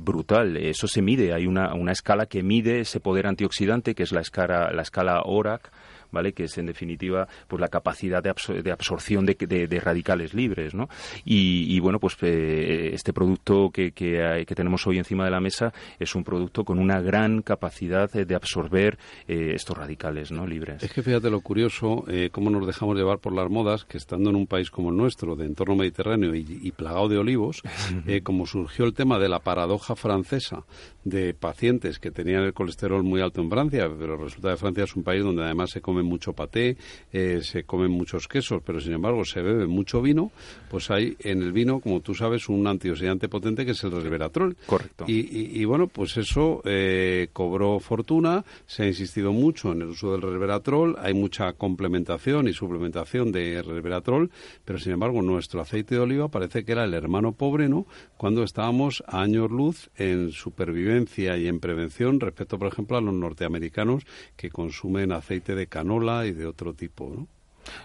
brutal. 0.00 0.56
Eso 0.56 0.86
se 0.86 1.02
mide. 1.02 1.32
Hay 1.32 1.46
una, 1.46 1.74
una, 1.74 1.92
escala 1.92 2.26
que 2.26 2.42
mide 2.42 2.80
ese 2.80 3.00
poder 3.00 3.26
antioxidante, 3.26 3.94
que 3.94 4.02
es 4.02 4.12
la 4.12 4.20
escala, 4.20 4.70
la 4.72 4.82
escala 4.82 5.22
ORAC, 5.24 5.70
¿vale? 6.14 6.32
Que 6.32 6.44
es 6.44 6.56
en 6.56 6.66
definitiva 6.66 7.28
pues 7.46 7.60
la 7.60 7.68
capacidad 7.68 8.22
de, 8.22 8.32
de 8.62 8.72
absorción 8.72 9.26
de, 9.26 9.34
de, 9.34 9.80
radicales 9.80 10.32
libres, 10.32 10.74
¿no? 10.74 10.88
Y, 11.24 11.78
bueno, 11.80 11.98
pues 11.98 12.16
eh, 12.22 12.90
este 12.94 13.12
producto 13.12 13.70
que, 13.70 13.92
que, 13.92 14.44
tenemos 14.54 14.86
hoy 14.86 14.98
encima 14.98 15.24
de 15.24 15.30
la 15.30 15.40
mesa 15.40 15.72
es 15.98 16.14
un 16.14 16.24
producto 16.24 16.64
con 16.64 16.78
una 16.78 17.00
gran 17.00 17.42
capacidad 17.42 18.10
de 18.10 18.34
absorber 18.34 18.98
eh, 19.26 19.52
estos 19.54 19.76
radicales, 19.76 20.30
¿no? 20.30 20.46
Libres. 20.46 20.82
Es 20.82 20.92
que 20.92 21.02
fíjate 21.02 21.28
lo 21.28 21.40
curioso, 21.40 22.04
eh, 22.08 22.30
cómo 22.30 22.50
nos 22.50 22.66
dejamos 22.66 22.96
llevar 22.96 23.18
por 23.18 23.34
las 23.34 23.50
modas, 23.50 23.84
que 23.84 23.98
estando 23.98 24.30
en 24.30 24.36
un 24.36 24.46
país 24.46 24.70
como 24.70 24.90
el 24.90 24.96
nuestro, 24.96 25.36
de 25.36 25.46
entorno 25.46 25.76
mediterráneo 25.76 26.34
y, 26.34 26.72
plagado 26.72 27.08
de 27.08 27.18
olivos, 27.18 27.62
como 28.22 28.46
surgió 28.46 28.84
el 28.84 28.94
tema 28.94 29.18
de 29.18 29.28
la 29.28 29.40
paradoja 29.40 29.96
francesa 29.96 30.64
de 31.04 31.34
pacientes 31.34 31.98
que 31.98 32.10
tenían 32.10 32.42
el 32.42 32.54
colesterol 32.54 33.02
muy 33.02 33.20
alto 33.20 33.40
en 33.40 33.50
Francia, 33.50 33.88
pero 33.98 34.16
resulta 34.16 34.50
que 34.50 34.56
Francia 34.56 34.84
es 34.84 34.96
un 34.96 35.02
país 35.02 35.22
donde 35.22 35.42
además 35.42 35.70
se 35.70 35.80
come 35.80 36.02
mucho 36.02 36.32
paté, 36.32 36.76
eh, 37.12 37.40
se 37.42 37.64
comen 37.64 37.90
muchos 37.90 38.26
quesos, 38.26 38.62
pero 38.64 38.80
sin 38.80 38.94
embargo 38.94 39.24
se 39.24 39.42
bebe 39.42 39.66
mucho 39.66 40.00
vino, 40.00 40.32
pues 40.70 40.90
hay 40.90 41.16
en 41.20 41.42
el 41.42 41.52
vino, 41.52 41.80
como 41.80 42.00
tú 42.00 42.14
sabes, 42.14 42.48
un 42.48 42.66
antioxidante 42.66 43.28
potente 43.28 43.64
que 43.64 43.72
es 43.72 43.84
el 43.84 43.92
resveratrol. 43.92 44.56
Correcto. 44.66 45.04
Y, 45.06 45.64
bueno, 45.64 45.86
pues 45.86 46.16
eso 46.16 46.62
eh, 46.64 47.28
cobró 47.32 47.78
fortuna, 47.80 48.44
se 48.66 48.84
ha 48.84 48.86
insistido 48.86 49.32
mucho 49.32 49.72
en 49.72 49.82
el 49.82 49.88
uso 49.88 50.12
del 50.12 50.22
resveratrol, 50.22 50.96
hay 50.98 51.14
mucha 51.14 51.52
complementación 51.52 52.48
y 52.48 52.52
suplementación 52.52 53.30
de 53.30 53.62
resveratrol, 53.62 54.30
pero 54.64 54.78
sin 54.78 54.92
embargo 54.92 55.22
nuestro 55.22 55.60
aceite 55.60 55.96
de 55.96 56.00
oliva 56.00 56.28
parece 56.28 56.64
que 56.64 56.72
era 56.72 56.84
el 56.84 56.94
hermano 56.94 57.32
pobre, 57.32 57.68
¿no? 57.68 57.86
Cuando 58.16 58.42
estábamos 58.42 59.02
a 59.06 59.20
años 59.20 59.50
luz 59.50 59.90
en 59.96 60.30
supervivencia 60.30 60.93
y 61.36 61.48
en 61.48 61.60
prevención 61.60 62.20
respecto, 62.20 62.58
por 62.58 62.68
ejemplo, 62.68 62.96
a 62.96 63.00
los 63.00 63.14
norteamericanos 63.14 64.04
que 64.36 64.50
consumen 64.50 65.12
aceite 65.12 65.54
de 65.54 65.66
canola 65.66 66.26
y 66.26 66.32
de 66.32 66.46
otro 66.46 66.74
tipo, 66.74 67.12
¿no? 67.14 67.28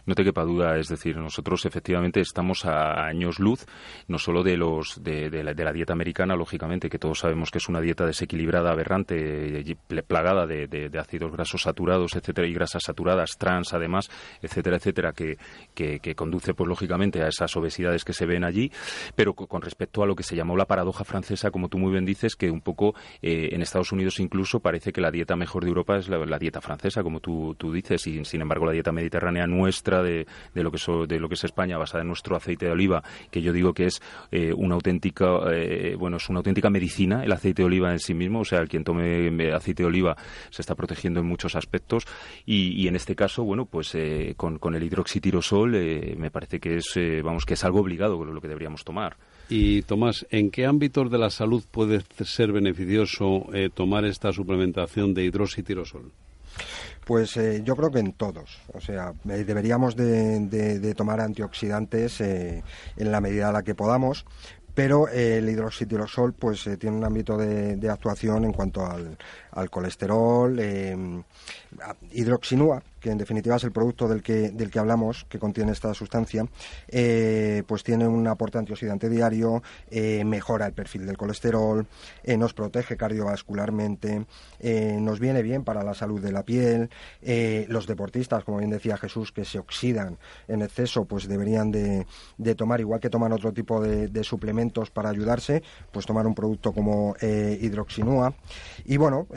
No 0.06 0.15
te 0.15 0.24
quepa 0.24 0.44
duda, 0.44 0.78
es 0.78 0.88
decir, 0.88 1.18
nosotros 1.18 1.65
efectivamente 1.65 2.20
estamos 2.22 2.65
a 2.65 3.06
años 3.06 3.39
luz, 3.39 3.65
no 4.08 4.18
solo 4.18 4.44
de 4.44 4.58
los 4.58 5.04
de, 5.04 5.30
la, 5.44 5.74
dieta 5.74 5.94
americana, 5.94 6.36
lógicamente, 6.36 6.89
que 6.89 7.00
todos 7.00 7.20
sabemos 7.20 7.52
que 7.52 7.60
es 7.60 7.70
una 7.70 7.82
dieta 7.82 8.06
desequilibrada, 8.06 8.72
aberrante, 8.72 9.63
plagada 10.08 10.46
de, 10.48 10.89
ácidos 11.00 11.32
grasos 11.32 11.62
saturados, 11.63 12.15
etcétera, 12.15 12.48
y 12.48 12.54
grasas 12.54 12.84
saturadas, 12.84 13.38
trans, 13.38 13.74
además, 13.74 14.10
etcétera, 14.42 14.78
etcétera, 14.78 15.13
que, 15.13 15.38
que, 15.74 16.15
conduce, 16.15 16.54
pues 16.54 16.68
lógicamente, 16.68 17.22
a 17.22 17.28
esas 17.28 17.56
obesidades 17.56 18.04
que 18.04 18.13
se 18.13 18.26
ven 18.26 18.44
allí, 18.44 18.72
pero 19.15 19.34
con 19.34 19.62
respecto 19.62 20.04
a 20.04 20.06
lo 20.06 20.15
que 20.15 20.24
se 20.24 20.36
llamó 20.36 20.58
la 20.58 20.65
paradoja 20.65 21.04
francesa, 21.04 21.52
como 21.52 21.70
tú 21.70 21.78
muy 21.78 21.92
bien 21.92 22.06
dices, 22.06 22.36
que 22.36 22.52
un 22.52 22.62
poco 22.62 22.96
eh, 23.22 23.50
en 23.52 23.62
Estados 23.62 23.92
Unidos 23.92 24.20
incluso 24.20 24.60
parece 24.60 24.92
que 24.92 25.02
la 25.02 25.12
dieta 25.12 25.36
mejor 25.36 25.63
de 25.63 25.70
Europa 25.70 25.98
es 25.98 26.10
la, 26.10 26.39
dieta 26.39 26.62
francesa, 26.62 27.04
como 27.04 27.20
tú, 27.20 27.56
tú 27.58 27.72
dices, 27.72 28.06
y 28.08 28.24
sin 28.26 28.42
embargo 28.42 28.65
la 28.65 28.72
dieta 28.72 28.92
mediterránea 28.92 29.48
no 29.48 29.68
nuestra 29.69 30.01
de, 30.01 30.25
lo 30.55 30.71
que 30.71 30.79
de 31.08 31.19
lo 31.19 31.29
que 31.29 31.36
es 31.36 31.43
España 31.43 31.77
basada 31.77 32.01
en 32.01 32.08
nuestro 32.08 32.36
aceite 32.36 32.65
de 32.65 32.71
oliva 32.71 33.03
que 33.29 33.43
yo 33.43 33.53
digo 33.53 33.71
que 33.71 33.86
es 33.86 34.01
eh, 34.32 34.51
una 34.51 34.73
auténtica 34.73 35.25
eh, 35.53 35.95
bueno 35.97 36.17
es 36.17 36.27
una 36.27 36.39
auténtica 36.39 36.71
medicina 36.71 37.23
el 37.23 37.32
aceite 37.32 37.62
de 37.62 37.67
oliva 37.67 37.91
en 37.91 37.99
sí 37.99 38.15
mismo. 38.15 38.39
O 38.39 38.45
sea 38.45 38.60
el 38.60 38.67
quien 38.67 38.84
tome 38.84 39.27
eh, 39.27 39.53
aceite 39.53 39.84
de 39.84 39.88
oliva 39.88 40.17
se 40.49 40.63
está 40.63 40.73
protegiendo 40.73 41.19
en 41.19 41.27
muchos 41.27 41.55
aspectos. 41.55 42.05
Y, 42.45 42.88
en 42.88 42.95
este 42.95 43.15
caso 43.15 43.43
bueno 43.43 43.65
pues 43.65 43.95
con, 44.36 44.58
con, 44.58 44.73
el 44.73 44.82
hidroxitirosol 44.82 45.71
me 46.17 46.32
parece 46.32 46.60
que 46.60 46.77
es 46.77 46.97
vamos 47.23 47.45
que 47.45 47.53
es 47.53 47.63
algo 47.63 47.82
obligado 47.82 48.23
lo 48.25 48.41
que 48.41 48.47
deberíamos 48.47 48.84
tomar. 48.84 49.17
Y 49.49 49.84
Tomás, 49.84 50.25
¿en 50.32 50.49
qué 50.49 50.65
ámbitos 50.65 51.12
de 51.12 51.19
la 51.19 51.29
salud 51.29 51.63
puede 51.69 52.01
ser 52.23 52.51
beneficioso 52.51 53.47
tomar 53.75 54.05
esta 54.05 54.32
suplementación 54.32 55.13
de 55.13 55.25
hidroxitirosol? 55.25 56.12
Pues 57.10 57.36
eh, 57.38 57.63
yo 57.63 57.76
creo 57.76 57.89
que 57.89 57.98
en 57.98 58.13
todos. 58.13 58.60
O 58.72 58.80
sea, 58.80 59.15
eh, 59.28 59.43
deberíamos 59.43 59.95
de, 59.95 60.93
tomar 60.95 61.19
antioxidantes 61.19 62.22
eh, 62.22 62.62
en 62.98 63.12
la 63.12 63.19
medida 63.19 63.50
a 63.50 63.52
la 63.52 63.63
que 63.63 63.74
podamos, 63.74 64.28
pero 64.76 65.08
el 65.08 65.50
hidroxitirosol 65.50 66.34
pues 66.34 66.69
tiene 66.78 66.98
un 66.98 67.04
ámbito 67.04 67.36
de, 67.36 67.89
actuación 67.89 68.45
en 68.45 68.54
cuanto 68.54 68.86
al, 68.86 69.17
al 69.51 69.69
colesterol, 69.69 70.59
hidroxinúa, 72.12 72.81
que 72.99 73.12
en 73.12 73.17
definitiva 73.17 73.55
es 73.55 73.63
el 73.63 73.71
producto 73.71 74.07
del 74.07 74.21
que, 74.21 74.51
del 74.51 74.69
que 74.69 74.79
hablamos, 74.79 75.25
que 75.29 75.39
contiene 75.39 75.71
esta 75.71 75.93
sustancia, 75.93 76.45
eh, 76.88 77.63
pues 77.67 77.83
tiene 77.83 78.07
un 78.07 78.27
aporte 78.27 78.57
antioxidante 78.57 79.09
diario, 79.09 79.63
eh, 79.89 80.23
mejora 80.25 80.65
el 80.67 80.73
perfil 80.73 81.05
del 81.05 81.17
colesterol, 81.17 81.85
eh, 82.23 82.38
nos 82.38 82.53
protege 82.53 82.97
cardiovascularmente, 82.97 84.25
nos 84.99 85.19
viene 85.19 85.41
bien 85.41 85.63
para 85.63 85.83
la 85.83 85.93
salud 85.93 86.21
de 86.21 86.31
la 86.31 86.43
piel. 86.43 86.89
los 87.67 87.88
deportistas, 87.88 88.43
como 88.43 88.57
bien 88.57 88.69
decía 88.69 88.97
Jesús, 88.97 89.31
que 89.31 89.45
se 89.45 89.59
oxidan 89.59 90.17
en 90.47 90.62
exceso, 90.62 91.05
pues 91.05 91.27
deberían 91.27 91.71
de, 91.71 92.05
tomar, 92.55 92.79
igual 92.81 92.99
que 92.99 93.09
toman 93.09 93.31
otro 93.31 93.53
tipo 93.53 93.81
de, 93.81 94.23
suplementos 94.23 94.91
para 94.91 95.09
ayudarse, 95.09 95.63
pues 95.91 96.05
tomar 96.05 96.27
un 96.27 96.35
producto 96.35 96.73
como 96.73 97.15
hidroxinúa. 97.21 98.33
Y 98.85 98.97
bueno, 98.97 99.27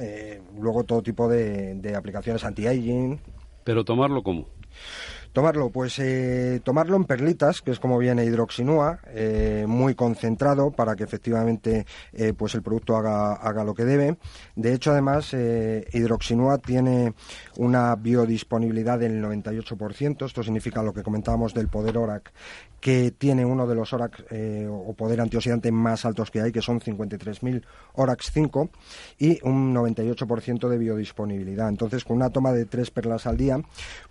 luego 0.59 0.85
todo 0.85 1.03
tipo 1.03 1.29
de, 1.29 1.75
de 1.75 1.97
aplicaciones 1.97 2.45
anti-aging, 2.45 3.21
pero 3.65 3.85
tomarlo 3.85 4.23
como. 4.23 4.47
Tomarlo, 5.33 5.71
pues 5.71 5.99
eh, 5.99 6.61
tomarlo 6.63 6.95
en 6.95 7.05
perlitas, 7.05 7.63
que 7.63 7.71
es 7.71 7.81
como 7.81 7.97
viene 7.97 8.25
hidroxinúa, 8.27 9.01
eh, 9.09 9.65
muy 9.67 9.95
concentrado 9.95 10.73
para 10.73 10.95
que 10.95 11.05
efectivamente 11.05 11.87
eh, 12.13 12.35
pues 12.37 12.55
el 12.55 12.61
producto 12.61 12.97
haga, 12.97 13.33
haga 13.33 13.65
lo 13.65 13.73
que 13.73 13.87
debe. 13.87 14.19
De 14.57 14.75
hecho, 14.75 14.91
además, 14.91 15.33
hidroxinúa 15.33 16.59
tiene 16.59 17.15
una 17.57 17.97
biodisponibilidad 17.97 18.99
del 18.99 19.23
98%. 19.23 20.27
Esto 20.27 20.43
significa 20.43 20.83
lo 20.83 20.93
que 20.93 21.03
comentábamos 21.03 21.55
del 21.55 21.69
poder 21.69 21.97
ORAC, 21.97 22.31
que 22.83 23.13
tiene 23.13 23.45
uno 23.45 23.69
de 23.69 23.77
los 23.77 23.93
ORAC 23.93 24.25
eh, 24.33 24.67
o 24.69 24.93
poder 24.95 25.21
antioxidante 25.21 25.71
más 25.71 26.05
altos 26.05 26.33
que 26.33 26.41
hay, 26.41 26.51
que 26.51 26.61
son 26.61 26.81
53.000 26.81 27.63
ORAX 27.93 28.33
5 28.33 28.71
y 29.21 29.39
un 29.45 29.73
98% 29.73 30.69
de 30.69 30.79
biodisponibilidad. 30.79 31.69
Entonces, 31.69 32.03
con 32.03 32.17
una 32.17 32.31
toma 32.31 32.51
de 32.51 32.65
tres 32.65 32.91
perlas 32.91 33.29
al 33.29 33.37
día, 33.37 33.57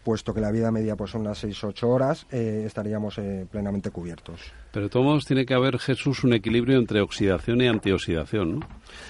puesto 0.06 0.34
que 0.34 0.40
la 0.40 0.52
vida 0.52 0.72
media 0.72 0.96
pues 0.96 1.12
son 1.12 1.22
unas 1.22 1.44
6-8 1.44 1.84
horas, 1.84 2.26
eh, 2.32 2.64
estaríamos 2.66 3.18
eh, 3.18 3.46
plenamente 3.52 3.92
cubiertos. 3.92 4.40
Pero 4.72 4.86
de 4.86 4.90
todos 4.90 5.06
modos 5.06 5.26
tiene 5.26 5.46
que 5.46 5.54
haber, 5.54 5.78
Jesús, 5.78 6.24
un 6.24 6.32
equilibrio 6.32 6.80
entre 6.80 7.02
oxidación 7.02 7.60
y 7.60 7.68
antioxidación, 7.68 8.60
¿no? 8.60 8.68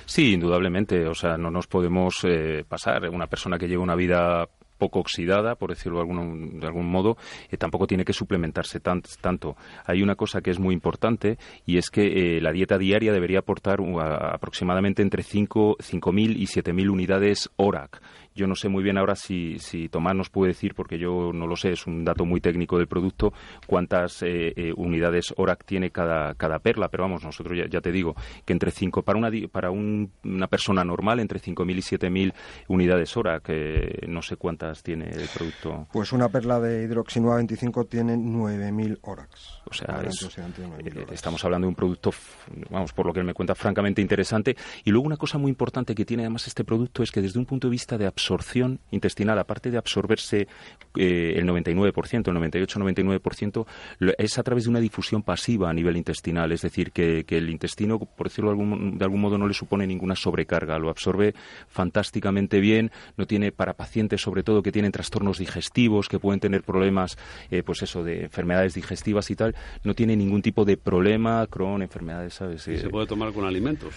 Sí, 0.07 0.33
indudablemente. 0.33 1.05
O 1.05 1.13
sea, 1.13 1.37
no 1.37 1.51
nos 1.51 1.67
podemos 1.67 2.25
pasar. 2.67 3.07
Una 3.09 3.27
persona 3.27 3.59
que 3.59 3.67
lleva 3.67 3.83
una 3.83 3.95
vida 3.95 4.47
poco 4.81 4.99
oxidada, 4.99 5.53
por 5.53 5.69
decirlo 5.69 5.99
de 5.99 6.65
algún, 6.65 6.87
modo, 6.87 7.15
eh, 7.51 7.57
tampoco 7.57 7.85
tiene 7.85 8.03
que 8.03 8.13
suplementarse 8.13 8.79
tanto. 8.79 9.55
Hay 9.85 10.01
una 10.01 10.15
cosa 10.15 10.41
que 10.41 10.49
es 10.49 10.59
muy 10.59 10.73
importante 10.73 11.37
y 11.67 11.77
es 11.77 11.91
que 11.91 12.07
eh, 12.37 12.41
la 12.41 12.51
dieta 12.51 12.79
diaria 12.79 13.13
debería 13.13 13.39
aportar 13.39 13.77
aproximadamente 13.79 15.03
entre 15.03 15.21
5.000 15.21 15.77
y 16.35 16.47
7.000 16.47 16.89
unidades 16.89 17.51
ORAC. 17.57 18.01
Yo 18.33 18.47
no 18.47 18.55
sé 18.55 18.69
muy 18.69 18.83
bien 18.83 18.97
ahora 18.97 19.15
si, 19.15 19.59
si 19.59 19.89
Tomás 19.89 20.15
nos 20.15 20.29
puede 20.29 20.49
decir, 20.49 20.73
porque 20.73 20.97
yo 20.97 21.31
no 21.33 21.47
lo 21.47 21.55
sé, 21.55 21.71
es 21.71 21.85
un 21.87 22.05
dato 22.05 22.25
muy 22.25 22.39
técnico 22.39 22.77
del 22.77 22.87
producto, 22.87 23.33
cuántas 23.67 24.21
eh, 24.23 24.53
eh, 24.55 24.73
unidades 24.75 25.33
ORAC 25.35 25.65
tiene 25.65 25.91
cada, 25.91 26.33
cada 26.35 26.59
perla, 26.59 26.89
pero 26.89 27.03
vamos, 27.03 27.23
nosotros 27.23 27.57
ya, 27.57 27.67
ya 27.67 27.81
te 27.81 27.91
digo 27.91 28.15
que 28.45 28.53
entre 28.53 28.71
cinco, 28.71 29.01
para 29.01 29.17
una, 29.17 29.29
para 29.51 29.71
una 29.71 30.47
persona 30.47 30.83
normal, 30.83 31.19
entre 31.19 31.39
5.000 31.39 31.71
y 31.71 31.97
7.000 31.97 32.33
unidades 32.67 33.15
ORAC, 33.17 33.43
que 33.43 34.05
no 34.07 34.21
sé 34.21 34.37
cuántas 34.37 34.83
tiene 34.83 35.09
el 35.09 35.27
producto. 35.33 35.87
Pues 35.91 36.11
una 36.13 36.29
perla 36.29 36.59
de 36.59 36.83
hidroxinua 36.83 37.35
25 37.35 37.85
tiene 37.85 38.15
9.000 38.15 38.99
ORACs. 39.01 39.61
O 39.65 39.73
sea, 39.73 40.01
eh, 40.03 41.05
estamos 41.11 41.43
hablando 41.45 41.65
de 41.65 41.69
un 41.69 41.75
producto, 41.75 42.11
vamos, 42.69 42.93
por 42.93 43.05
lo 43.05 43.13
que 43.13 43.19
él 43.19 43.25
me 43.25 43.33
cuenta, 43.33 43.55
francamente 43.55 44.01
interesante. 44.01 44.55
Y 44.83 44.91
luego 44.91 45.05
una 45.05 45.17
cosa 45.17 45.37
muy 45.37 45.49
importante 45.49 45.95
que 45.95 46.05
tiene 46.05 46.23
además 46.23 46.47
este 46.47 46.63
producto 46.63 47.03
es 47.03 47.11
que 47.11 47.21
desde 47.21 47.39
un 47.39 47.45
punto 47.45 47.67
de 47.67 47.71
vista 47.71 47.97
de 47.97 48.05
absorción 48.21 48.79
intestinal, 48.91 49.39
aparte 49.39 49.71
de 49.71 49.77
absorberse 49.77 50.47
eh, 50.95 51.33
el 51.35 51.45
99%, 51.47 52.27
el 52.27 52.67
98-99%, 52.67 53.65
es 54.17 54.37
a 54.37 54.43
través 54.43 54.65
de 54.65 54.69
una 54.69 54.79
difusión 54.79 55.23
pasiva 55.23 55.69
a 55.69 55.73
nivel 55.73 55.97
intestinal. 55.97 56.51
Es 56.51 56.61
decir, 56.61 56.91
que, 56.91 57.25
el 57.27 57.49
intestino, 57.49 57.97
por 57.97 58.27
decirlo 58.27 58.51
de 58.51 58.53
algún, 58.53 58.97
de 58.97 59.03
algún 59.03 59.21
modo, 59.21 59.37
no 59.37 59.47
le 59.47 59.53
supone 59.53 59.87
ninguna 59.87 60.15
sobrecarga. 60.15 60.77
Lo 60.77 60.89
absorbe 60.89 61.33
fantásticamente 61.67 62.59
bien. 62.59 62.91
No 63.17 63.25
tiene, 63.25 63.51
para 63.51 63.73
pacientes 63.73 64.21
sobre 64.21 64.43
todo 64.43 64.61
que 64.61 64.71
tienen 64.71 64.91
trastornos 64.91 65.39
digestivos, 65.39 66.07
que 66.07 66.19
pueden 66.19 66.39
tener 66.39 66.63
problemas, 66.63 67.17
eh, 67.49 67.63
pues 67.63 67.81
eso, 67.81 68.03
de 68.03 68.23
enfermedades 68.23 68.75
digestivas 68.75 69.31
y 69.31 69.35
tal, 69.35 69.55
no 69.83 69.95
tiene 69.95 70.15
ningún 70.15 70.41
tipo 70.41 70.63
de 70.65 70.77
problema, 70.77 71.45
Crohn, 71.47 71.81
enfermedades, 71.81 72.35
¿sabes? 72.35 72.67
¿Y 72.67 72.77
se 72.77 72.89
puede 72.89 73.07
tomar 73.07 73.33
con 73.33 73.45
alimentos? 73.45 73.95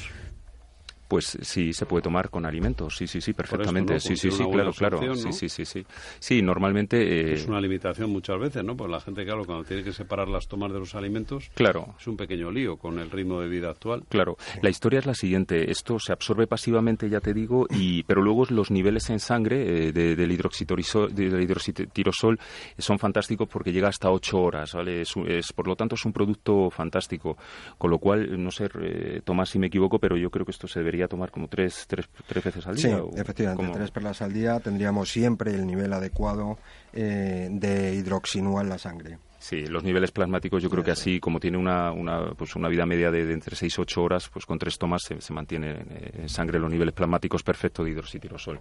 Pues 1.15 1.39
sí, 1.43 1.73
se 1.73 1.87
puede 1.87 2.03
tomar 2.03 2.29
con 2.29 2.45
alimentos, 2.45 2.97
sí, 2.97 3.07
sí, 3.07 3.21
sí, 3.21 3.35
perfectamente. 3.35 4.01
Sí, 4.01 4.17
sí, 4.17 4.33
sí, 4.33 4.43
claro, 4.51 4.73
claro. 4.73 4.99
Sí, 5.15 5.33
sí, 5.33 5.49
sí, 5.49 5.65
sí. 5.65 5.87
Sí, 6.19 6.43
normalmente... 6.43 7.31
Eh, 7.31 7.35
es 7.35 7.47
una 7.47 7.61
limitación 7.61 8.11
muchas 8.11 8.37
veces, 8.41 8.65
¿no? 8.65 8.77
Pues 8.77 8.91
la 8.91 9.01
gente, 9.01 9.25
claro, 9.25 9.45
cuando 9.45 9.63
tiene 9.63 9.85
que 9.85 9.93
separar 9.93 10.27
las 10.27 10.49
tomas 10.49 10.73
de 10.73 10.81
los 10.81 10.97
alimentos... 10.97 11.53
Claro. 11.55 11.95
Es 12.01 12.09
un 12.09 12.17
pequeño 12.17 12.51
lío 12.51 12.79
con 12.79 12.99
el 12.99 13.13
ritmo 13.13 13.41
de 13.41 13.47
vida 13.47 13.71
actual. 13.71 14.03
Claro. 14.09 14.37
La 14.61 14.71
historia 14.71 14.99
es 14.99 15.07
la 15.07 15.15
siguiente. 15.15 15.71
Esto 15.71 16.01
se 16.01 16.13
absorbe 16.13 16.49
pasivamente, 16.49 17.09
ya 17.09 17.21
te 17.21 17.33
digo, 17.33 17.69
y 17.71 18.03
pero 18.03 18.21
luego 18.21 18.45
los 18.51 18.73
niveles 18.73 19.09
en 19.11 19.21
sangre 19.21 19.87
eh, 19.87 19.93
de, 19.93 20.17
del, 20.17 20.33
hidroxitirosol 20.33 22.41
son 22.77 22.99
fantásticos 22.99 23.49
porque 23.49 23.71
llega 23.71 23.87
hasta 23.87 24.11
8 24.11 24.37
horas, 24.37 24.75
¿vale? 24.75 25.03
Es, 25.03 25.53
por 25.53 25.69
lo 25.69 25.77
tanto, 25.77 25.95
es 25.95 26.05
un 26.05 26.13
producto 26.13 26.71
fantástico. 26.71 27.37
Con 27.79 27.93
lo 27.93 28.01
cual, 28.01 28.43
no 28.43 28.51
sé, 28.51 28.69
eh, 28.81 29.21
Tomás, 29.23 29.51
si 29.51 29.61
me 29.61 29.69
equivoco, 29.69 30.01
pero 30.01 30.17
yo 30.17 30.29
creo 30.29 30.45
que 30.45 30.51
esto 30.51 30.67
se 30.67 30.81
debería 30.81 31.04
tomar 31.09 31.31
como 31.31 31.49
tres, 31.49 31.85
tres, 31.87 32.09
tres 32.27 32.45
veces 32.45 32.67
al 32.67 32.77
día. 32.77 32.99
Sí, 32.99 33.21
efectivamente, 33.21 33.79
tres 33.79 33.91
perlas 33.91 34.23
al 34.23 34.33
día 34.33 34.61
tendríamos 34.61 35.11
siempre 35.11 35.55
el 35.55 35.67
nivel 35.67 35.93
adecuado 35.93 36.59
eh, 36.93 37.49
de 37.51 37.95
hidroxinua 37.95 38.63
en 38.63 38.69
la 38.69 38.79
sangre. 38.79 39.19
Sí, 39.39 39.67
los 39.67 39.85
niveles 39.85 40.11
plasmáticos 40.11 40.63
yo 40.63 40.71
creo 40.71 40.83
que 40.83 40.91
así, 40.91 41.21
como 41.21 41.39
tiene 41.39 41.59
una, 41.59 41.93
una, 41.93 42.33
pues 42.33 42.57
una 42.57 42.69
vida 42.69 42.87
media 42.87 43.11
de, 43.11 43.31
entre 43.31 43.55
6 43.55 43.77
y 43.77 43.81
8 43.83 44.03
horas, 44.03 44.31
pues 44.31 44.47
con 44.47 44.59
tres 44.59 44.79
tomas 44.79 45.03
se, 45.03 45.21
se 45.21 45.33
mantiene 45.35 45.85
en 46.15 46.29
sangre 46.31 46.59
los 46.59 46.71
niveles 46.71 46.95
plasmáticos 46.95 47.43
perfectos 47.43 47.85
de 47.85 47.93
hidroxitirosol. 47.93 48.59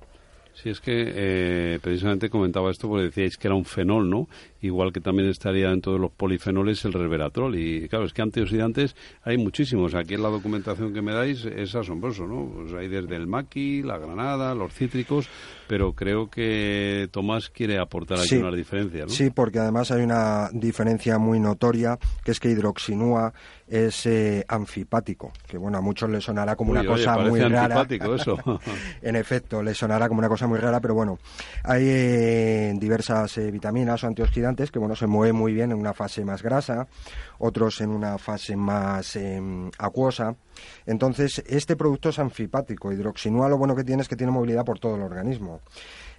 Sí, 0.54 0.70
es 0.70 0.80
que 0.80 1.12
eh, 1.16 1.80
precisamente 1.82 2.30
comentaba 2.30 2.70
esto 2.70 2.88
porque 2.88 3.06
decíais 3.06 3.38
que 3.38 3.47
era 3.47 3.56
un 3.56 3.66
fenol, 3.66 4.10
¿no? 4.10 4.28
Igual 4.62 4.93
que 4.93 5.01
también 5.01 5.30
estaría 5.30 5.70
dentro 5.70 5.93
de 5.93 5.99
los 5.99 6.12
polifenoles 6.12 6.86
el 6.86 6.93
resveratrol. 6.93 7.56
Y 7.58 7.89
claro, 7.89 8.06
es 8.06 8.14
que 8.14 8.22
antioxidantes 8.22 8.95
hay 9.24 9.38
muchísimos. 9.38 9.95
Aquí 9.95 10.14
en 10.14 10.22
la 10.22 10.30
documentación 10.30 10.93
que 10.93 11.01
me 11.01 11.12
dais 11.12 11.43
es 11.45 11.76
asombroso, 11.76 12.28
¿no? 12.28 12.51
Pues 12.54 12.74
hay 12.74 12.88
desde 12.88 13.16
el 13.16 13.26
maqui, 13.26 13.82
la 13.82 13.97
granada, 13.97 14.54
los 14.54 14.72
cítricos, 14.74 15.28
pero 15.68 15.93
creo 15.93 16.30
que 16.30 17.10
Tomás 17.12 17.49
quiere 17.49 17.80
aportar 17.80 18.20
aquí 18.20 18.36
una 18.36 18.56
diferencia, 18.56 19.04
¿no? 19.04 19.10
Sí, 19.10 19.32
porque 19.32 19.60
además 19.60 19.91
hay 19.91 20.04
una 20.04 20.49
diferencia 20.54 21.18
muy 21.18 21.39
notoria, 21.39 21.97
que 22.24 22.32
es 22.32 22.39
que 22.39 22.49
hidroxinúa 22.49 23.34
es 23.74 24.05
eh, 24.05 24.45
anfipático, 24.47 25.32
que 25.47 25.57
bueno, 25.57 25.80
a 25.80 25.82
muchos 25.82 26.07
le 26.07 26.21
sonará 26.21 26.55
como 26.55 26.69
una 26.69 26.86
cosa 26.86 27.17
muy 27.17 27.39
rara. 27.39 27.88
eso. 28.15 28.38
en 29.01 29.15
efecto, 29.15 29.63
le 29.63 29.74
sonará 29.74 30.07
como 30.07 30.19
una 30.19 30.30
cosa 30.30 30.45
muy 30.45 30.59
rara, 30.59 30.80
pero 30.80 30.93
bueno, 30.93 31.17
hay 31.63 31.84
eh, 31.88 32.74
diversas 32.76 33.36
eh, 33.39 33.49
vitaminas 33.49 34.03
o 34.03 34.07
antioxidantes 34.07 34.69
que 34.69 34.78
bueno, 34.78 34.95
se 34.95 35.07
mueven 35.07 35.36
muy 35.36 35.53
bien 35.53 35.71
en 35.71 35.80
una 35.80 35.93
fase 35.93 36.24
más 36.24 36.43
grasa, 36.43 36.88
otros 37.39 37.82
en 37.82 37.89
una 37.89 38.19
fase 38.19 38.55
más 38.55 39.15
em, 39.15 39.71
acuosa. 39.80 40.36
Entonces, 40.86 41.41
este 41.47 41.76
producto 41.76 42.09
es 42.09 42.19
anfipático. 42.19 42.91
Hidroxinua 42.91 43.49
lo 43.49 43.57
bueno 43.57 43.76
que 43.76 43.84
tiene 43.84 44.03
es 44.03 44.07
que 44.07 44.15
tiene 44.15 44.32
movilidad 44.32 44.63
por 44.63 44.78
todo 44.78 44.97
el 44.97 45.01
organismo. 45.01 45.61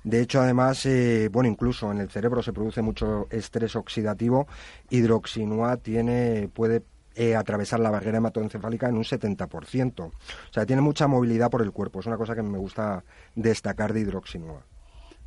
De 0.02 0.20
hecho, 0.20 0.40
además, 0.40 0.86
bueno, 1.30 1.48
incluso 1.48 1.90
en 1.90 1.98
el 1.98 2.10
cerebro 2.10 2.42
se 2.42 2.52
produce 2.52 2.82
mucho 2.82 3.26
estrés 3.30 3.74
oxidativo. 3.74 4.46
Hidroxinua 4.90 5.78
tiene, 5.78 6.50
puede 6.52 6.82
eh, 7.14 7.36
atravesar 7.36 7.80
la 7.80 7.90
barrera 7.90 8.18
hematoencefálica 8.18 8.88
en 8.88 8.96
un 8.96 9.04
70%. 9.04 10.00
O 10.00 10.12
sea, 10.50 10.66
tiene 10.66 10.82
mucha 10.82 11.06
movilidad 11.06 11.50
por 11.50 11.62
el 11.62 11.72
cuerpo. 11.72 12.00
Es 12.00 12.06
una 12.06 12.16
cosa 12.16 12.34
que 12.34 12.42
me 12.42 12.58
gusta 12.58 13.04
destacar 13.34 13.92
de 13.92 14.00
hidroxinua. 14.00 14.64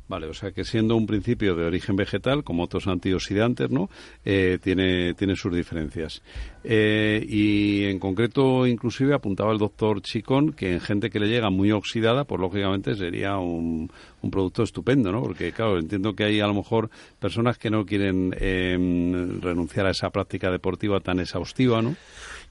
Vale, 0.08 0.26
o 0.26 0.32
sea 0.32 0.52
que 0.52 0.64
siendo 0.64 0.96
un 0.96 1.06
principio 1.06 1.54
de 1.54 1.66
origen 1.66 1.94
vegetal, 1.94 2.42
como 2.42 2.64
otros 2.64 2.86
antioxidantes, 2.86 3.70
¿no? 3.70 3.90
Eh, 4.24 4.58
tiene, 4.62 5.12
tiene 5.12 5.36
sus 5.36 5.54
diferencias. 5.54 6.22
Eh, 6.64 7.24
y 7.28 7.84
en 7.84 7.98
concreto, 7.98 8.66
inclusive, 8.66 9.14
apuntaba 9.14 9.52
el 9.52 9.58
doctor 9.58 10.00
Chicón 10.00 10.54
que 10.54 10.72
en 10.72 10.80
gente 10.80 11.10
que 11.10 11.20
le 11.20 11.28
llega 11.28 11.50
muy 11.50 11.72
oxidada, 11.72 12.24
pues 12.24 12.40
lógicamente 12.40 12.94
sería 12.94 13.36
un, 13.36 13.90
un 14.22 14.30
producto 14.30 14.62
estupendo, 14.62 15.12
¿no? 15.12 15.20
Porque, 15.22 15.52
claro, 15.52 15.78
entiendo 15.78 16.14
que 16.14 16.24
hay 16.24 16.40
a 16.40 16.46
lo 16.46 16.54
mejor 16.54 16.88
personas 17.20 17.58
que 17.58 17.68
no 17.68 17.84
quieren 17.84 18.34
em, 18.40 19.42
renunciar 19.42 19.86
a 19.86 19.90
esa 19.90 20.08
práctica 20.08 20.50
deportiva 20.50 21.00
tan 21.00 21.20
exhaustiva, 21.20 21.82
¿no? 21.82 21.96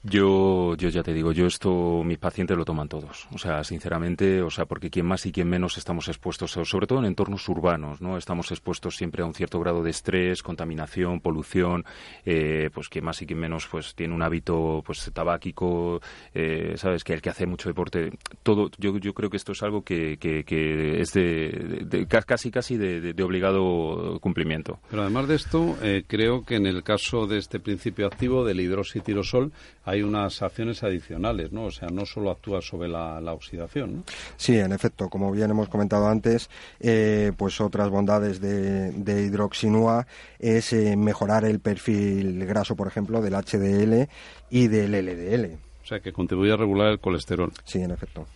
Yo, 0.02 0.76
yo 0.76 0.88
ya 0.88 1.02
te 1.02 1.12
digo, 1.12 1.32
yo 1.32 1.46
esto, 1.46 2.02
mis 2.04 2.18
pacientes 2.18 2.56
lo 2.56 2.64
toman 2.64 2.88
todos. 2.88 3.26
O 3.32 3.38
sea, 3.38 3.64
sinceramente, 3.64 4.42
o 4.42 4.50
sea, 4.50 4.66
porque 4.66 4.90
quien 4.90 5.06
más 5.06 5.26
y 5.26 5.32
quien 5.32 5.48
menos 5.48 5.76
estamos 5.76 6.08
expuestos, 6.08 6.52
sobre 6.52 6.86
todo 6.86 7.00
en 7.00 7.06
entornos 7.06 7.48
urbanos, 7.48 8.00
¿no? 8.00 8.16
Estamos 8.16 8.50
expuestos 8.50 8.96
siempre 8.96 9.22
a 9.22 9.26
un 9.26 9.34
cierto 9.34 9.58
grado 9.60 9.82
de 9.82 9.90
estrés, 9.90 10.42
contaminación, 10.42 11.20
polución, 11.20 11.84
eh, 12.24 12.70
pues 12.72 12.88
quien 12.88 13.04
más 13.04 13.20
y 13.22 13.26
quien 13.26 13.40
menos, 13.40 13.66
pues 13.66 13.94
tiene 13.94 14.14
un 14.14 14.22
hábito, 14.22 14.82
pues 14.86 15.10
tabáquico, 15.12 16.00
eh, 16.34 16.74
sabes, 16.76 17.02
que 17.02 17.14
el 17.14 17.22
que 17.22 17.30
hace 17.30 17.46
mucho 17.46 17.68
deporte, 17.68 18.12
todo, 18.42 18.70
yo, 18.78 18.96
yo 18.98 19.12
creo 19.14 19.30
que 19.30 19.36
esto 19.36 19.52
es 19.52 19.62
algo 19.62 19.82
que, 19.82 20.16
que, 20.18 21.00
es 21.00 21.12
de, 21.12 22.06
casi, 22.08 22.50
casi 22.50 22.76
de, 22.76 23.22
obligado 23.22 24.18
cumplimiento. 24.20 24.78
Pero 24.90 25.02
además 25.02 25.28
de 25.28 25.34
esto, 25.34 25.76
eh, 25.82 26.04
creo 26.06 26.44
que 26.44 26.56
en 26.56 26.66
el 26.66 26.82
caso 26.82 27.26
de 27.26 27.38
este 27.38 27.60
principio 27.60 28.06
activo 28.06 28.44
del 28.44 28.60
hidroxitirosol, 28.60 29.52
hay 29.84 29.97
unas 30.02 30.42
acciones 30.42 30.82
adicionales, 30.82 31.52
¿no? 31.52 31.64
O 31.64 31.70
sea, 31.70 31.88
no 31.88 32.06
solo 32.06 32.30
actúa 32.30 32.60
sobre 32.60 32.88
la, 32.88 33.32
oxidación, 33.32 33.96
¿no? 33.96 34.02
Sí, 34.36 34.58
en 34.58 34.72
efecto, 34.72 35.08
como 35.08 35.30
bien 35.30 35.50
hemos 35.50 35.68
comentado 35.68 36.08
antes, 36.08 36.48
eh, 36.80 37.32
pues 37.36 37.60
otras 37.60 37.90
bondades 37.90 38.40
de, 38.40 38.92
de 38.92 39.22
hidroxinua 39.22 40.06
es 40.38 40.72
eh, 40.72 40.96
mejorar 40.96 41.44
el 41.44 41.60
perfil 41.60 42.44
graso, 42.46 42.76
por 42.76 42.88
ejemplo, 42.88 43.20
del 43.20 43.34
HDL 43.34 44.08
y 44.50 44.68
del 44.68 44.92
LDL. 44.92 45.58
O 45.82 45.86
sea, 45.86 46.00
que 46.00 46.12
contribuye 46.12 46.52
a 46.52 46.56
regular 46.56 46.88
el 46.88 46.98
colesterol. 46.98 47.52
Sí, 47.64 47.80
en 47.80 47.90
efecto 47.92 48.26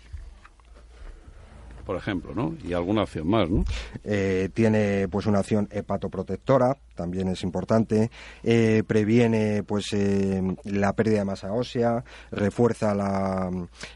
por 1.82 1.96
ejemplo, 1.96 2.34
¿no? 2.34 2.54
Y 2.64 2.72
alguna 2.72 3.02
acción 3.02 3.28
más, 3.28 3.48
¿no? 3.50 3.64
Eh, 4.04 4.48
tiene 4.54 5.08
pues 5.08 5.26
una 5.26 5.40
acción 5.40 5.68
hepatoprotectora, 5.70 6.78
también 6.94 7.28
es 7.28 7.42
importante, 7.42 8.10
eh, 8.42 8.82
previene 8.86 9.62
pues 9.62 9.92
eh, 9.92 10.42
la 10.64 10.92
pérdida 10.94 11.18
de 11.18 11.24
masa 11.24 11.52
ósea, 11.52 12.04
refuerza 12.30 12.94
la, 12.94 13.50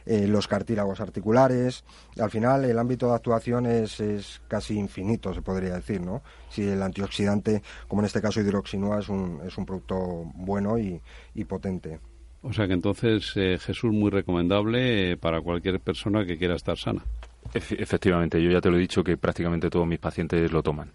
los 0.05 0.49
cartílagos 0.49 1.01
articulares. 1.01 1.84
Al 2.18 2.30
final 2.30 2.64
el 2.64 2.78
ámbito 2.78 3.09
de 3.09 3.14
actuación 3.14 3.66
es, 3.66 4.01
es, 4.01 4.41
casi 4.49 4.78
infinito, 4.78 5.32
se 5.32 5.43
podría 5.43 5.74
decir, 5.74 6.01
¿no? 6.01 6.22
Si 6.49 6.62
el 6.62 6.82
antioxidante, 6.82 7.62
como 7.89 8.03
en 8.03 8.07
este 8.07 8.20
caso 8.20 8.41
hidroxinua, 8.41 9.01
es 9.01 9.09
un, 9.09 9.41
es 9.47 9.57
un 9.59 9.66
producto 9.66 9.97
bueno 10.34 10.78
y, 10.78 11.01
y 11.34 11.45
potente. 11.45 12.01
O 12.43 12.53
sea 12.53 12.66
que 12.66 12.74
entonces 12.74 13.32
Jesús 13.32 13.93
muy 13.93 14.11
recomendable 14.11 15.16
para 15.16 15.41
cualquier 15.41 15.80
persona 15.80 16.24
que 16.24 16.39
quiera 16.39 16.55
estar 16.55 16.76
sana 16.78 17.03
efectivamente, 17.55 18.42
yo 18.42 18.51
ya 18.51 18.61
te 18.61 18.70
lo 18.70 18.76
he 18.76 18.80
dicho 18.80 19.03
que 19.03 19.16
prácticamente 19.16 19.70
todos 19.70 19.86
mis 19.86 19.99
pacientes 19.99 20.51
lo 20.53 20.62
toman. 20.62 20.90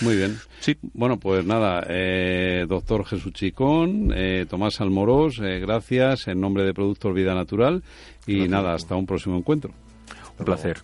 Muy 0.00 0.16
bien. 0.16 0.38
Sí. 0.60 0.76
Bueno, 0.94 1.18
pues 1.18 1.44
nada, 1.44 1.84
eh, 1.88 2.66
doctor 2.68 3.04
Jesús 3.04 3.32
Chicón, 3.32 4.12
eh, 4.14 4.46
Tomás 4.48 4.80
Almorós, 4.80 5.40
eh, 5.40 5.58
gracias 5.58 6.28
en 6.28 6.40
nombre 6.40 6.64
de 6.64 6.72
Productos 6.72 7.14
Vida 7.14 7.34
Natural 7.34 7.82
y 8.26 8.46
nada, 8.48 8.74
hasta 8.74 8.94
un 8.94 9.06
próximo 9.06 9.36
encuentro. 9.36 9.72
Un 10.38 10.44
placer. 10.44 10.78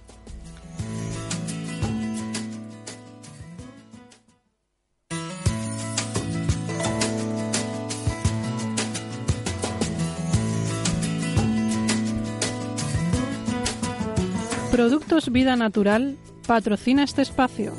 Productos 14.74 15.30
Vida 15.30 15.54
Natural 15.54 16.16
patrocina 16.48 17.04
este 17.04 17.22
espacio. 17.22 17.72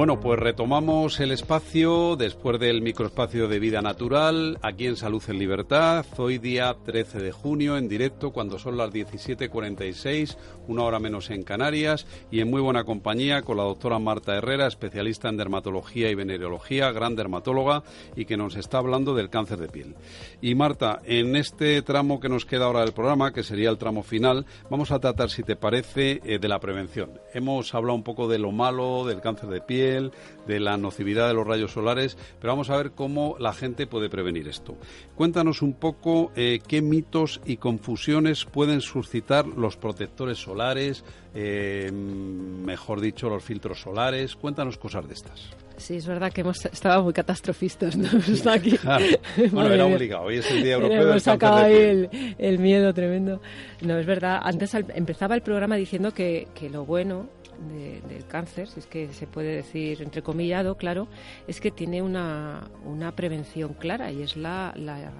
Bueno, 0.00 0.18
pues 0.18 0.38
retomamos 0.38 1.20
el 1.20 1.30
espacio 1.30 2.16
después 2.16 2.58
del 2.58 2.80
microespacio 2.80 3.48
de 3.48 3.58
vida 3.58 3.82
natural 3.82 4.58
aquí 4.62 4.86
en 4.86 4.96
Salud 4.96 5.22
en 5.28 5.38
Libertad. 5.38 6.06
Hoy 6.16 6.38
día 6.38 6.74
13 6.86 7.18
de 7.18 7.32
junio 7.32 7.76
en 7.76 7.86
directo 7.86 8.30
cuando 8.30 8.58
son 8.58 8.78
las 8.78 8.90
17.46, 8.92 10.38
una 10.68 10.84
hora 10.84 11.00
menos 11.00 11.28
en 11.28 11.42
Canarias 11.42 12.06
y 12.30 12.40
en 12.40 12.48
muy 12.48 12.62
buena 12.62 12.84
compañía 12.84 13.42
con 13.42 13.58
la 13.58 13.64
doctora 13.64 13.98
Marta 13.98 14.34
Herrera, 14.34 14.68
especialista 14.68 15.28
en 15.28 15.36
dermatología 15.36 16.08
y 16.08 16.14
venerología, 16.14 16.92
gran 16.92 17.14
dermatóloga 17.14 17.82
y 18.16 18.24
que 18.24 18.38
nos 18.38 18.56
está 18.56 18.78
hablando 18.78 19.14
del 19.14 19.28
cáncer 19.28 19.58
de 19.58 19.68
piel. 19.68 19.96
Y 20.40 20.54
Marta, 20.54 21.02
en 21.04 21.36
este 21.36 21.82
tramo 21.82 22.20
que 22.20 22.30
nos 22.30 22.46
queda 22.46 22.64
ahora 22.64 22.80
del 22.80 22.94
programa, 22.94 23.34
que 23.34 23.42
sería 23.42 23.68
el 23.68 23.76
tramo 23.76 24.02
final, 24.02 24.46
vamos 24.70 24.92
a 24.92 24.98
tratar, 24.98 25.28
si 25.28 25.42
te 25.42 25.56
parece, 25.56 26.22
eh, 26.24 26.38
de 26.38 26.48
la 26.48 26.58
prevención. 26.58 27.20
Hemos 27.34 27.74
hablado 27.74 27.96
un 27.96 28.02
poco 28.02 28.28
de 28.28 28.38
lo 28.38 28.50
malo 28.50 29.04
del 29.04 29.20
cáncer 29.20 29.50
de 29.50 29.60
piel 29.60 29.89
de 30.46 30.60
la 30.60 30.76
nocividad 30.76 31.28
de 31.28 31.34
los 31.34 31.46
rayos 31.46 31.72
solares, 31.72 32.16
pero 32.40 32.52
vamos 32.52 32.70
a 32.70 32.76
ver 32.76 32.92
cómo 32.92 33.36
la 33.38 33.52
gente 33.52 33.86
puede 33.86 34.08
prevenir 34.08 34.48
esto. 34.48 34.76
Cuéntanos 35.14 35.62
un 35.62 35.74
poco 35.74 36.32
eh, 36.36 36.60
qué 36.66 36.82
mitos 36.82 37.40
y 37.44 37.56
confusiones 37.56 38.44
pueden 38.44 38.80
suscitar 38.80 39.46
los 39.46 39.76
protectores 39.76 40.38
solares, 40.38 41.04
eh, 41.34 41.90
mejor 41.92 43.00
dicho, 43.00 43.28
los 43.28 43.44
filtros 43.44 43.80
solares. 43.80 44.36
Cuéntanos 44.36 44.78
cosas 44.78 45.06
de 45.06 45.14
estas. 45.14 45.50
Sí, 45.80 45.96
es 45.96 46.06
verdad 46.06 46.30
que 46.30 46.42
hemos 46.42 46.62
estado 46.66 47.02
muy 47.02 47.14
catastrofistas 47.14 47.96
¿no? 47.96 48.06
aquí. 48.52 48.78
bueno, 49.50 49.72
era 49.72 49.86
obligado. 49.86 50.24
Hoy 50.24 50.36
es 50.36 50.50
el 50.50 50.62
Día 50.62 50.74
Europeo 50.74 51.08
Hemos 51.08 51.22
sacado 51.22 51.56
ahí 51.56 51.74
el, 51.74 52.34
el, 52.36 52.58
miedo 52.58 52.92
tremendo. 52.92 53.40
No, 53.80 53.98
es 53.98 54.04
verdad. 54.04 54.40
Antes 54.42 54.74
empezaba 54.74 55.34
el 55.34 55.40
programa 55.40 55.76
diciendo 55.76 56.12
que, 56.12 56.48
que 56.54 56.68
lo 56.68 56.84
bueno 56.84 57.30
del 57.60 58.26
cáncer, 58.26 58.68
si 58.68 58.80
es 58.80 58.86
que 58.86 59.12
se 59.12 59.26
puede 59.26 59.56
decir 59.56 60.02
entrecomillado, 60.02 60.76
claro, 60.76 61.08
es 61.46 61.60
que 61.60 61.70
tiene 61.70 62.02
una, 62.02 62.70
una 62.84 63.14
prevención 63.14 63.74
clara 63.74 64.10
y 64.10 64.22
es 64.22 64.36
la, 64.36 64.72
la 64.76 65.10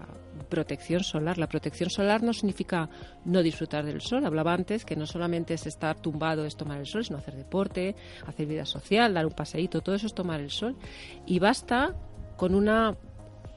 protección 0.49 1.03
solar. 1.03 1.38
La 1.38 1.49
protección 1.49 1.91
solar 1.91 2.22
no 2.22 2.32
significa 2.32 2.91
no 3.24 3.43
disfrutar 3.43 3.84
del 3.84 4.01
sol. 4.01 4.24
Hablaba 4.24 4.53
antes 4.53 4.84
que 4.84 4.97
no 4.97 5.07
solamente 5.07 5.55
es 5.55 5.66
estar 5.66 6.01
tumbado, 6.01 6.45
es 6.45 6.57
tomar 6.57 6.78
el 6.78 6.86
sol, 6.86 7.05
sino 7.05 7.18
hacer 7.18 7.36
deporte, 7.36 7.95
hacer 8.26 8.47
vida 8.47 8.66
social, 8.66 9.14
dar 9.14 9.26
un 9.26 9.32
paseíto, 9.32 9.80
todo 9.80 9.95
eso 9.95 10.07
es 10.07 10.14
tomar 10.14 10.41
el 10.41 10.51
sol. 10.51 10.76
Y 11.26 11.38
basta 11.38 11.95
con 12.36 12.55
una 12.55 12.97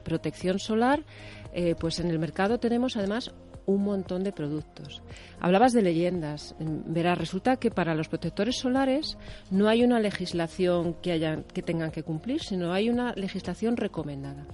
protección 0.04 0.58
solar, 0.58 1.04
eh, 1.52 1.74
pues 1.78 1.98
en 2.00 2.10
el 2.10 2.18
mercado 2.18 2.58
tenemos 2.58 2.96
además 2.96 3.32
un 3.66 3.84
montón 3.84 4.24
de 4.24 4.32
productos. 4.32 5.02
Hablabas 5.40 5.72
de 5.72 5.82
leyendas. 5.82 6.54
Verás, 6.58 7.18
resulta 7.18 7.56
que 7.56 7.70
para 7.70 7.94
los 7.94 8.08
protectores 8.08 8.58
solares 8.58 9.16
no 9.50 9.68
hay 9.68 9.84
una 9.84 10.00
legislación 10.00 10.94
que, 10.94 11.12
hayan, 11.12 11.44
que 11.44 11.62
tengan 11.62 11.90
que 11.90 12.02
cumplir, 12.02 12.42
sino 12.42 12.72
hay 12.72 12.90
una 12.90 13.12
legislación 13.14 13.76
recomendada. 13.76 14.46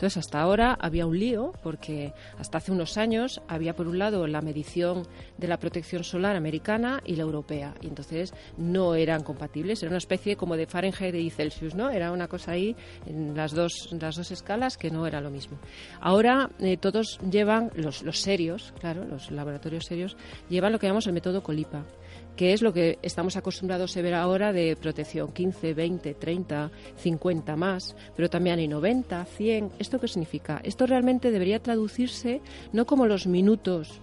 Entonces, 0.00 0.16
hasta 0.16 0.40
ahora 0.40 0.78
había 0.80 1.04
un 1.04 1.18
lío 1.18 1.52
porque 1.62 2.14
hasta 2.38 2.56
hace 2.56 2.72
unos 2.72 2.96
años 2.96 3.42
había, 3.48 3.76
por 3.76 3.86
un 3.86 3.98
lado, 3.98 4.26
la 4.26 4.40
medición 4.40 5.06
de 5.36 5.46
la 5.46 5.58
protección 5.58 6.04
solar 6.04 6.36
americana 6.36 7.02
y 7.04 7.16
la 7.16 7.24
europea. 7.24 7.74
Y 7.82 7.88
entonces 7.88 8.32
no 8.56 8.94
eran 8.94 9.22
compatibles. 9.22 9.82
Era 9.82 9.90
una 9.90 9.98
especie 9.98 10.36
como 10.36 10.56
de 10.56 10.66
Fahrenheit 10.66 11.14
y 11.16 11.28
Celsius, 11.28 11.74
¿no? 11.74 11.90
Era 11.90 12.12
una 12.12 12.28
cosa 12.28 12.52
ahí 12.52 12.74
en 13.04 13.36
las 13.36 13.52
dos, 13.52 13.90
las 13.92 14.16
dos 14.16 14.30
escalas 14.30 14.78
que 14.78 14.90
no 14.90 15.06
era 15.06 15.20
lo 15.20 15.30
mismo. 15.30 15.58
Ahora 16.00 16.48
eh, 16.60 16.78
todos 16.78 17.18
llevan, 17.30 17.70
los, 17.74 18.02
los 18.02 18.20
serios, 18.20 18.72
claro, 18.80 19.04
los 19.04 19.30
laboratorios 19.30 19.84
serios, 19.84 20.16
llevan 20.48 20.72
lo 20.72 20.78
que 20.78 20.86
llamamos 20.86 21.08
el 21.08 21.12
método 21.12 21.42
Colipa 21.42 21.84
que 22.36 22.52
es 22.52 22.62
lo 22.62 22.72
que 22.72 22.98
estamos 23.02 23.36
acostumbrados 23.36 23.96
a 23.96 24.02
ver 24.02 24.14
ahora 24.14 24.52
de 24.52 24.76
protección 24.76 25.32
15, 25.32 25.74
20, 25.74 26.14
30, 26.14 26.70
50 26.96 27.56
más, 27.56 27.96
pero 28.16 28.30
también 28.30 28.58
hay 28.58 28.68
90, 28.68 29.24
100. 29.24 29.72
¿Esto 29.78 30.00
qué 30.00 30.08
significa? 30.08 30.60
Esto 30.64 30.86
realmente 30.86 31.30
debería 31.30 31.60
traducirse 31.60 32.40
no 32.72 32.86
como 32.86 33.06
los 33.06 33.26
minutos 33.26 34.00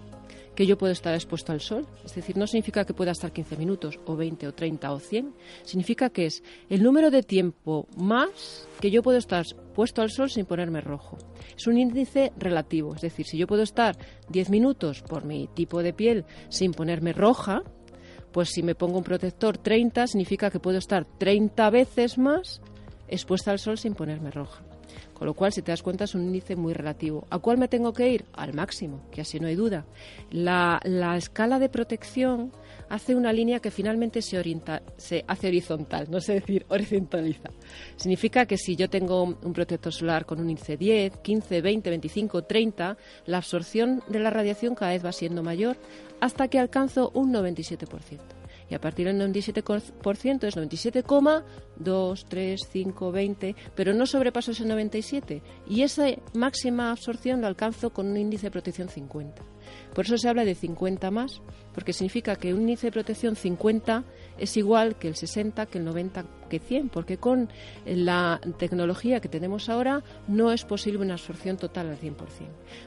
que 0.57 0.65
yo 0.65 0.75
puedo 0.75 0.91
estar 0.91 1.13
expuesto 1.13 1.51
al 1.51 1.61
sol. 1.61 1.86
Es 2.03 2.15
decir, 2.15 2.36
no 2.36 2.47
significa 2.47 2.84
que 2.84 2.95
pueda 2.95 3.11
estar 3.11 3.32
15 3.32 3.57
minutos 3.57 3.99
o 4.07 4.15
20 4.15 4.47
o 4.47 4.53
30 4.55 4.91
o 4.91 4.99
100. 4.99 5.34
Significa 5.63 6.09
que 6.09 6.25
es 6.25 6.43
el 6.67 6.82
número 6.82 7.11
de 7.11 7.21
tiempo 7.21 7.88
más 7.95 8.67
que 8.82 8.89
yo 8.89 9.03
puedo 9.03 9.19
estar 9.19 9.45
puesto 9.75 10.01
al 10.01 10.09
sol 10.09 10.32
sin 10.32 10.47
ponerme 10.47 10.82
rojo. 10.82 11.19
Es 11.55 11.67
un 11.67 11.78
índice 11.78 12.34
relativo. 12.38 12.95
Es 12.95 13.01
decir, 13.01 13.28
si 13.28 13.38
yo 13.38 13.45
puedo 13.45 13.61
estar 13.61 13.99
10 14.30 14.49
minutos 14.49 15.03
por 15.03 15.25
mi 15.25 15.47
tipo 15.47 15.84
de 15.84 15.93
piel 15.93 16.25
sin 16.49 16.71
ponerme 16.71 17.13
roja, 17.13 17.61
pues 18.38 18.50
si 18.50 18.62
me 18.62 18.76
pongo 18.76 19.00
un 19.00 19.04
protector 19.04 19.58
30 19.58 20.06
significa 20.06 20.52
que 20.52 20.60
puedo 20.60 20.78
estar 20.78 21.06
30 21.06 21.72
veces 21.72 22.20
más 22.20 22.62
expuesta 23.08 23.50
al 23.50 23.58
sol 23.58 23.80
sin 23.80 23.96
ponerme 23.96 24.30
roja. 24.30 24.66
Con 25.14 25.28
lo 25.28 25.34
cual, 25.34 25.52
si 25.52 25.62
te 25.62 25.72
das 25.72 25.82
cuenta, 25.82 26.04
es 26.04 26.16
un 26.16 26.24
índice 26.24 26.56
muy 26.56 26.74
relativo. 26.74 27.26
¿A 27.30 27.40
cuál 27.40 27.58
me 27.58 27.68
tengo 27.68 27.94
que 27.94 28.10
ir? 28.10 28.26
Al 28.34 28.54
máximo, 28.54 29.02
que 29.12 29.22
así 29.22 29.40
no 29.40 29.48
hay 29.48 29.56
duda. 29.56 29.86
La, 30.32 30.80
escala 31.18 31.60
de 31.60 31.70
protección 31.70 32.52
hace 32.90 33.16
una 33.16 33.34
línea 33.34 33.60
que 33.60 33.72
finalmente 33.72 34.22
se, 34.22 34.38
orienta, 34.38 34.82
se 34.98 35.26
hace 35.28 35.48
horizontal, 35.48 36.08
no 36.10 36.22
sé 36.22 36.34
decir 36.34 36.66
horizontaliza. 36.70 37.50
Significa 37.96 38.46
que 38.46 38.58
si 38.58 38.76
yo 38.76 38.90
tengo 38.90 39.24
un 39.24 39.54
protector 39.54 39.94
solar 39.94 40.26
con 40.26 40.40
un 40.40 40.50
índice 40.50 40.78
10, 40.78 41.18
15, 41.18 41.62
20, 41.62 41.90
25, 41.90 42.44
30, 42.44 42.98
la 43.26 43.38
absorción 43.38 44.04
de 44.08 44.20
la 44.20 44.30
radiación 44.30 44.76
cada 44.76 44.92
vez 44.92 45.04
va 45.04 45.12
siendo 45.12 45.44
mayor 45.44 45.78
hasta 46.20 46.48
que 46.48 46.60
alcanzo 46.60 47.12
un 47.14 47.34
97%. 47.34 48.37
Y 48.70 48.76
a 48.76 48.82
partir 48.82 49.07
del 49.07 49.20
97% 49.20 50.43
es 50.43 50.57
97,2, 50.57 52.26
3, 52.28 52.68
5, 52.70 53.11
20, 53.11 53.55
pero 53.76 53.93
no 53.93 54.05
sobrepaso 54.05 54.51
ese 54.51 54.65
97. 54.65 55.41
Y 55.68 55.84
esa 55.84 56.07
máxima 56.34 56.91
absorción 56.91 57.41
la 57.41 57.47
alcanzo 57.47 57.91
con 57.91 58.07
un 58.07 58.18
índice 58.18 58.47
de 58.47 58.51
protección 58.51 58.89
50. 58.89 59.41
Por 59.93 60.05
eso 60.05 60.18
se 60.18 60.30
habla 60.30 60.45
de 60.45 60.55
50 60.55 61.11
más, 61.11 61.41
porque 61.74 61.93
significa 61.93 62.36
que 62.36 62.53
un 62.53 62.61
índice 62.61 62.88
de 62.88 62.91
protección 62.91 63.36
50 63.36 64.03
es 64.38 64.57
igual 64.57 64.97
que 64.97 65.07
el 65.07 65.15
60, 65.15 65.65
que 65.65 65.78
el 65.78 65.86
90, 65.86 66.26
que 66.49 66.59
100, 66.59 66.89
porque 66.89 67.18
con 67.18 67.49
la 67.86 68.39
tecnología 68.57 69.20
que 69.20 69.30
tenemos 69.30 69.70
ahora 69.70 70.03
no 70.28 70.51
es 70.51 70.65
posible 70.65 71.01
una 71.01 71.13
absorción 71.13 71.57
total 71.57 71.89
al 71.89 71.99
100%. 71.99 72.15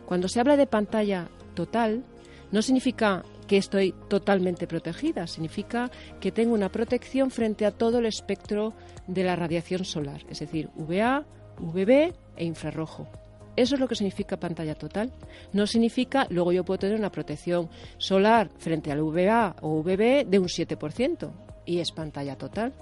Cuando 0.07 0.29
se 0.29 0.41
habla 0.41 0.57
de 0.57 0.67
pantalla 0.67 1.29
total, 1.55 2.05
no 2.53 2.63
significa 2.63 3.25
que 3.51 3.57
estoy 3.57 3.93
totalmente 4.07 4.69
protegida, 4.69 5.27
significa 5.27 5.91
que 6.21 6.31
tengo 6.31 6.55
una 6.55 6.69
protección 6.69 7.33
frente 7.33 7.67
a 7.67 7.73
todo 7.73 7.99
el 7.99 8.07
espectro 8.07 8.75
de 9.09 9.25
la 9.25 9.35
radiación 9.35 9.85
solar, 9.85 10.23
es 10.31 10.39
decir, 10.39 10.69
UVA, 10.77 11.27
UVB 11.59 12.15
e 12.37 12.45
infrarrojo. 12.45 13.09
Eso 13.57 13.75
es 13.75 13.81
lo 13.81 13.89
que 13.89 13.97
significa 13.97 14.39
pantalla 14.39 14.77
total. 14.77 15.13
No 15.53 15.67
significa, 15.67 16.29
luego 16.31 16.53
yo 16.53 16.65
puedo 16.65 16.79
tener 16.79 16.97
una 16.97 17.11
protección 17.11 17.69
solar 17.99 18.51
frente 18.57 18.93
al 18.93 19.01
UVA 19.01 19.57
o 19.63 19.81
UVB 19.81 20.27
de 20.29 20.39
un 20.39 20.47
7% 20.47 21.33
y 21.67 21.81
es 21.81 21.91
pantalla 21.91 22.37
total. 22.37 22.73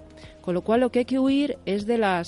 Con 0.43 0.53
lo 0.53 0.61
cual 0.61 0.81
lo 0.81 0.91
que 0.91 0.99
hay 0.99 1.05
que 1.07 1.19
huir 1.19 1.57
es 1.65 1.87
de 1.87 1.97
la 1.97 2.23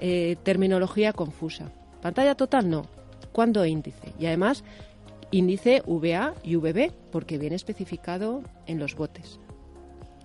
eh, 0.00 0.34
terminología 0.42 1.12
confusa. 1.12 1.70
Pantalla 2.02 2.34
total 2.34 2.68
no. 2.68 2.86
¿Cuándo 3.30 3.64
índice? 3.64 4.14
Y 4.18 4.26
además 4.26 4.64
índice 5.34 5.82
VA 5.86 6.34
y 6.44 6.56
VB, 6.56 6.92
porque 7.10 7.38
viene 7.38 7.56
especificado 7.56 8.42
en 8.66 8.78
los 8.78 8.94
botes. 8.94 9.40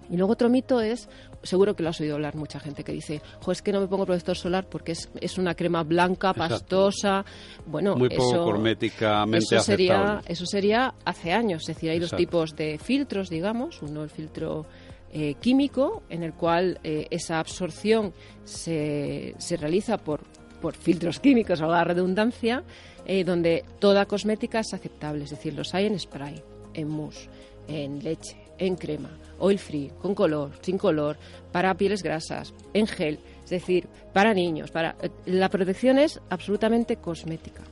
Y 0.10 0.18
luego 0.18 0.34
otro 0.34 0.49
mito 0.49 0.82
es, 0.82 1.07
seguro 1.43 1.76
que 1.76 1.84
lo 1.84 1.89
has 1.89 2.01
oído 2.01 2.16
hablar 2.16 2.36
mucha 2.36 2.60
gente 2.60 2.84
que 2.84 2.91
dice, 2.91 3.22
jo, 3.41 3.51
es 3.51 3.62
que 3.62 3.72
no 3.72 3.80
me 3.80 3.88
pongo 3.88 4.05
protector 4.05 4.36
solar 4.36 4.68
porque 4.68 4.93
es, 4.93 5.10
es 5.22 5.38
una 5.38 5.53
crema 5.53 5.84
blanca, 5.84 6.34
pastosa. 6.34 7.24
Bueno, 7.68 7.95
Muy 7.95 8.10
poco 8.10 8.45
cosméticamente 8.45 9.55
eso 9.55 9.60
sería, 9.60 10.22
eso 10.26 10.45
sería 10.47 10.95
hace 11.05 11.32
años. 11.32 11.62
Es 11.62 11.76
decir, 11.76 11.91
hay 11.91 11.99
dos 11.99 12.16
tipos 12.16 12.55
de 12.55 12.80
filtros, 12.80 13.30
digamos. 13.30 13.84
Uno 13.84 14.03
el 14.03 14.10
filtro 14.10 14.66
eh, 15.12 15.36
químico, 15.36 16.01
en 16.10 16.24
el 16.24 16.34
cual 16.34 16.80
eh, 16.84 17.07
esa 17.12 17.39
absorción 17.39 18.14
se, 18.43 19.36
se 19.38 19.57
realiza 19.57 19.97
por, 19.97 20.22
por 20.62 20.76
filtros 20.76 21.20
químicos, 21.20 21.62
o 21.62 21.68
la 21.68 21.84
redundancia, 21.84 22.64
eh, 23.05 23.24
donde 23.24 23.64
toda 23.80 24.05
cosmética 24.05 24.60
es 24.60 24.74
aceptable, 24.74 25.24
es 25.24 25.32
decir, 25.32 25.53
los 25.53 25.74
hay 25.74 25.86
en 25.88 25.99
spray, 25.99 26.41
en 26.74 26.88
mousse, 26.88 27.30
en 27.68 28.03
leche, 28.03 28.38
en 28.57 28.76
crema, 28.76 29.10
oil 29.39 29.60
free, 29.60 29.91
con 30.01 30.14
color, 30.14 30.51
sin 30.62 30.78
color, 30.78 31.18
para 31.51 31.74
pieles 31.76 32.03
grasas, 32.03 32.53
en 32.74 32.88
gel, 32.88 33.20
es 33.43 33.49
decir, 33.49 33.88
para 34.14 34.34
niños, 34.34 34.72
para 34.72 34.95
la 35.26 35.49
protección 35.49 35.97
es 35.97 36.20
absolutamente 36.30 36.97
cosmética. 36.97 37.64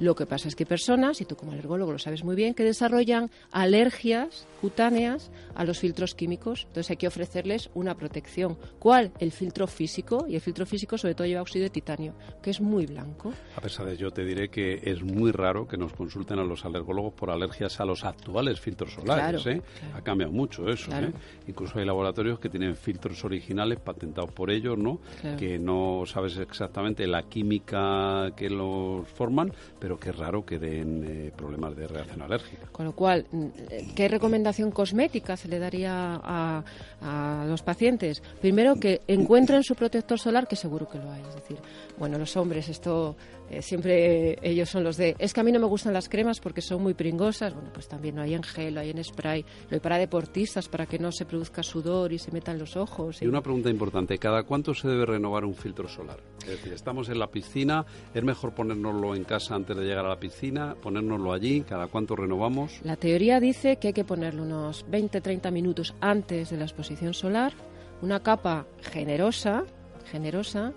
Lo 0.00 0.14
que 0.14 0.26
pasa 0.26 0.48
es 0.48 0.56
que 0.56 0.64
hay 0.64 0.68
personas, 0.68 1.20
y 1.20 1.24
tú 1.24 1.36
como 1.36 1.52
alergólogo 1.52 1.92
lo 1.92 1.98
sabes 1.98 2.24
muy 2.24 2.36
bien, 2.36 2.54
que 2.54 2.64
desarrollan 2.64 3.30
alergias 3.52 4.46
cutáneas 4.60 5.30
a 5.54 5.64
los 5.64 5.78
filtros 5.78 6.14
químicos. 6.14 6.64
Entonces 6.66 6.90
hay 6.90 6.96
que 6.96 7.06
ofrecerles 7.06 7.70
una 7.74 7.94
protección. 7.94 8.56
¿Cuál? 8.78 9.12
El 9.18 9.32
filtro 9.32 9.66
físico. 9.66 10.26
Y 10.28 10.34
el 10.34 10.40
filtro 10.40 10.66
físico 10.66 10.98
sobre 10.98 11.14
todo 11.14 11.26
lleva 11.26 11.42
óxido 11.42 11.64
de 11.64 11.70
titanio, 11.70 12.14
que 12.42 12.50
es 12.50 12.60
muy 12.60 12.86
blanco. 12.86 13.32
A 13.56 13.60
pesar 13.60 13.86
de 13.86 13.94
ello, 13.94 14.10
te 14.10 14.24
diré 14.24 14.48
que 14.48 14.80
es 14.82 15.02
muy 15.02 15.32
raro 15.32 15.66
que 15.66 15.76
nos 15.76 15.92
consulten 15.92 16.38
a 16.38 16.44
los 16.44 16.64
alergólogos 16.64 17.12
por 17.14 17.30
alergias 17.30 17.80
a 17.80 17.84
los 17.84 18.04
actuales 18.04 18.60
filtros 18.60 18.92
solares. 18.94 19.46
¿eh? 19.46 19.62
Ha 19.94 20.02
cambiado 20.02 20.32
mucho 20.32 20.68
eso. 20.68 20.90
¿eh? 20.92 21.12
Incluso 21.46 21.78
hay 21.78 21.84
laboratorios 21.84 22.38
que 22.38 22.48
tienen 22.48 22.76
filtros 22.76 23.24
originales 23.24 23.78
patentados 23.80 24.32
por 24.32 24.50
ellos, 24.50 24.78
¿no? 24.78 25.00
Que 25.38 25.58
no 25.58 26.04
sabes 26.06 26.36
exactamente 26.38 27.06
la 27.06 27.22
química 27.24 28.32
que 28.36 28.50
los 28.50 29.06
forman, 29.08 29.52
pero 29.84 29.98
es 30.02 30.16
raro 30.16 30.46
que 30.46 30.58
den 30.58 31.04
eh, 31.04 31.30
problemas 31.36 31.76
de 31.76 31.86
reacción 31.86 32.22
alérgica. 32.22 32.68
Con 32.72 32.86
lo 32.86 32.92
cual, 32.92 33.26
¿qué 33.94 34.08
recomendación 34.08 34.70
cosmética 34.70 35.36
se 35.36 35.46
le 35.46 35.58
daría 35.58 36.18
a, 36.24 36.64
a 37.02 37.44
los 37.46 37.60
pacientes? 37.60 38.22
Primero, 38.40 38.76
que 38.76 39.02
encuentren 39.08 39.62
su 39.62 39.74
protector 39.74 40.18
solar, 40.18 40.48
que 40.48 40.56
seguro 40.56 40.88
que 40.88 40.96
lo 40.96 41.12
hay. 41.12 41.20
Es 41.20 41.34
decir, 41.34 41.58
bueno, 41.98 42.18
los 42.18 42.36
hombres, 42.36 42.68
esto 42.68 43.16
eh, 43.50 43.62
siempre 43.62 44.38
ellos 44.42 44.68
son 44.68 44.84
los 44.84 44.96
de, 44.96 45.14
es 45.18 45.32
que 45.32 45.40
a 45.40 45.44
mí 45.44 45.52
no 45.52 45.60
me 45.60 45.66
gustan 45.66 45.92
las 45.92 46.08
cremas 46.08 46.40
porque 46.40 46.60
son 46.60 46.82
muy 46.82 46.94
pringosas. 46.94 47.54
Bueno, 47.54 47.70
pues 47.72 47.88
también 47.88 48.16
lo 48.16 48.22
hay 48.22 48.34
en 48.34 48.42
gel, 48.42 48.74
lo 48.74 48.80
hay 48.80 48.90
en 48.90 49.02
spray, 49.04 49.44
lo 49.68 49.74
hay 49.74 49.80
para 49.80 49.98
deportistas, 49.98 50.68
para 50.68 50.86
que 50.86 50.98
no 50.98 51.12
se 51.12 51.24
produzca 51.24 51.62
sudor 51.62 52.12
y 52.12 52.18
se 52.18 52.32
metan 52.32 52.58
los 52.58 52.76
ojos. 52.76 53.22
Y 53.22 53.26
una 53.26 53.42
pregunta 53.42 53.70
importante, 53.70 54.18
¿cada 54.18 54.42
cuánto 54.44 54.74
se 54.74 54.88
debe 54.88 55.06
renovar 55.06 55.44
un 55.44 55.54
filtro 55.54 55.88
solar? 55.88 56.20
Es 56.40 56.48
decir, 56.48 56.72
estamos 56.72 57.08
en 57.08 57.18
la 57.18 57.30
piscina, 57.30 57.84
¿es 58.12 58.22
mejor 58.22 58.54
ponérnoslo 58.54 59.14
en 59.14 59.24
casa 59.24 59.54
antes 59.54 59.76
de 59.76 59.84
llegar 59.84 60.04
a 60.04 60.08
la 60.08 60.18
piscina, 60.18 60.74
ponérnoslo 60.80 61.32
allí, 61.32 61.62
cada 61.62 61.86
cuánto 61.86 62.16
renovamos? 62.16 62.80
La 62.82 62.96
teoría 62.96 63.40
dice 63.40 63.76
que 63.76 63.88
hay 63.88 63.94
que 63.94 64.04
ponerlo 64.04 64.42
unos 64.42 64.86
20-30 64.86 65.52
minutos 65.52 65.94
antes 66.00 66.50
de 66.50 66.56
la 66.56 66.64
exposición 66.64 67.14
solar, 67.14 67.52
una 68.02 68.20
capa 68.20 68.66
generosa, 68.82 69.64
generosa, 70.10 70.72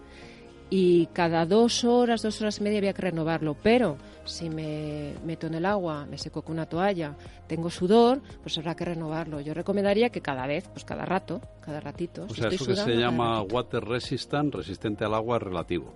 y 0.70 1.08
cada 1.08 1.46
dos 1.46 1.84
horas, 1.84 2.22
dos 2.22 2.42
horas 2.42 2.60
y 2.60 2.64
media 2.64 2.80
había 2.80 2.94
que 2.94 3.04
renovarlo. 3.04 3.56
Pero 3.62 3.98
si 4.26 4.50
me 4.50 5.14
meto 5.26 5.48
en 5.48 5.56
el 5.56 5.66
agua, 5.66 6.06
me 6.06 6.18
seco 6.18 6.42
con 6.42 6.54
una 6.54 6.66
toalla, 6.66 7.16
tengo 7.48 7.70
sudor, 7.70 8.22
pues 8.42 8.58
habrá 8.58 8.76
que 8.76 8.84
renovarlo. 8.84 9.40
Yo 9.40 9.54
recomendaría 9.54 10.10
que 10.10 10.22
cada 10.22 10.46
vez, 10.46 10.68
pues 10.68 10.84
cada 10.84 11.06
rato, 11.06 11.40
cada 11.62 11.80
ratito. 11.80 12.26
O 12.30 12.34
sea, 12.34 12.50
eso 12.50 12.66
que 12.66 12.76
se 12.76 12.96
llama 12.96 13.42
water 13.42 13.84
resistant, 13.84 14.54
resistente 14.54 15.06
al 15.06 15.14
agua, 15.14 15.38
es 15.38 15.44
relativo. 15.44 15.94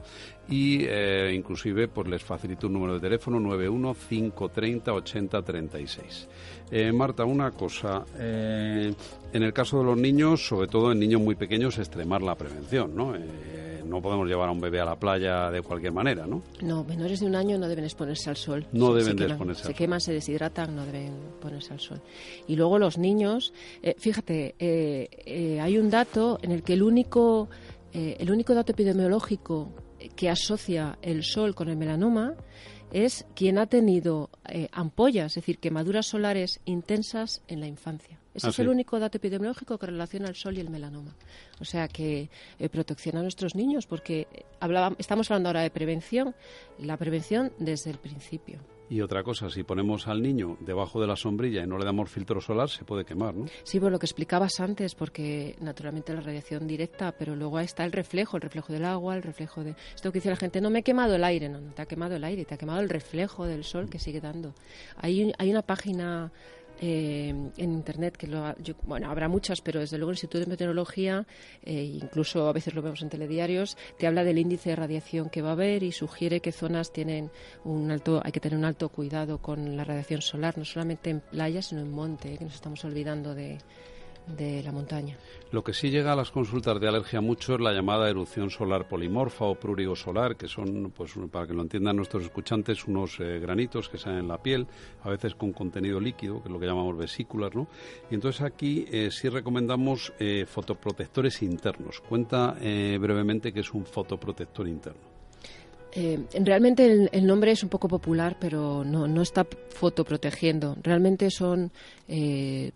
y 0.50 0.86
eh, 0.86 1.34
inclusive 1.34 1.88
pues 1.88 2.08
les 2.08 2.24
facilito 2.24 2.68
un 2.68 2.74
número 2.74 2.96
de 2.96 3.00
teléfono 3.00 3.40
91 3.40 3.96
530 4.10 4.94
80 4.94 5.42
36. 5.42 6.28
Marta, 6.94 7.24
una 7.24 7.52
cosa, 7.52 8.04
eh, 8.18 8.94
en 9.34 9.44
el 9.44 9.54
caso 9.54 9.80
de 9.80 9.86
los 9.86 9.98
niños, 9.98 10.48
sobre 10.48 10.68
todo 10.68 10.92
en 10.92 11.00
niños 11.00 11.22
muy 11.22 11.36
pequeños, 11.36 11.78
extremar 11.78 12.22
la 12.22 12.36
prevención, 12.36 12.96
¿no? 12.96 13.16
Eh, 13.16 13.84
no 13.86 14.02
podemos 14.02 14.28
llevar 14.28 14.50
a 14.50 14.52
un 14.52 14.60
bebé 14.60 14.82
a 14.82 14.86
la 14.86 14.98
playa 14.98 15.50
de 15.50 15.62
cualquier 15.62 15.94
manera, 15.94 16.28
¿no? 16.28 16.42
No, 16.62 16.84
menores 16.84 17.22
de 17.22 17.26
un 17.26 17.36
año 17.36 17.58
no 17.58 17.68
deben 17.68 17.86
exponerse 17.86 18.30
al 18.30 18.36
sol. 18.36 18.66
No 18.74 18.94
deben 18.94 19.18
se 19.18 19.26
exponerse 19.26 19.62
al 19.62 19.66
sol. 19.66 19.74
Se 19.74 19.78
queman, 19.78 20.02
se 20.02 20.14
deshidratan, 20.14 20.76
no 20.76 20.86
deben 20.86 21.14
ponerse 21.40 21.74
al 21.74 21.80
sol. 21.80 22.02
Y 22.48 22.56
luego 22.56 22.80
los 22.80 22.98
niños, 22.98 23.54
fíjate, 23.98 24.56
hay 25.62 25.78
un 25.78 25.90
dato 25.90 26.38
en 26.42 26.52
el 26.52 26.64
que 26.64 26.74
el 26.74 26.84
único, 26.84 27.48
el 27.94 28.30
único 28.30 28.54
dato 28.54 28.74
epidemiológico 28.74 29.72
que 30.16 30.30
asocia 30.30 30.98
el 31.02 31.24
sol 31.24 31.56
con 31.56 31.70
el 31.70 31.78
melanoma 31.78 32.36
es 32.92 33.26
quien 33.36 33.58
ha 33.58 33.68
tenido 33.68 34.30
eh, 34.48 34.70
ampollas, 34.72 35.32
es 35.32 35.36
decir, 35.36 35.60
quemaduras 35.60 36.08
solares 36.08 36.62
intensas 36.66 37.42
en 37.48 37.60
la 37.60 37.68
infancia. 37.68 38.20
Ese 38.38 38.48
Ah, 38.48 38.50
es 38.52 38.60
el 38.60 38.70
único 38.70 38.98
dato 39.00 39.18
epidemiológico 39.18 39.78
que 39.78 39.88
relaciona 39.88 40.30
el 40.30 40.36
sol 40.36 40.58
y 40.58 40.62
el 40.62 40.70
melanoma. 40.70 41.16
O 41.60 41.66
sea 41.66 41.88
que 41.90 42.30
eh, 42.60 42.70
protección 42.70 43.18
a 43.18 43.22
nuestros 43.22 43.56
niños, 43.56 43.86
porque 43.88 44.28
eh, 44.32 44.46
hablaba- 44.62 44.96
estamos 44.98 45.30
hablando 45.30 45.50
ahora 45.50 45.62
de 45.64 45.72
prevención, 45.72 46.34
la 46.80 46.96
prevención 46.98 47.52
desde 47.60 47.92
el 47.92 47.98
principio. 47.98 48.60
Y 48.90 49.02
otra 49.02 49.22
cosa, 49.22 49.50
si 49.50 49.64
ponemos 49.64 50.08
al 50.08 50.22
niño 50.22 50.56
debajo 50.62 51.02
de 51.02 51.08
la 51.08 51.18
sombrilla 51.18 51.62
y 51.62 51.68
no 51.68 51.78
le 51.78 51.84
damos 51.84 52.10
filtro 52.10 52.40
solar, 52.40 52.70
se 52.70 52.86
puede 52.86 53.04
quemar, 53.04 53.36
¿no? 53.36 53.46
Sí, 53.64 53.82
por 53.82 53.92
lo 53.92 54.00
que 54.00 54.06
explicabas 54.06 54.62
antes, 54.62 54.96
porque 54.96 55.58
naturalmente 55.60 56.14
la 56.14 56.22
radiación 56.22 56.66
directa, 56.68 57.12
pero 57.12 57.36
luego 57.36 57.58
ahí 57.58 57.66
está 57.66 57.84
el 57.84 57.92
reflejo, 57.92 58.38
el 58.38 58.44
reflejo 58.44 58.72
del 58.72 58.86
agua, 58.86 59.18
el 59.18 59.24
reflejo 59.24 59.62
de... 59.66 59.76
Esto 59.94 60.10
que 60.14 60.20
dice 60.20 60.30
la 60.30 60.38
gente, 60.38 60.62
no 60.62 60.70
me 60.70 60.80
he 60.80 60.84
quemado 60.84 61.16
el 61.16 61.26
aire, 61.26 61.50
no, 61.50 61.60
no 61.60 61.74
te 61.74 61.82
ha 61.82 61.86
quemado 61.86 62.16
el 62.16 62.24
aire, 62.24 62.46
te 62.46 62.54
ha 62.54 62.58
quemado 62.58 62.80
el 62.80 62.88
reflejo 62.88 63.46
del 63.46 63.66
sol 63.66 63.90
que 63.90 64.00
sigue 64.00 64.22
dando. 64.22 64.54
Hay, 64.96 65.34
hay 65.38 65.52
una 65.52 65.64
página 65.64 66.32
eh, 66.80 67.30
en 67.58 67.72
internet 67.74 68.16
que 68.18 68.28
lo 68.28 68.56
yo- 68.60 68.76
bueno 68.84 69.10
habrá 69.10 69.28
muchas 69.28 69.62
pero 69.62 69.80
desde 69.80 69.98
luego 69.98 70.12
el 70.12 70.16
Instituto 70.16 70.40
de 70.40 70.46
Meteorología 70.46 71.26
eh, 71.64 71.84
incluso 71.84 72.48
a 72.48 72.54
veces 72.54 72.74
lo 72.76 72.82
vemos 72.82 73.02
en 73.02 73.10
telediarios 73.10 73.78
te 73.98 74.08
habla 74.08 74.24
del 74.24 74.38
índice 74.38 74.70
de 74.72 74.76
radiación 74.76 75.30
que 75.30 75.42
va 75.42 75.50
a 75.50 75.54
haber 75.54 75.84
y 75.84 75.92
sugiere 75.92 76.40
qué 76.40 76.52
zonas 76.52 76.92
tienen 76.94 77.32
un 77.64 77.90
alto 77.92 78.22
hay 78.24 78.32
que 78.32 78.40
tener 78.40 78.58
un 78.58 78.66
alto 78.66 78.90
cuidado 78.90 79.40
con 79.42 79.76
la 79.76 79.84
radiación 79.84 80.22
solar 80.22 80.58
no 80.58 80.66
solamente 80.66 81.10
en 81.10 81.20
playas 81.22 81.68
sino 81.68 81.82
en 81.82 81.92
monte 81.92 82.34
eh, 82.34 82.38
que 82.38 82.46
nos 82.46 82.56
estamos 82.56 82.84
olvidando 82.86 83.34
de, 83.34 83.58
de 84.36 84.62
la 84.64 84.72
montaña 84.72 85.18
Lo 85.52 85.64
que 85.64 85.74
sí 85.74 85.90
llega 85.90 86.14
a 86.14 86.16
las 86.16 86.32
consultas 86.32 86.80
de 86.80 86.88
alergia 86.88 87.22
mucho 87.22 87.56
es 87.56 87.62
la 87.62 87.72
llamada 87.72 88.10
erupción 88.10 88.50
solar 88.50 88.88
polimorfa 88.88 89.46
o 89.46 89.56
prurigo 89.56 89.96
solar, 89.96 90.36
que 90.36 90.48
son, 90.48 90.92
pues 90.96 91.14
para 91.32 91.48
que 91.48 91.54
lo 91.54 91.62
entiendan 91.62 91.96
nuestros 91.96 92.24
escuchantes, 92.24 92.86
unos 92.86 93.20
eh, 93.20 93.40
granitos 93.40 93.90
que 93.90 93.98
salen 93.98 94.20
en 94.20 94.28
la 94.28 94.42
piel, 94.42 94.68
a 95.04 95.10
veces 95.10 95.36
con 95.36 95.54
contenido 95.54 96.00
líquido, 96.00 96.42
que 96.42 96.50
es 96.50 96.54
lo 96.54 96.60
que 96.60 96.66
llamamos 96.66 96.98
vesículas, 96.98 97.56
¿no? 97.56 97.68
Y 98.12 98.16
entonces 98.16 98.42
aquí 98.42 98.86
eh, 98.92 99.10
sí 99.12 99.30
recomendamos 99.30 100.12
eh, 100.20 100.46
fotoprotectores 100.48 101.42
internos. 101.42 102.02
Cuenta 102.02 102.56
brevemente 102.58 103.54
qué 103.54 103.62
es 103.62 103.74
un 103.74 103.86
fotoprotector 103.86 104.68
interno. 104.68 105.07
Eh, 105.94 106.26
realmente 106.44 107.10
el, 107.12 107.26
nombre 107.26 107.52
es 107.52 107.64
un 107.64 107.70
poco 107.70 107.88
popular, 107.88 108.38
pero 108.40 108.84
no, 108.84 109.08
no 109.08 109.22
está 109.22 109.48
fotoprotegiendo. 109.70 110.78
Realmente 110.84 111.32
son 111.32 111.72
eh, 112.08 112.72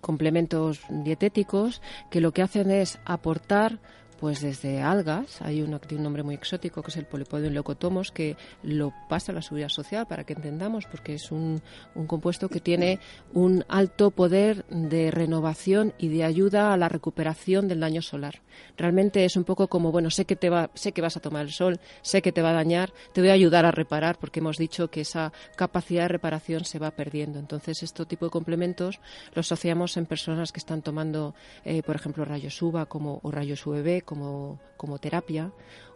complementos 0.00 0.80
dietéticos 0.88 1.82
que 2.10 2.20
lo 2.20 2.32
que 2.32 2.42
hacen 2.42 2.70
es 2.70 2.98
aportar 3.04 3.78
pues 4.18 4.40
desde 4.40 4.80
algas, 4.80 5.42
hay 5.42 5.62
uno 5.62 5.80
que 5.80 5.88
tiene 5.88 6.00
un 6.00 6.04
nombre 6.04 6.22
muy 6.22 6.34
exótico 6.34 6.82
que 6.82 6.90
es 6.90 6.96
el 6.96 7.06
Polypodium 7.06 7.52
leucotomos 7.52 8.10
que 8.10 8.36
lo 8.62 8.92
pasa 9.08 9.32
a 9.32 9.34
la 9.34 9.42
seguridad 9.42 9.68
social 9.68 10.06
para 10.06 10.24
que 10.24 10.34
entendamos 10.34 10.86
porque 10.86 11.14
es 11.14 11.30
un, 11.30 11.62
un 11.94 12.06
compuesto 12.06 12.48
que 12.48 12.60
tiene 12.60 13.00
un 13.32 13.64
alto 13.68 14.10
poder 14.10 14.64
de 14.68 15.10
renovación 15.10 15.94
y 15.98 16.08
de 16.08 16.24
ayuda 16.24 16.72
a 16.72 16.76
la 16.76 16.88
recuperación 16.88 17.68
del 17.68 17.80
daño 17.80 18.02
solar. 18.02 18.42
Realmente 18.76 19.24
es 19.24 19.36
un 19.36 19.44
poco 19.44 19.68
como 19.68 19.92
bueno, 19.92 20.10
sé 20.10 20.24
que 20.24 20.36
te 20.36 20.50
va, 20.50 20.70
sé 20.74 20.92
que 20.92 21.02
vas 21.02 21.16
a 21.16 21.20
tomar 21.20 21.42
el 21.42 21.52
sol, 21.52 21.80
sé 22.02 22.22
que 22.22 22.32
te 22.32 22.42
va 22.42 22.50
a 22.50 22.54
dañar, 22.54 22.92
te 23.12 23.20
voy 23.20 23.30
a 23.30 23.34
ayudar 23.34 23.64
a 23.64 23.70
reparar 23.70 24.18
porque 24.18 24.40
hemos 24.40 24.56
dicho 24.56 24.88
que 24.88 25.00
esa 25.00 25.32
capacidad 25.56 26.02
de 26.02 26.08
reparación 26.08 26.64
se 26.64 26.78
va 26.78 26.90
perdiendo. 26.92 27.38
Entonces, 27.38 27.82
este 27.82 28.04
tipo 28.06 28.26
de 28.26 28.30
complementos 28.30 29.00
los 29.34 29.46
asociamos 29.46 29.96
en 29.96 30.06
personas 30.06 30.52
que 30.52 30.58
están 30.58 30.82
tomando, 30.82 31.34
eh, 31.64 31.82
por 31.82 31.96
ejemplo, 31.96 32.24
rayos 32.24 32.60
UVA 32.60 32.86
como, 32.86 33.20
o 33.22 33.30
rayos 33.30 33.66
UVB 33.66 34.03
como, 34.04 34.58
como 34.76 34.98
terapia 34.98 35.52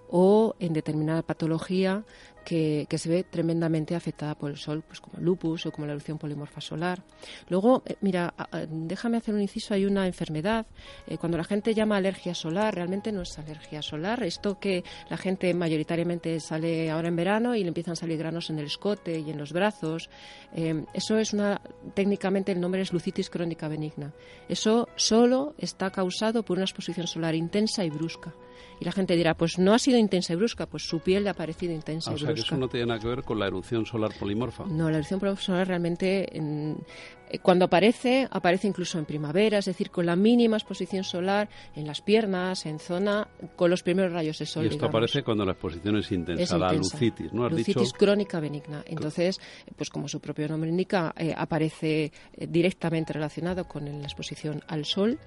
o 0.09 0.55
en 0.59 0.73
determinada 0.73 1.23
patología 1.23 2.05
que, 2.49 2.99
se 2.99 3.09
ve 3.11 3.25
tremendamente 3.25 3.95
afectada 3.95 4.35
por 4.35 4.51
el 4.51 4.57
sol, 4.57 4.83
pues 4.87 5.01
como 5.01 5.19
el 5.19 5.25
lupus 5.25 5.67
o 5.67 5.71
como 5.71 5.87
la 5.87 5.93
erupción 5.93 6.17
polimorfa 6.17 6.63
solar. 6.63 7.03
Luego, 7.51 7.83
eh, 7.85 7.97
mira, 8.01 8.33
déjame 8.71 9.19
hacer 9.19 9.35
un 9.35 9.43
inciso, 9.43 9.75
hay 9.75 9.85
una 9.85 10.07
enfermedad, 10.07 10.67
eh, 11.07 11.19
cuando 11.19 11.37
la 11.37 11.45
gente 11.45 11.75
llama 11.75 11.99
alergia 11.99 12.35
solar, 12.35 12.75
realmente 12.75 13.13
no 13.13 13.21
es 13.21 13.39
alergia 13.39 13.83
solar, 13.83 14.23
esto 14.23 14.59
que 14.59 14.83
la 15.11 15.19
gente 15.19 15.53
mayoritariamente 15.53 16.41
sale 16.41 16.91
ahora 16.91 17.09
en 17.09 17.17
verano 17.17 17.55
y 17.55 17.61
le 17.61 17.69
empiezan 17.69 17.93
a 17.93 17.97
salir 17.97 18.17
granos 18.17 18.49
en 18.49 18.59
el 18.59 18.65
escote 18.65 19.21
y 19.21 19.31
en 19.31 19.37
los 19.37 19.53
brazos, 19.53 20.09
eh, 20.55 20.87
eso 20.95 21.19
es 21.19 21.35
una, 21.35 21.61
técnicamente 21.93 22.53
el 22.53 22.61
nombre 22.61 22.81
es 22.81 22.95
lucitis 22.95 23.29
crónica 23.29 23.69
benigna. 23.69 24.15
Eso 24.49 24.89
solo 24.97 25.55
está 25.59 25.91
causado 25.91 26.43
por 26.45 26.57
una 26.57 26.65
exposición 26.65 27.07
solar 27.07 27.35
intensa 27.35 27.85
y 27.85 27.91
brusca. 27.91 28.33
Y 28.81 28.85
la 28.85 28.93
gente 28.93 29.17
dirá, 29.17 29.35
pues 29.35 29.59
no 29.59 29.75
ha 29.75 29.79
sido 29.79 29.99
intensa 29.99 30.33
y 30.33 30.37
brusca, 30.37 30.67
pues 30.67 30.85
su 30.85 31.01
piel 31.01 31.25
le 31.25 31.31
ha 31.31 31.35
parecido 31.35 31.73
intensa 31.73 32.11
ah, 32.11 32.15
y 32.17 32.25
brusca. 32.25 32.38
Eso 32.41 32.57
no 32.57 32.69
tiene 32.69 32.87
nada 32.87 33.01
que 33.01 33.09
ver 33.09 33.23
con 33.23 33.39
la 33.39 33.47
erupción 33.47 33.87
solar 33.87 34.13
polimorfa. 34.19 34.65
No, 34.67 34.91
la 34.91 34.99
erupción 34.99 35.37
solar 35.37 35.69
realmente, 35.69 36.27
eh, 36.33 37.39
cuando 37.43 37.67
aparece, 37.67 38.27
aparece 38.31 38.69
incluso 38.69 38.99
en 38.99 39.05
primavera, 39.05 39.59
es 39.59 39.67
decir, 39.67 39.91
con 39.91 40.07
la 40.07 40.17
mínima 40.17 40.57
exposición 40.57 41.05
solar 41.05 41.49
en 41.75 41.87
las 41.87 42.01
piernas, 42.01 42.67
en 42.67 42.79
zona, 42.79 43.29
con 43.57 43.71
los 43.71 43.83
primeros 43.83 44.13
rayos 44.13 44.39
de 44.39 44.47
sol. 44.47 44.65
Y 44.65 44.69
esto 44.69 44.87
aparece 44.87 45.23
cuando 45.23 45.45
la 45.45 45.53
exposición 45.53 45.97
es 45.97 46.11
intensa, 46.13 46.59
la 46.59 46.73
lucitis, 46.73 47.33
¿no? 47.33 47.49
lucitis 47.49 47.93
crónica 47.93 48.41
benigna. 48.41 48.83
Entonces, 48.87 49.41
pues 49.77 49.91
como 49.91 50.09
su 50.09 50.21
propio 50.21 50.49
nombre 50.49 50.71
indica, 50.71 51.15
eh, 51.17 51.35
aparece 51.37 52.13
eh, 52.35 52.47
directamente 52.47 53.13
relacionado 53.13 53.65
con 53.65 53.85
la 53.85 54.05
exposición 54.05 54.63
al 54.67 54.85
sol 54.85 55.19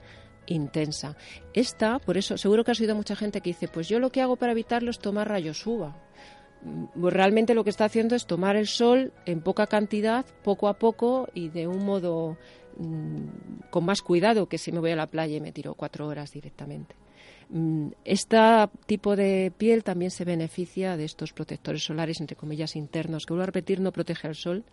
intensa. 0.47 1.16
Esta, 1.53 1.99
por 1.99 2.18
eso, 2.18 2.38
seguro 2.38 2.64
que 2.64 2.72
ha 2.72 2.76
sido 2.76 2.95
mucha 2.95 3.16
gente 3.16 3.41
que 3.41 3.51
dice, 3.51 3.68
pues 3.68 3.88
yo 3.88 3.99
lo 3.99 4.12
que 4.12 4.22
hago 4.22 4.36
para 4.36 4.51
evitarlo 4.51 4.91
es 4.91 4.99
tomar 4.99 5.28
rayos 5.28 5.66
UVA. 5.66 5.95
Mm, 6.64 7.07
realmente 7.07 7.53
lo 7.53 7.64
que 7.64 7.70
está 7.70 7.86
haciendo 7.86 8.16
es 8.16 8.26
tomar 8.26 8.55
el 8.55 8.68
sol 8.68 9.14
en 9.26 9.41
poca 9.41 9.68
cantidad, 9.68 10.26
poco 10.43 10.68
a 10.68 10.74
poco 10.74 11.28
y 11.34 11.49
de 11.49 11.68
un 11.68 11.86
modo 11.86 12.38
mm, 12.78 13.70
con 13.70 13.86
más 13.86 14.01
cuidado 14.01 14.47
que 14.47 14.57
si 14.57 14.72
me 14.72 14.80
voy 14.80 14.91
a 14.91 14.95
la 14.95 15.07
playa 15.07 15.38
y 15.38 15.41
me 15.41 15.51
tiro 15.51 15.74
cuatro 15.74 16.07
horas 16.07 16.32
directamente. 16.32 16.95
Este 18.05 18.38
tipo 18.86 19.18
de 19.18 19.51
piel 19.57 19.84
también 19.84 20.09
se 20.09 20.24
beneficia 20.24 20.95
de 20.95 21.03
estos 21.03 21.34
protectores 21.34 21.84
solares, 21.84 22.22
entre 22.22 22.38
comillas, 22.38 22.78
internos, 22.78 23.26
que 23.26 23.34
vuelvo 23.34 23.43
a 23.43 23.47
repetir, 23.47 23.82
no 23.82 23.91
protege 23.91 24.28
al 24.28 24.36
sol, 24.36 24.64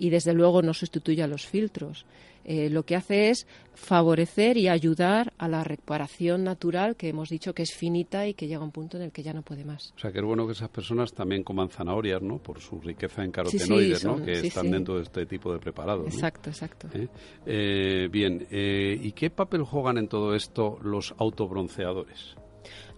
y 0.00 0.08
desde 0.08 0.32
luego 0.32 0.62
no 0.62 0.72
sustituye 0.72 1.22
a 1.22 1.26
los 1.26 1.46
filtros. 1.46 2.06
Eh, 2.42 2.70
lo 2.70 2.84
que 2.84 2.96
hace 2.96 3.28
es 3.28 3.46
favorecer 3.74 4.56
y 4.56 4.66
ayudar 4.66 5.34
a 5.36 5.46
la 5.46 5.62
reparación 5.62 6.42
natural 6.42 6.96
que 6.96 7.10
hemos 7.10 7.28
dicho 7.28 7.52
que 7.52 7.62
es 7.62 7.74
finita 7.74 8.26
y 8.26 8.32
que 8.32 8.48
llega 8.48 8.62
a 8.62 8.64
un 8.64 8.72
punto 8.72 8.96
en 8.96 9.02
el 9.02 9.12
que 9.12 9.22
ya 9.22 9.34
no 9.34 9.42
puede 9.42 9.62
más. 9.62 9.92
O 9.94 10.00
sea, 10.00 10.10
que 10.10 10.18
es 10.18 10.24
bueno 10.24 10.46
que 10.46 10.52
esas 10.52 10.70
personas 10.70 11.12
también 11.12 11.44
coman 11.44 11.68
zanahorias, 11.68 12.22
¿no? 12.22 12.38
Por 12.38 12.60
su 12.60 12.80
riqueza 12.80 13.22
en 13.22 13.30
carotenoides, 13.30 14.04
¿no? 14.06 14.24
Que 14.24 14.32
están 14.32 14.70
dentro 14.70 14.96
de 14.96 15.02
este 15.02 15.26
tipo 15.26 15.52
de 15.52 15.58
preparados. 15.58 16.06
Exacto, 16.06 16.48
exacto. 16.48 16.88
¿Eh? 16.94 17.08
Eh, 17.44 18.08
bien, 18.10 18.46
¿y 18.50 19.12
qué 19.12 19.28
papel 19.28 19.62
juegan 19.64 19.98
en 19.98 20.08
todo 20.08 20.34
esto 20.34 20.78
los 20.82 21.14
autobronceadores? 21.18 22.39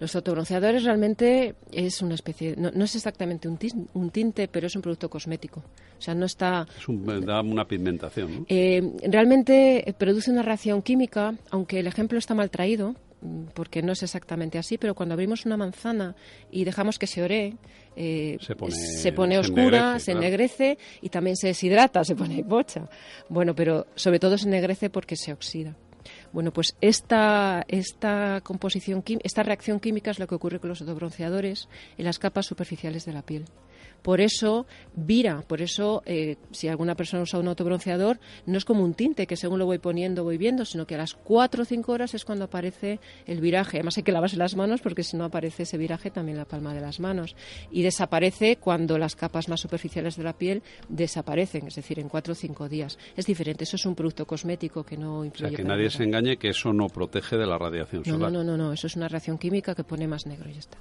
Los 0.01 0.17
autobronceadores 0.17 0.85
realmente 0.85 1.55
es 1.71 2.03
una 2.03 2.15
especie, 2.15 2.57
no, 2.57 2.85
es 2.85 2.97
exactamente 2.97 3.49
un, 3.49 4.11
tinte, 4.11 4.49
pero 4.49 4.67
es 4.67 4.77
un 4.77 4.83
producto 4.83 5.09
cosmético. 5.09 5.61
O 5.99 6.03
sea, 6.03 6.15
no 6.15 6.27
está. 6.27 6.67
Es 6.79 7.25
da 7.25 7.41
una 7.41 7.67
pigmentación. 7.67 8.45
Eh, 8.49 8.83
realmente 9.03 9.95
produce 9.99 10.31
una 10.31 10.43
reacción 10.43 10.83
química, 10.83 11.35
aunque 11.51 11.79
el 11.79 11.87
ejemplo 11.87 12.19
está 12.19 12.35
mal 12.35 12.51
traído, 12.51 12.97
mm, 13.21 13.45
porque 13.55 13.83
no 13.83 13.93
es 13.93 14.03
exactamente 14.03 14.59
así, 14.59 14.79
pero 14.79 14.95
cuando 14.95 15.13
abrimos 15.13 15.47
una 15.47 15.57
manzana 15.57 16.17
y 16.51 16.65
dejamos 16.65 16.99
que 16.99 17.07
se 17.07 17.23
ore, 17.23 17.57
eh, 17.95 18.39
se 18.41 19.13
pone, 19.13 19.39
oscura, 19.39 19.99
se 19.99 20.13
ennegrece, 20.13 20.79
y 21.01 21.11
también 21.11 21.37
se 21.37 21.49
deshidrata, 21.49 22.03
se 22.05 22.17
pone 22.17 22.43
bocha. 22.43 22.89
Bueno, 23.29 23.55
pero 23.55 23.87
sobre 23.95 24.19
todo 24.19 24.37
se 24.39 24.49
ennegrece 24.49 24.91
porque 24.91 25.15
se 25.17 25.33
oxida. 25.33 25.77
Bueno, 26.33 26.51
pues 26.51 26.77
esta, 26.81 27.65
esta 27.69 28.41
composición, 28.43 29.03
esta 29.23 29.43
reacción 29.43 29.81
química 29.81 30.11
es 30.11 30.19
lo 30.19 30.27
que 30.27 30.35
ocurre 30.35 30.61
con 30.61 30.71
los 30.71 30.81
autobronceadores 30.81 31.69
en 31.99 32.05
las 32.07 32.19
capas 32.19 32.47
superficiales 32.47 33.05
de 33.05 33.13
la 33.13 33.23
piel. 33.23 33.45
Por 34.03 34.21
eso 34.21 34.67
vira, 34.95 35.43
por 35.43 35.63
eso 35.63 36.03
eh, 36.07 36.37
si 36.51 36.69
alguna 36.69 36.95
persona 36.95 37.23
usa 37.23 37.39
un 37.39 37.49
autobronceador, 37.49 38.19
no 38.47 38.59
es 38.59 38.65
como 38.65 38.85
un 38.85 38.95
tinte 38.95 39.27
que 39.27 39.37
según 39.37 39.59
lo 39.59 39.67
voy 39.67 39.79
poniendo 39.79 40.25
voy 40.25 40.39
viendo, 40.39 40.65
sino 40.65 40.87
que 40.87 40.95
a 40.95 40.99
las 40.99 41.15
4 41.15 41.63
o 41.63 41.65
5 41.65 41.93
horas 41.93 42.15
es 42.15 42.25
cuando 42.25 42.45
aparece 42.45 43.01
el 43.27 43.41
viraje. 43.41 43.79
Además 43.79 43.97
hay 43.97 44.03
que 44.03 44.13
lavarse 44.13 44.37
las 44.37 44.57
manos 44.57 44.81
porque 44.81 45.03
si 45.03 45.17
no 45.17 45.25
aparece 45.25 45.63
ese 45.63 45.79
viraje 45.79 46.11
también 46.11 46.37
la 46.37 46.45
palma 46.45 46.75
de 46.75 46.81
las 46.81 47.01
manos. 47.01 47.37
Y 47.71 47.83
desaparece 47.83 48.57
cuando 48.57 48.99
las 48.99 49.17
capas 49.17 49.49
más 49.49 49.61
superficiales 49.61 50.17
de 50.17 50.25
la 50.25 50.33
piel 50.33 50.63
desaparecen, 50.89 51.69
es 51.69 51.77
decir, 51.77 51.99
en 51.99 52.09
4 52.09 52.33
o 52.33 52.35
5 52.35 52.69
días. 52.69 52.99
Es 53.17 53.27
diferente, 53.27 53.65
eso 53.65 53.77
es 53.77 53.87
un 53.87 53.95
producto 53.95 54.27
cosmético 54.27 54.85
que 54.85 54.97
no 54.97 55.25
influye. 55.25 55.55
O 55.55 55.57
sea, 55.57 55.57
que 55.57 55.65
nadie 55.65 55.91
se 55.91 56.05
engañe 56.05 56.37
que 56.37 56.49
eso 56.49 56.73
no 56.73 56.89
protege 56.89 57.37
de 57.37 57.47
la 57.47 57.59
radiación 57.59 58.05
solar. 58.05 58.33
No, 58.33 58.43
no, 58.43 58.57
no, 58.57 58.57
no, 58.57 58.73
eso 58.73 58.87
es 58.87 58.97
una 58.97 59.09
reacción 59.09 59.39
química 59.39 59.75
que 59.75 59.85
pone 59.85 60.07
más 60.07 60.27
negro 60.27 60.49
y 60.49 60.55
ya 60.55 60.61
está 60.61 60.79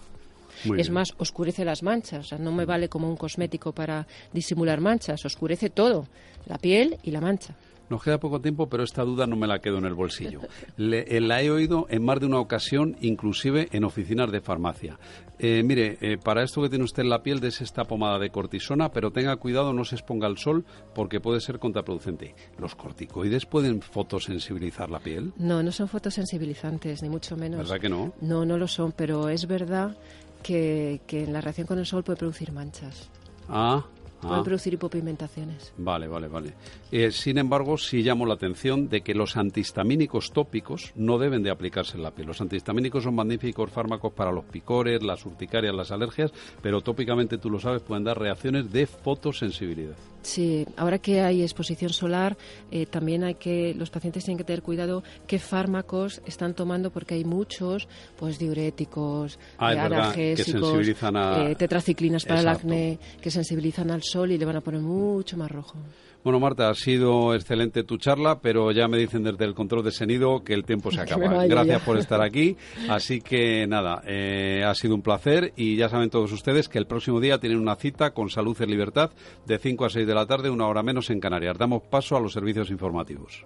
es 0.78 0.89
más, 0.89 1.14
oscurece 1.18 1.66
las 1.66 1.84
manchas. 1.84 2.26
O 2.26 2.28
sea, 2.30 2.38
no 2.38 2.51
me 2.51 2.66
vale 2.66 2.89
como 2.89 3.09
un 3.09 3.18
cosmético 3.18 3.74
para 3.74 4.07
disimular 4.34 4.82
manchas. 4.82 5.26
Oscurece 5.26 5.70
todo, 5.70 6.07
la 6.45 6.57
piel 6.57 6.97
y 7.03 7.12
la 7.12 7.22
mancha. 7.22 7.55
Nos 7.91 8.01
queda 8.01 8.22
poco 8.22 8.39
tiempo, 8.39 8.70
pero 8.70 8.86
esta 8.86 9.03
duda 9.03 9.28
no 9.28 9.36
me 9.36 9.47
la 9.47 9.59
quedo 9.59 9.78
en 9.80 9.86
el 9.86 9.93
bolsillo. 9.93 10.39
Eh, 10.78 11.20
la 11.20 11.41
he 11.41 11.51
oído 11.51 11.88
en 11.89 12.03
más 12.03 12.20
de 12.20 12.26
una 12.26 12.39
ocasión, 12.39 12.95
inclusive 13.01 13.68
en 13.72 13.84
oficinas 13.84 14.32
de 14.32 14.41
farmacia. 14.41 14.97
Eh, 15.39 15.62
mire, 15.64 15.97
eh, 16.01 16.18
para 16.18 16.43
esto 16.43 16.62
que 16.62 16.70
tiene 16.70 16.86
usted 16.86 17.03
en 17.03 17.09
la 17.09 17.22
piel, 17.22 17.39
des 17.39 17.62
esta 17.62 17.84
pomada 17.84 18.18
de 18.18 18.30
cortisona, 18.30 18.91
pero 18.91 19.12
tenga 19.12 19.36
cuidado, 19.36 19.74
no 19.74 19.84
se 19.84 19.95
exponga 19.95 20.28
al 20.28 20.38
sol 20.38 20.66
porque 20.95 21.20
puede 21.20 21.41
ser 21.41 21.59
contraproducente. 21.59 22.34
¿Los 22.57 22.76
corticoides 22.76 23.45
pueden 23.45 23.82
fotosensibilizar 23.82 24.89
la 24.89 24.99
piel? 24.99 25.34
No, 25.38 25.62
no 25.62 25.72
son 25.72 25.88
fotosensibilizantes, 25.88 27.03
ni 27.03 27.09
mucho 27.09 27.36
menos. 27.36 27.59
¿Verdad 27.59 27.80
que 27.80 27.89
no? 27.89 28.14
No, 28.22 28.45
no 28.45 28.57
lo 28.57 28.68
son, 28.68 28.93
pero 28.93 29.30
es 29.30 29.47
verdad 29.47 29.97
que, 30.41 31.01
que 31.07 31.27
la 31.27 31.41
reacción 31.41 31.67
con 31.67 31.79
el 31.79 31.85
sol 31.85 32.03
puede 32.03 32.17
producir 32.17 32.51
manchas. 32.51 33.09
Ah, 33.49 33.85
Pueden 34.22 34.39
ah. 34.39 34.43
producir 34.43 34.74
hipopigmentaciones. 34.74 35.74
Vale, 35.78 36.07
vale, 36.07 36.28
vale. 36.28 36.53
Eh, 36.91 37.11
sin 37.11 37.38
embargo, 37.38 37.78
sí 37.78 38.03
llamo 38.03 38.26
la 38.26 38.36
atención 38.36 38.88
de 38.88 39.01
que 39.01 39.15
los 39.15 39.36
antihistamínicos 39.36 40.32
tópicos 40.32 40.91
no 40.95 41.17
deben 41.17 41.41
de 41.41 41.49
aplicarse 41.49 41.97
en 41.97 42.03
la 42.03 42.11
piel. 42.11 42.28
Los 42.28 42.41
antihistamínicos 42.41 43.03
son 43.03 43.15
magníficos 43.15 43.72
fármacos 43.72 44.13
para 44.13 44.32
los 44.32 44.45
picores, 44.45 45.01
las 45.01 45.26
urticarias, 45.26 45.74
las 45.74 45.91
alergias, 45.91 46.32
pero 46.61 46.82
tópicamente, 46.82 47.38
tú 47.38 47.49
lo 47.49 47.59
sabes, 47.59 47.82
pueden 47.82 48.03
dar 48.03 48.19
reacciones 48.19 48.72
de 48.72 48.86
fotosensibilidad. 48.86 49.95
Sí, 50.24 50.67
ahora 50.78 50.99
que 50.99 51.22
hay 51.22 51.41
exposición 51.41 51.91
solar, 51.91 52.38
eh, 52.69 52.86
también 52.86 53.24
hay 53.24 53.36
que 53.36 53.74
los 53.74 53.89
pacientes 53.89 54.24
tienen 54.24 54.38
que 54.38 54.43
tener 54.43 54.61
cuidado 54.61 55.03
qué 55.26 55.39
fármacos 55.39 56.22
están 56.26 56.53
tomando 56.53 56.91
porque 56.91 57.15
hay 57.15 57.26
muchos, 57.26 57.88
pues 58.17 58.38
diuréticos, 58.38 59.39
ah, 59.57 59.69
analgésicos, 59.69 60.88
eh, 60.88 61.55
tetraciclinas 61.57 62.26
para 62.26 62.41
el 62.41 62.47
acné, 62.47 62.99
que 63.19 63.32
sensibilizan 63.32 63.89
al 63.89 64.03
sol 64.12 64.32
y 64.32 64.38
le 64.38 64.45
van 64.45 64.57
a 64.57 64.62
poner 64.62 64.82
mucho 64.82 65.38
más 65.38 65.49
rojo. 65.49 65.78
Bueno, 66.24 66.39
Marta, 66.39 66.70
ha 66.70 66.76
sido 66.76 67.34
excelente 67.34 67.84
tu 67.84 67.97
charla, 67.97 68.39
pero 68.41 68.72
ya 68.72 68.88
me 68.88 68.97
dicen 68.97 69.24
desde 69.24 69.43
el 69.43 69.55
control 69.55 69.84
de 69.84 69.91
sonido 69.91 70.43
que 70.43 70.53
el 70.53 70.64
tiempo 70.64 70.91
se 70.91 71.01
acaba. 71.01 71.45
Gracias 71.47 71.82
por 71.82 71.97
estar 71.97 72.22
aquí. 72.22 72.57
Así 72.89 73.22
que 73.22 73.66
nada, 73.68 74.03
eh, 74.05 74.64
ha 74.64 74.76
sido 74.76 74.93
un 74.93 75.01
placer 75.01 75.53
y 75.55 75.78
ya 75.78 75.89
saben 75.89 76.12
todos 76.12 76.32
ustedes 76.32 76.70
que 76.70 76.78
el 76.78 76.86
próximo 76.86 77.20
día 77.20 77.39
tienen 77.39 77.59
una 77.59 77.76
cita 77.76 78.12
con 78.12 78.30
Salud 78.30 78.59
en 78.62 78.70
Libertad 78.70 79.12
de 79.47 79.57
5 79.57 79.86
a 79.86 79.89
6 79.89 80.05
de 80.05 80.14
la 80.14 80.28
tarde, 80.28 80.51
una 80.51 80.68
hora 80.68 80.84
menos 80.84 81.09
en 81.09 81.20
Canarias. 81.20 81.57
Damos 81.57 81.82
paso 81.84 82.16
a 82.16 82.20
los 82.20 82.34
servicios 82.34 82.70
informativos. 82.70 83.45